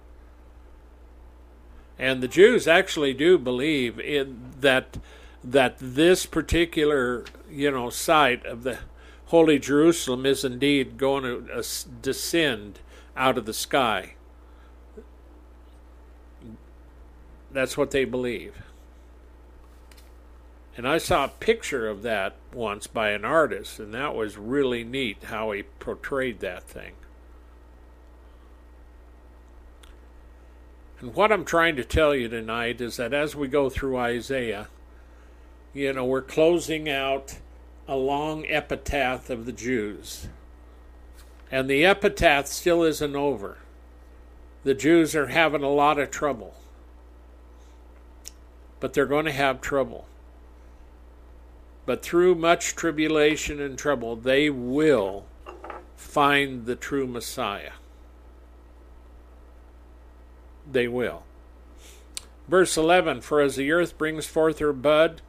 And 2.00 2.22
the 2.22 2.28
Jews 2.28 2.68
actually 2.68 3.14
do 3.14 3.38
believe 3.38 4.00
in 4.00 4.52
that 4.60 4.98
that 5.44 5.78
this 5.80 6.26
particular, 6.26 7.24
you 7.50 7.72
know, 7.72 7.90
site 7.90 8.46
of 8.46 8.64
the 8.64 8.80
holy 9.28 9.60
Jerusalem 9.60 10.26
is 10.26 10.44
indeed 10.44 10.98
going 10.98 11.24
to 11.24 11.54
uh, 11.54 11.64
descend 12.02 12.80
out 13.16 13.38
of 13.38 13.46
the 13.46 13.54
sky. 13.54 14.16
That's 17.52 17.78
what 17.78 17.92
they 17.92 18.04
believe. 18.04 18.62
And 20.76 20.88
I 20.88 21.00
saw 21.00 21.26
a 21.26 21.30
picture 21.30 21.88
of 21.88 22.04
that 22.04 22.36
once 22.54 22.86
by 22.86 23.10
an 23.10 23.26
artist, 23.26 23.80
and 23.80 23.94
that 23.94 24.14
was 24.14 24.38
really 24.38 24.84
neat 24.84 25.24
how 25.26 25.52
he 25.52 25.64
portrayed 25.64 26.40
that 26.42 26.64
thing. 26.64 26.94
And 31.00 31.14
what 31.14 31.32
I'm 31.32 31.46
trying 31.46 31.76
to 31.76 31.84
tell 31.84 32.16
you 32.16 32.28
tonight 32.28 32.82
is 32.82 32.98
that 32.98 33.14
as 33.14 33.36
we 33.36 33.48
go 33.48 33.70
through 33.70 33.98
Isaiah, 33.98 34.68
you 35.74 35.94
know, 35.94 36.06
we're 36.06 36.24
closing 36.24 36.90
out 36.90 37.38
a 37.88 37.96
long 37.96 38.46
epitaph 38.48 39.30
of 39.30 39.46
the 39.46 39.52
Jews. 39.52 40.28
And 41.52 41.70
the 41.70 41.86
epitaph 41.86 42.48
still 42.48 42.84
isn't 42.84 43.16
over. 43.16 43.58
The 44.64 44.74
Jews 44.74 45.16
are 45.16 45.28
having 45.28 45.64
a 45.64 45.70
lot 45.70 46.00
of 46.00 46.10
trouble. 46.10 46.56
But 48.80 48.94
they're 48.94 49.06
going 49.06 49.26
to 49.26 49.32
have 49.32 49.62
trouble. 49.62 50.08
But 51.86 52.04
through 52.04 52.36
much 52.36 52.76
tribulation 52.76 53.62
and 53.62 53.78
trouble, 53.78 54.16
they 54.16 54.50
will 54.50 55.26
find 55.96 56.66
the 56.66 56.76
true 56.76 57.08
Messiah. 57.08 57.74
They 60.70 60.88
will. 60.88 61.24
Verse 62.48 62.78
11 62.78 63.22
For 63.22 63.42
as 63.42 63.56
the 63.56 63.72
earth 63.72 63.98
brings 63.98 64.26
forth 64.26 64.60
her 64.60 64.74
bud, 64.74 65.22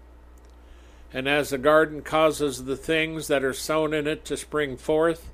and 1.13 1.29
as 1.29 1.51
the 1.51 1.59
garden 1.59 2.03
causes 2.03 2.65
the 2.65 2.77
things 2.77 3.29
that 3.29 3.45
are 3.45 3.55
sown 3.55 3.95
in 3.95 4.07
it 4.07 4.25
to 4.27 4.37
spring 4.37 4.77
forth, 4.77 5.31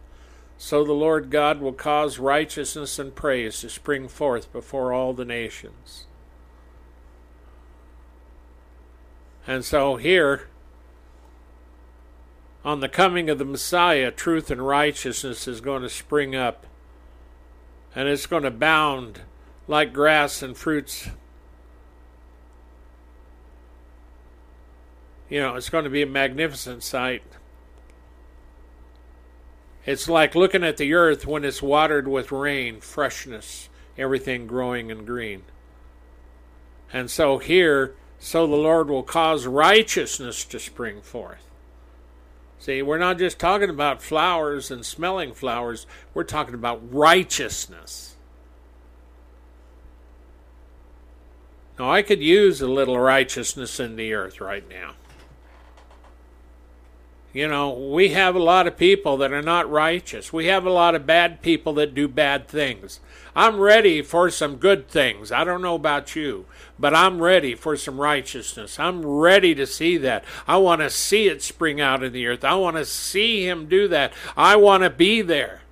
so 0.57 0.85
the 0.85 0.93
Lord 0.93 1.31
God 1.31 1.61
will 1.61 1.73
cause 1.73 2.19
righteousness 2.19 2.99
and 2.99 3.15
praise 3.15 3.61
to 3.61 3.69
spring 3.69 4.09
forth 4.09 4.53
before 4.53 4.93
all 4.93 5.13
the 5.13 5.25
nations. 5.25 6.07
And 9.47 9.65
so 9.65 9.97
here, 9.97 10.49
on 12.65 12.81
the 12.81 12.89
coming 12.89 13.29
of 13.29 13.39
the 13.39 13.45
Messiah, 13.45 14.11
truth 14.11 14.51
and 14.51 14.67
righteousness 14.67 15.47
is 15.47 15.61
going 15.61 15.83
to 15.83 15.91
spring 15.91 16.35
up, 16.35 16.67
and 17.95 18.09
it's 18.09 18.27
going 18.27 18.45
to 18.45 18.51
bound 18.51 19.21
like 19.67 19.93
grass 19.93 20.43
and 20.43 20.57
fruits. 20.57 21.09
You 25.29 25.41
know, 25.41 25.57
it's 25.57 25.71
going 25.71 25.85
to 25.85 25.91
be 25.91 26.03
a 26.03 26.07
magnificent 26.07 26.83
sight. 26.83 27.23
It's 29.87 30.09
like 30.09 30.35
looking 30.35 30.65
at 30.65 30.77
the 30.77 30.95
earth 30.95 31.27
when 31.27 31.45
it's 31.45 31.63
watered 31.63 32.09
with 32.09 32.33
rain, 32.33 32.81
freshness, 32.81 33.69
everything 33.99 34.47
growing 34.47 34.91
and 34.91 35.07
green. 35.07 35.43
And 36.93 37.11
so 37.11 37.39
here, 37.39 37.95
so 38.19 38.47
the 38.47 38.55
Lord 38.55 38.89
will 38.89 39.03
cause 39.03 39.47
righteousness 39.47 40.45
to 40.47 40.59
spring 40.59 41.03
forth. 41.03 41.51
See, 42.59 42.81
we're 42.81 42.99
not 42.99 43.19
just 43.19 43.39
talking 43.39 43.69
about 43.69 44.03
flowers 44.03 44.71
and 44.71 44.87
smelling 44.87 45.35
flowers, 45.35 45.87
we're 46.15 46.25
talking 46.25 46.55
about 46.55 46.81
righteousness. 46.95 48.14
Now, 51.79 51.91
I 51.91 52.03
could 52.03 52.23
use 52.23 52.61
a 52.61 52.69
little 52.69 52.99
righteousness 52.99 53.81
in 53.81 53.97
the 53.97 54.13
earth 54.15 54.41
right 54.41 54.69
now. 54.69 54.93
You 57.35 57.49
know, 57.49 57.73
we 57.73 58.11
have 58.11 58.37
a 58.37 58.43
lot 58.43 58.69
of 58.69 58.77
people 58.77 59.17
that 59.17 59.33
are 59.33 59.43
not 59.43 59.69
righteous. 59.69 60.33
We 60.33 60.47
have 60.47 60.65
a 60.65 60.71
lot 60.71 60.95
of 60.95 61.05
bad 61.05 61.43
people 61.43 61.73
that 61.75 61.93
do 61.93 62.07
bad 62.07 62.47
things. 62.47 63.01
I'm 63.35 63.59
ready 63.59 64.03
for 64.03 64.31
some 64.31 64.57
good 64.57 64.87
things. 64.87 65.33
I 65.33 65.43
don't 65.43 65.61
know 65.61 65.75
about 65.75 66.15
you, 66.15 66.47
but 66.79 66.95
I'm 66.95 67.21
ready 67.21 67.57
for 67.57 67.77
some 67.77 68.01
righteousness. 68.01 68.79
I'm 68.79 69.05
ready 69.05 69.53
to 69.57 69.67
see 69.67 69.97
that. 69.97 70.25
I 70.47 70.59
want 70.59 70.81
to 70.81 70.91
see 70.91 71.27
it 71.27 71.43
spring 71.43 71.81
out 71.81 72.05
of 72.05 72.13
the 72.13 72.25
earth. 72.29 72.45
I 72.45 72.55
want 72.55 72.77
to 72.77 72.85
see 72.85 73.45
Him 73.45 73.67
do 73.67 73.89
that. 73.89 74.13
I 74.37 74.55
want 74.55 74.85
to 74.85 74.91
be 74.91 75.21
there. 75.21 75.63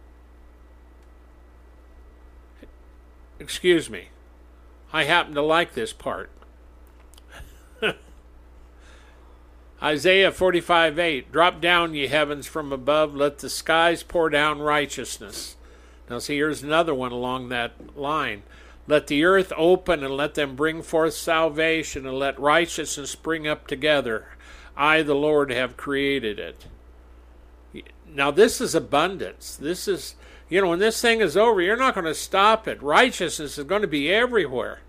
Excuse 3.38 3.88
me. 3.88 4.08
I 4.92 5.04
happen 5.04 5.34
to 5.34 5.42
like 5.42 5.74
this 5.74 5.92
part. 5.92 6.30
Isaiah 9.82 10.30
45 10.30 10.98
8 10.98 11.32
Drop 11.32 11.60
down, 11.60 11.94
ye 11.94 12.06
heavens 12.06 12.46
from 12.46 12.72
above, 12.72 13.14
let 13.14 13.38
the 13.38 13.48
skies 13.48 14.02
pour 14.02 14.28
down 14.28 14.60
righteousness. 14.60 15.56
Now, 16.10 16.18
see, 16.18 16.36
here's 16.36 16.62
another 16.62 16.94
one 16.94 17.12
along 17.12 17.48
that 17.48 17.96
line. 17.96 18.42
Let 18.86 19.06
the 19.06 19.24
earth 19.24 19.52
open 19.56 20.02
and 20.02 20.14
let 20.16 20.34
them 20.34 20.56
bring 20.56 20.82
forth 20.82 21.14
salvation, 21.14 22.06
and 22.06 22.18
let 22.18 22.38
righteousness 22.38 23.10
spring 23.10 23.46
up 23.46 23.66
together. 23.66 24.26
I, 24.76 25.02
the 25.02 25.14
Lord, 25.14 25.50
have 25.50 25.76
created 25.76 26.38
it. 26.38 26.66
Now, 28.06 28.30
this 28.30 28.60
is 28.60 28.74
abundance. 28.74 29.56
This 29.56 29.88
is, 29.88 30.16
you 30.52 30.60
know, 30.60 30.68
when 30.68 30.80
this 30.80 31.00
thing 31.00 31.22
is 31.22 31.34
over, 31.34 31.62
you're 31.62 31.78
not 31.78 31.94
going 31.94 32.04
to 32.04 32.14
stop 32.14 32.68
it. 32.68 32.82
Righteousness 32.82 33.56
is 33.56 33.64
going 33.64 33.80
to 33.80 33.88
be 33.88 34.12
everywhere. 34.12 34.80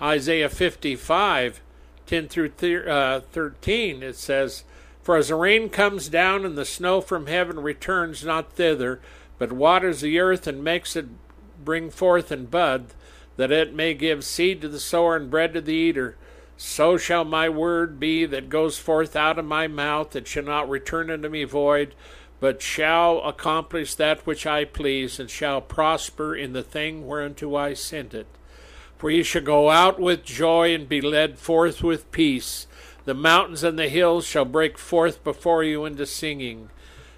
Isaiah 0.00 0.48
55, 0.48 1.60
10 2.06 2.28
through 2.28 2.52
uh, 2.88 3.20
13, 3.20 4.02
it 4.02 4.16
says, 4.16 4.64
For 5.02 5.18
as 5.18 5.28
the 5.28 5.34
rain 5.34 5.68
comes 5.68 6.08
down 6.08 6.46
and 6.46 6.56
the 6.56 6.64
snow 6.64 7.02
from 7.02 7.26
heaven 7.26 7.60
returns 7.60 8.24
not 8.24 8.54
thither, 8.54 9.02
but 9.38 9.52
waters 9.52 10.00
the 10.00 10.18
earth 10.18 10.46
and 10.46 10.64
makes 10.64 10.96
it 10.96 11.08
bring 11.62 11.90
forth 11.90 12.30
and 12.30 12.50
bud, 12.50 12.94
that 13.36 13.52
it 13.52 13.74
may 13.74 13.92
give 13.92 14.24
seed 14.24 14.62
to 14.62 14.70
the 14.70 14.80
sower 14.80 15.16
and 15.16 15.30
bread 15.30 15.52
to 15.52 15.60
the 15.60 15.74
eater, 15.74 16.16
so 16.56 16.96
shall 16.96 17.24
my 17.24 17.48
word 17.48 17.98
be 17.98 18.24
that 18.24 18.48
goes 18.48 18.78
forth 18.78 19.16
out 19.16 19.38
of 19.38 19.44
my 19.44 19.66
mouth, 19.66 20.14
it 20.14 20.28
shall 20.28 20.44
not 20.44 20.68
return 20.68 21.10
unto 21.10 21.28
me 21.28 21.44
void, 21.44 21.94
but 22.42 22.60
shall 22.60 23.22
accomplish 23.22 23.94
that 23.94 24.26
which 24.26 24.48
I 24.48 24.64
please, 24.64 25.20
and 25.20 25.30
shall 25.30 25.60
prosper 25.60 26.34
in 26.34 26.54
the 26.54 26.62
thing 26.64 27.06
whereunto 27.06 27.54
I 27.54 27.74
sent 27.74 28.14
it. 28.14 28.26
For 28.98 29.12
ye 29.12 29.22
shall 29.22 29.42
go 29.42 29.70
out 29.70 30.00
with 30.00 30.24
joy 30.24 30.74
and 30.74 30.88
be 30.88 31.00
led 31.00 31.38
forth 31.38 31.84
with 31.84 32.10
peace. 32.10 32.66
The 33.04 33.14
mountains 33.14 33.62
and 33.62 33.78
the 33.78 33.88
hills 33.88 34.26
shall 34.26 34.44
break 34.44 34.76
forth 34.76 35.22
before 35.22 35.62
you 35.62 35.84
into 35.84 36.04
singing, 36.04 36.70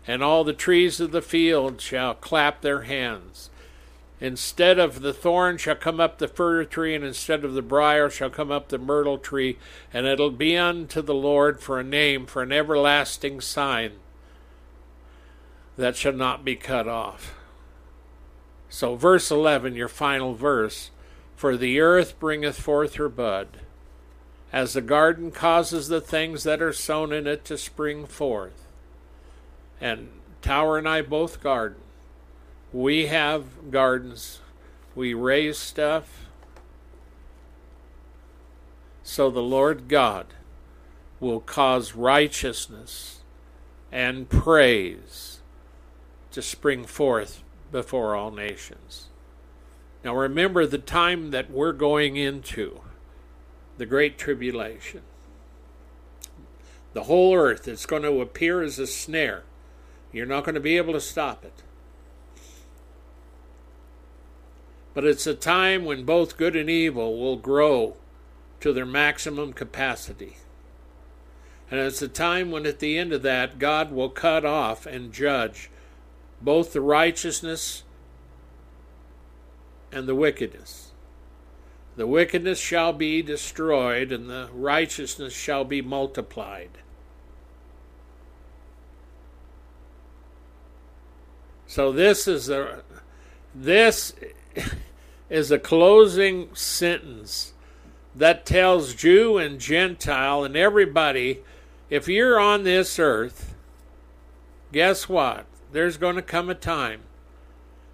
and 0.06 0.22
all 0.22 0.44
the 0.44 0.52
trees 0.52 1.00
of 1.00 1.10
the 1.10 1.22
field 1.22 1.80
shall 1.80 2.12
clap 2.12 2.60
their 2.60 2.82
hands. 2.82 3.48
Instead 4.20 4.78
of 4.78 5.00
the 5.00 5.14
thorn 5.14 5.56
shall 5.56 5.74
come 5.74 6.00
up 6.00 6.18
the 6.18 6.28
fir 6.28 6.64
tree, 6.64 6.94
and 6.94 7.02
instead 7.02 7.46
of 7.46 7.54
the 7.54 7.62
brier 7.62 8.10
shall 8.10 8.28
come 8.28 8.52
up 8.52 8.68
the 8.68 8.76
myrtle 8.76 9.16
tree, 9.16 9.56
and 9.90 10.04
it'll 10.04 10.30
be 10.30 10.54
unto 10.54 11.00
the 11.00 11.14
Lord 11.14 11.60
for 11.60 11.80
a 11.80 11.84
name, 11.84 12.26
for 12.26 12.42
an 12.42 12.52
everlasting 12.52 13.40
sign 13.40 13.92
that 15.76 15.96
shall 15.96 16.12
not 16.12 16.44
be 16.44 16.56
cut 16.56 16.88
off. 16.88 17.34
So, 18.68 18.96
verse 18.96 19.30
11, 19.30 19.74
your 19.74 19.88
final 19.88 20.34
verse 20.34 20.90
for 21.36 21.56
the 21.56 21.80
earth 21.80 22.18
bringeth 22.18 22.58
forth 22.58 22.94
her 22.94 23.08
bud, 23.08 23.48
as 24.52 24.72
the 24.72 24.80
garden 24.80 25.30
causes 25.30 25.88
the 25.88 26.00
things 26.00 26.44
that 26.44 26.62
are 26.62 26.72
sown 26.72 27.12
in 27.12 27.26
it 27.26 27.44
to 27.46 27.58
spring 27.58 28.06
forth. 28.06 28.66
And 29.80 30.08
Tower 30.42 30.78
and 30.78 30.88
I 30.88 31.02
both 31.02 31.42
garden. 31.42 31.80
We 32.72 33.06
have 33.06 33.70
gardens. 33.70 34.40
We 34.94 35.14
raise 35.14 35.56
stuff. 35.56 36.26
So 39.02 39.30
the 39.30 39.42
Lord 39.42 39.88
God 39.88 40.26
will 41.18 41.40
cause 41.40 41.94
righteousness 41.94 43.20
and 43.90 44.28
praise 44.28 45.33
to 46.34 46.42
spring 46.42 46.84
forth 46.84 47.42
before 47.70 48.14
all 48.14 48.30
nations. 48.30 49.06
Now 50.04 50.14
remember 50.14 50.66
the 50.66 50.78
time 50.78 51.30
that 51.30 51.50
we're 51.50 51.72
going 51.72 52.16
into 52.16 52.80
the 53.78 53.86
Great 53.86 54.18
Tribulation. 54.18 55.02
The 56.92 57.04
whole 57.04 57.34
earth 57.34 57.66
is 57.66 57.86
going 57.86 58.02
to 58.02 58.20
appear 58.20 58.62
as 58.62 58.78
a 58.78 58.86
snare. 58.86 59.44
You're 60.12 60.26
not 60.26 60.44
going 60.44 60.54
to 60.54 60.60
be 60.60 60.76
able 60.76 60.92
to 60.92 61.00
stop 61.00 61.44
it. 61.44 61.62
But 64.92 65.04
it's 65.04 65.26
a 65.26 65.34
time 65.34 65.84
when 65.84 66.04
both 66.04 66.36
good 66.36 66.54
and 66.54 66.70
evil 66.70 67.18
will 67.18 67.36
grow 67.36 67.96
to 68.60 68.72
their 68.72 68.86
maximum 68.86 69.52
capacity. 69.52 70.36
And 71.70 71.80
it's 71.80 72.02
a 72.02 72.08
time 72.08 72.50
when, 72.50 72.66
at 72.66 72.78
the 72.78 72.98
end 72.98 73.12
of 73.12 73.22
that, 73.22 73.58
God 73.58 73.90
will 73.90 74.10
cut 74.10 74.44
off 74.44 74.86
and 74.86 75.12
judge 75.12 75.70
both 76.40 76.72
the 76.72 76.80
righteousness 76.80 77.84
and 79.92 80.08
the 80.08 80.14
wickedness. 80.14 80.92
The 81.96 82.06
wickedness 82.06 82.58
shall 82.58 82.92
be 82.92 83.22
destroyed, 83.22 84.10
and 84.10 84.28
the 84.28 84.48
righteousness 84.52 85.32
shall 85.32 85.64
be 85.64 85.80
multiplied. 85.80 86.70
So 91.66 91.92
this 91.92 92.28
is 92.28 92.48
a 92.48 92.82
this 93.54 94.14
is 95.30 95.50
a 95.50 95.58
closing 95.58 96.54
sentence 96.54 97.52
that 98.14 98.46
tells 98.46 98.94
Jew 98.94 99.38
and 99.38 99.58
Gentile 99.58 100.44
and 100.44 100.56
everybody 100.56 101.40
if 101.90 102.08
you're 102.08 102.40
on 102.40 102.64
this 102.64 102.98
earth, 102.98 103.54
guess 104.72 105.08
what? 105.08 105.46
There's 105.74 105.96
going 105.96 106.14
to 106.14 106.22
come 106.22 106.48
a 106.48 106.54
time 106.54 107.00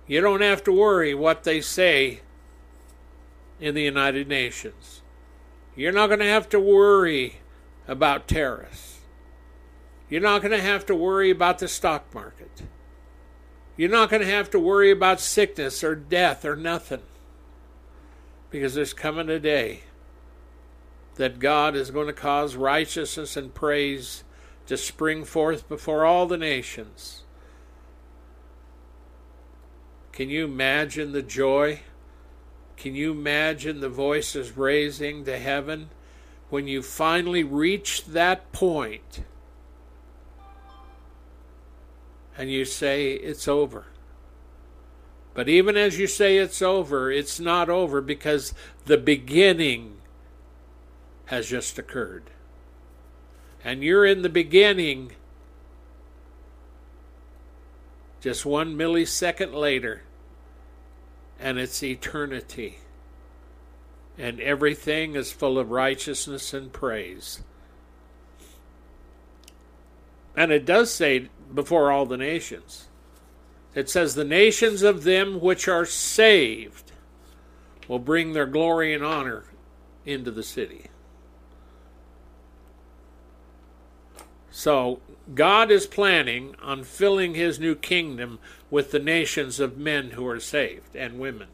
you 0.06 0.20
don't 0.20 0.42
have 0.42 0.62
to 0.64 0.72
worry 0.72 1.14
what 1.14 1.44
they 1.44 1.62
say 1.62 2.20
in 3.58 3.74
the 3.74 3.82
United 3.82 4.28
Nations. 4.28 5.00
You're 5.74 5.90
not 5.90 6.08
going 6.08 6.18
to 6.18 6.26
have 6.26 6.46
to 6.50 6.60
worry 6.60 7.36
about 7.88 8.28
terrorists. 8.28 8.98
You're 10.10 10.20
not 10.20 10.42
going 10.42 10.52
to 10.52 10.60
have 10.60 10.84
to 10.86 10.94
worry 10.94 11.30
about 11.30 11.60
the 11.60 11.68
stock 11.68 12.12
market. 12.12 12.64
You're 13.78 13.88
not 13.88 14.10
going 14.10 14.20
to 14.20 14.28
have 14.28 14.50
to 14.50 14.58
worry 14.58 14.90
about 14.90 15.18
sickness 15.18 15.82
or 15.82 15.94
death 15.94 16.44
or 16.44 16.56
nothing. 16.56 17.02
Because 18.50 18.74
there's 18.74 18.92
coming 18.92 19.30
a 19.30 19.38
day 19.38 19.84
that 21.14 21.38
God 21.38 21.74
is 21.74 21.90
going 21.90 22.08
to 22.08 22.12
cause 22.12 22.56
righteousness 22.56 23.38
and 23.38 23.54
praise 23.54 24.22
to 24.66 24.76
spring 24.76 25.24
forth 25.24 25.66
before 25.66 26.04
all 26.04 26.26
the 26.26 26.36
nations. 26.36 27.22
Can 30.20 30.28
you 30.28 30.44
imagine 30.44 31.12
the 31.12 31.22
joy? 31.22 31.80
Can 32.76 32.94
you 32.94 33.12
imagine 33.12 33.80
the 33.80 33.88
voices 33.88 34.54
raising 34.54 35.24
to 35.24 35.38
heaven 35.38 35.88
when 36.50 36.68
you 36.68 36.82
finally 36.82 37.42
reach 37.42 38.04
that 38.04 38.52
point 38.52 39.22
and 42.36 42.50
you 42.50 42.66
say 42.66 43.12
it's 43.12 43.48
over? 43.48 43.86
But 45.32 45.48
even 45.48 45.78
as 45.78 45.98
you 45.98 46.06
say 46.06 46.36
it's 46.36 46.60
over, 46.60 47.10
it's 47.10 47.40
not 47.40 47.70
over 47.70 48.02
because 48.02 48.52
the 48.84 48.98
beginning 48.98 49.96
has 51.24 51.48
just 51.48 51.78
occurred. 51.78 52.24
And 53.64 53.82
you're 53.82 54.04
in 54.04 54.20
the 54.20 54.28
beginning 54.28 55.12
just 58.20 58.44
one 58.44 58.76
millisecond 58.76 59.54
later 59.54 60.02
and 61.40 61.58
it's 61.58 61.82
eternity. 61.82 62.78
And 64.18 64.40
everything 64.40 65.14
is 65.16 65.32
full 65.32 65.58
of 65.58 65.70
righteousness 65.70 66.52
and 66.52 66.72
praise. 66.72 67.42
And 70.36 70.52
it 70.52 70.64
does 70.64 70.92
say 70.92 71.28
before 71.52 71.90
all 71.90 72.06
the 72.06 72.16
nations. 72.16 72.86
It 73.74 73.88
says, 73.88 74.14
The 74.14 74.24
nations 74.24 74.82
of 74.82 75.04
them 75.04 75.40
which 75.40 75.68
are 75.68 75.86
saved 75.86 76.92
will 77.88 77.98
bring 77.98 78.32
their 78.32 78.46
glory 78.46 78.94
and 78.94 79.04
honor 79.04 79.44
into 80.04 80.30
the 80.30 80.42
city. 80.42 80.86
So, 84.50 85.00
God 85.34 85.70
is 85.70 85.86
planning 85.86 86.54
on 86.60 86.84
filling 86.84 87.34
his 87.34 87.60
new 87.60 87.74
kingdom 87.74 88.38
with 88.70 88.92
the 88.92 88.98
nations 88.98 89.58
of 89.58 89.76
men 89.76 90.10
who 90.10 90.26
are 90.26 90.40
saved 90.40 90.94
and 90.94 91.18
women. 91.18 91.48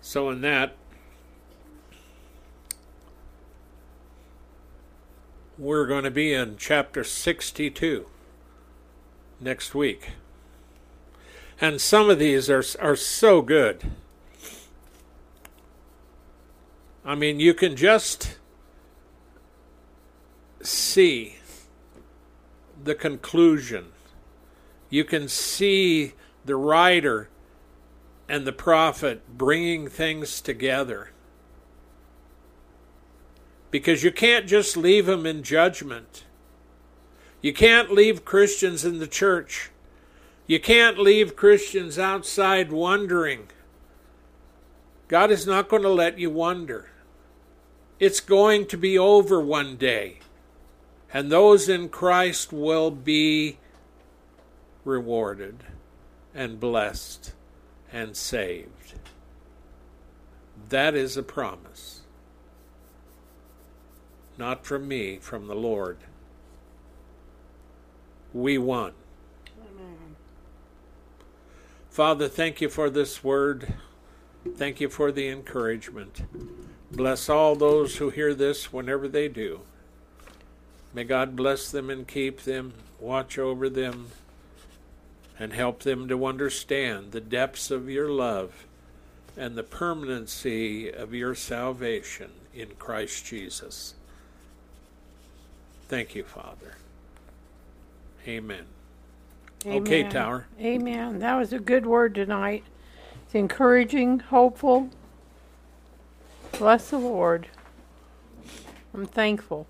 So, 0.00 0.30
in 0.30 0.40
that, 0.42 0.76
we're 5.58 5.86
going 5.86 6.04
to 6.04 6.10
be 6.10 6.32
in 6.32 6.56
chapter 6.58 7.02
62 7.02 8.06
next 9.40 9.74
week. 9.74 10.10
And 11.60 11.80
some 11.80 12.08
of 12.08 12.18
these 12.18 12.48
are, 12.48 12.62
are 12.80 12.96
so 12.96 13.42
good. 13.42 13.90
I 17.04 17.14
mean, 17.14 17.40
you 17.40 17.54
can 17.54 17.76
just 17.76 18.36
see 20.66 21.36
the 22.82 22.94
conclusion. 22.94 23.86
You 24.90 25.04
can 25.04 25.28
see 25.28 26.12
the 26.44 26.56
writer 26.56 27.28
and 28.28 28.46
the 28.46 28.52
prophet 28.52 29.22
bringing 29.36 29.88
things 29.88 30.40
together. 30.40 31.10
Because 33.70 34.02
you 34.02 34.10
can't 34.10 34.46
just 34.46 34.76
leave 34.76 35.06
them 35.06 35.26
in 35.26 35.42
judgment. 35.42 36.24
You 37.40 37.52
can't 37.52 37.92
leave 37.92 38.24
Christians 38.24 38.84
in 38.84 38.98
the 38.98 39.06
church. 39.06 39.70
You 40.46 40.60
can't 40.60 40.98
leave 40.98 41.36
Christians 41.36 41.98
outside 41.98 42.72
wondering. 42.72 43.48
God 45.08 45.30
is 45.30 45.46
not 45.46 45.68
going 45.68 45.82
to 45.82 45.88
let 45.88 46.18
you 46.18 46.30
wonder. 46.30 46.90
It's 47.98 48.20
going 48.20 48.66
to 48.66 48.76
be 48.76 48.98
over 48.98 49.40
one 49.40 49.76
day, 49.76 50.18
and 51.16 51.32
those 51.32 51.66
in 51.66 51.88
Christ 51.88 52.52
will 52.52 52.90
be 52.90 53.56
rewarded 54.84 55.64
and 56.34 56.60
blessed 56.60 57.32
and 57.90 58.14
saved. 58.14 58.92
That 60.68 60.94
is 60.94 61.16
a 61.16 61.22
promise. 61.22 62.02
Not 64.36 64.66
from 64.66 64.86
me, 64.86 65.16
from 65.16 65.46
the 65.46 65.54
Lord. 65.54 65.96
We 68.34 68.58
won. 68.58 68.92
Amen. 69.58 70.16
Father, 71.88 72.28
thank 72.28 72.60
you 72.60 72.68
for 72.68 72.90
this 72.90 73.24
word. 73.24 73.72
Thank 74.54 74.82
you 74.82 74.90
for 74.90 75.10
the 75.10 75.28
encouragement. 75.28 76.26
Bless 76.92 77.30
all 77.30 77.56
those 77.56 77.96
who 77.96 78.10
hear 78.10 78.34
this 78.34 78.70
whenever 78.70 79.08
they 79.08 79.28
do. 79.28 79.62
May 80.96 81.04
God 81.04 81.36
bless 81.36 81.70
them 81.70 81.90
and 81.90 82.08
keep 82.08 82.44
them, 82.44 82.72
watch 82.98 83.38
over 83.38 83.68
them, 83.68 84.12
and 85.38 85.52
help 85.52 85.80
them 85.80 86.08
to 86.08 86.24
understand 86.24 87.12
the 87.12 87.20
depths 87.20 87.70
of 87.70 87.90
your 87.90 88.08
love 88.08 88.64
and 89.36 89.56
the 89.56 89.62
permanency 89.62 90.90
of 90.90 91.12
your 91.12 91.34
salvation 91.34 92.30
in 92.54 92.70
Christ 92.78 93.26
Jesus. 93.26 93.92
Thank 95.86 96.14
you, 96.14 96.24
Father. 96.24 96.76
Amen. 98.26 98.64
Amen. 99.66 99.82
Okay, 99.82 100.02
Tower. 100.04 100.46
Amen. 100.58 101.18
That 101.18 101.36
was 101.36 101.52
a 101.52 101.58
good 101.58 101.84
word 101.84 102.14
tonight. 102.14 102.64
It's 103.26 103.34
encouraging, 103.34 104.20
hopeful, 104.20 104.88
Bless 106.58 106.88
the 106.88 106.96
Lord. 106.96 107.48
I'm 108.94 109.04
thankful. 109.04 109.66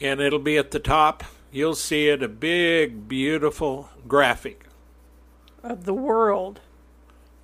and 0.00 0.18
it'll 0.20 0.38
be 0.38 0.56
at 0.56 0.70
the 0.70 0.80
top. 0.80 1.22
You'll 1.52 1.74
see 1.74 2.08
it 2.08 2.22
a 2.22 2.28
big, 2.28 3.08
beautiful 3.08 3.90
graphic 4.08 4.64
of 5.62 5.84
the 5.84 5.92
world. 5.92 6.60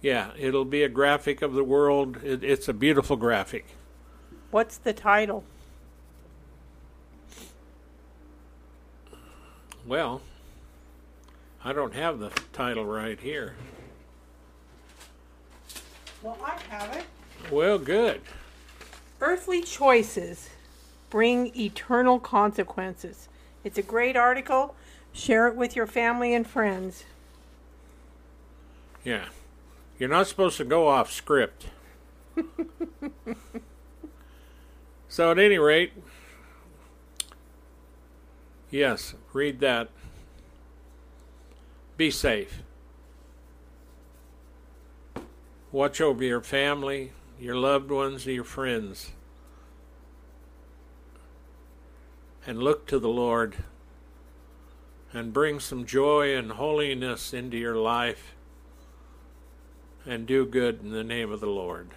Yeah, 0.01 0.31
it'll 0.39 0.65
be 0.65 0.83
a 0.83 0.89
graphic 0.89 1.43
of 1.43 1.53
the 1.53 1.65
world. 1.65 2.25
It, 2.25 2.43
it's 2.43 2.69
a 2.69 2.73
beautiful 2.73 3.17
graphic. 3.17 3.67
What's 4.53 4.77
the 4.77 4.93
title? 4.93 5.45
Well, 9.87 10.21
I 11.65 11.73
don't 11.73 11.95
have 11.95 12.19
the 12.19 12.31
title 12.53 12.85
right 12.85 13.19
here. 13.19 13.55
Well, 16.23 16.37
I 16.45 16.59
have 16.69 16.95
it. 16.95 17.07
Well, 17.51 17.79
good. 17.79 18.21
Earthly 19.23 19.63
choices 19.63 20.51
bring 21.09 21.59
eternal 21.59 22.21
consequences. 22.21 23.31
It's 23.65 23.79
a 23.79 23.83
great 23.83 24.17
article. 24.17 24.75
Share 25.15 25.49
it 25.49 25.57
with 25.57 25.75
your 25.75 25.87
family 25.87 26.35
and 26.35 26.47
friends. 26.47 27.05
Yeah. 29.03 29.29
You're 29.99 30.11
not 30.11 30.27
supposed 30.27 30.59
to 30.59 30.65
go 30.65 30.89
off 30.89 31.11
script. 31.11 31.69
so, 35.13 35.31
at 35.31 35.39
any 35.39 35.59
rate, 35.59 35.93
yes, 38.71 39.13
read 39.35 39.61
that. 39.61 39.91
Be 41.99 42.11
safe. 42.11 42.63
Watch 45.71 46.01
over 46.01 46.25
your 46.25 46.41
family, 46.41 47.13
your 47.39 47.57
loved 47.57 47.91
ones, 47.91 48.25
your 48.25 48.43
friends. 48.43 49.11
And 52.47 52.63
look 52.63 52.87
to 52.87 52.99
the 52.99 53.11
Lord 53.11 53.57
and 55.13 55.35
bring 55.35 55.61
some 55.61 55.85
joy 55.85 56.35
and 56.35 56.53
holiness 56.53 57.35
into 57.35 57.59
your 57.59 57.77
life 57.77 58.35
and 60.07 60.27
do 60.27 60.47
good 60.47 60.81
in 60.81 60.91
the 60.91 61.05
name 61.05 61.31
of 61.31 61.41
the 61.41 61.51
Lord. 61.51 61.91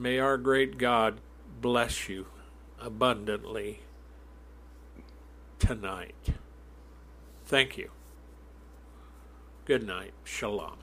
May 0.00 0.20
our 0.20 0.36
great 0.36 0.78
God 0.78 1.18
bless 1.60 2.08
you 2.08 2.26
abundantly 2.80 3.80
tonight. 5.58 6.14
Thank 7.46 7.76
you. 7.76 7.90
Good 9.64 9.84
night. 9.84 10.12
Shalom. 10.22 10.78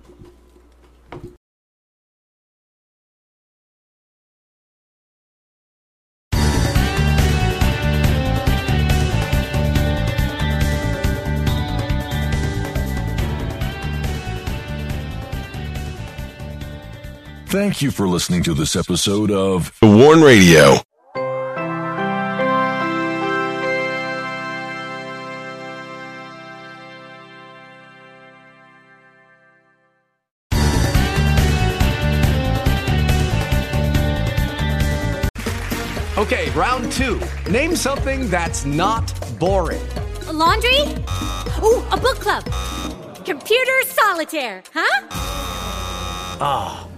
Thank 17.47 17.81
you 17.81 17.91
for 17.91 18.07
listening 18.07 18.43
to 18.43 18.53
this 18.53 18.75
episode 18.75 19.31
of 19.31 19.71
The 19.79 19.87
Warn 19.87 20.21
Radio. 20.21 20.77
Okay, 36.17 36.49
round 36.51 36.91
two. 36.91 37.19
Name 37.49 37.75
something 37.75 38.29
that's 38.29 38.65
not 38.65 39.13
boring. 39.39 39.85
A 40.27 40.33
laundry? 40.33 40.79
Ooh, 41.61 41.85
a 41.91 41.97
book 41.97 42.19
club. 42.19 42.43
Computer 43.23 43.81
solitaire, 43.83 44.63
huh? 44.73 45.07
Ah 46.41 46.87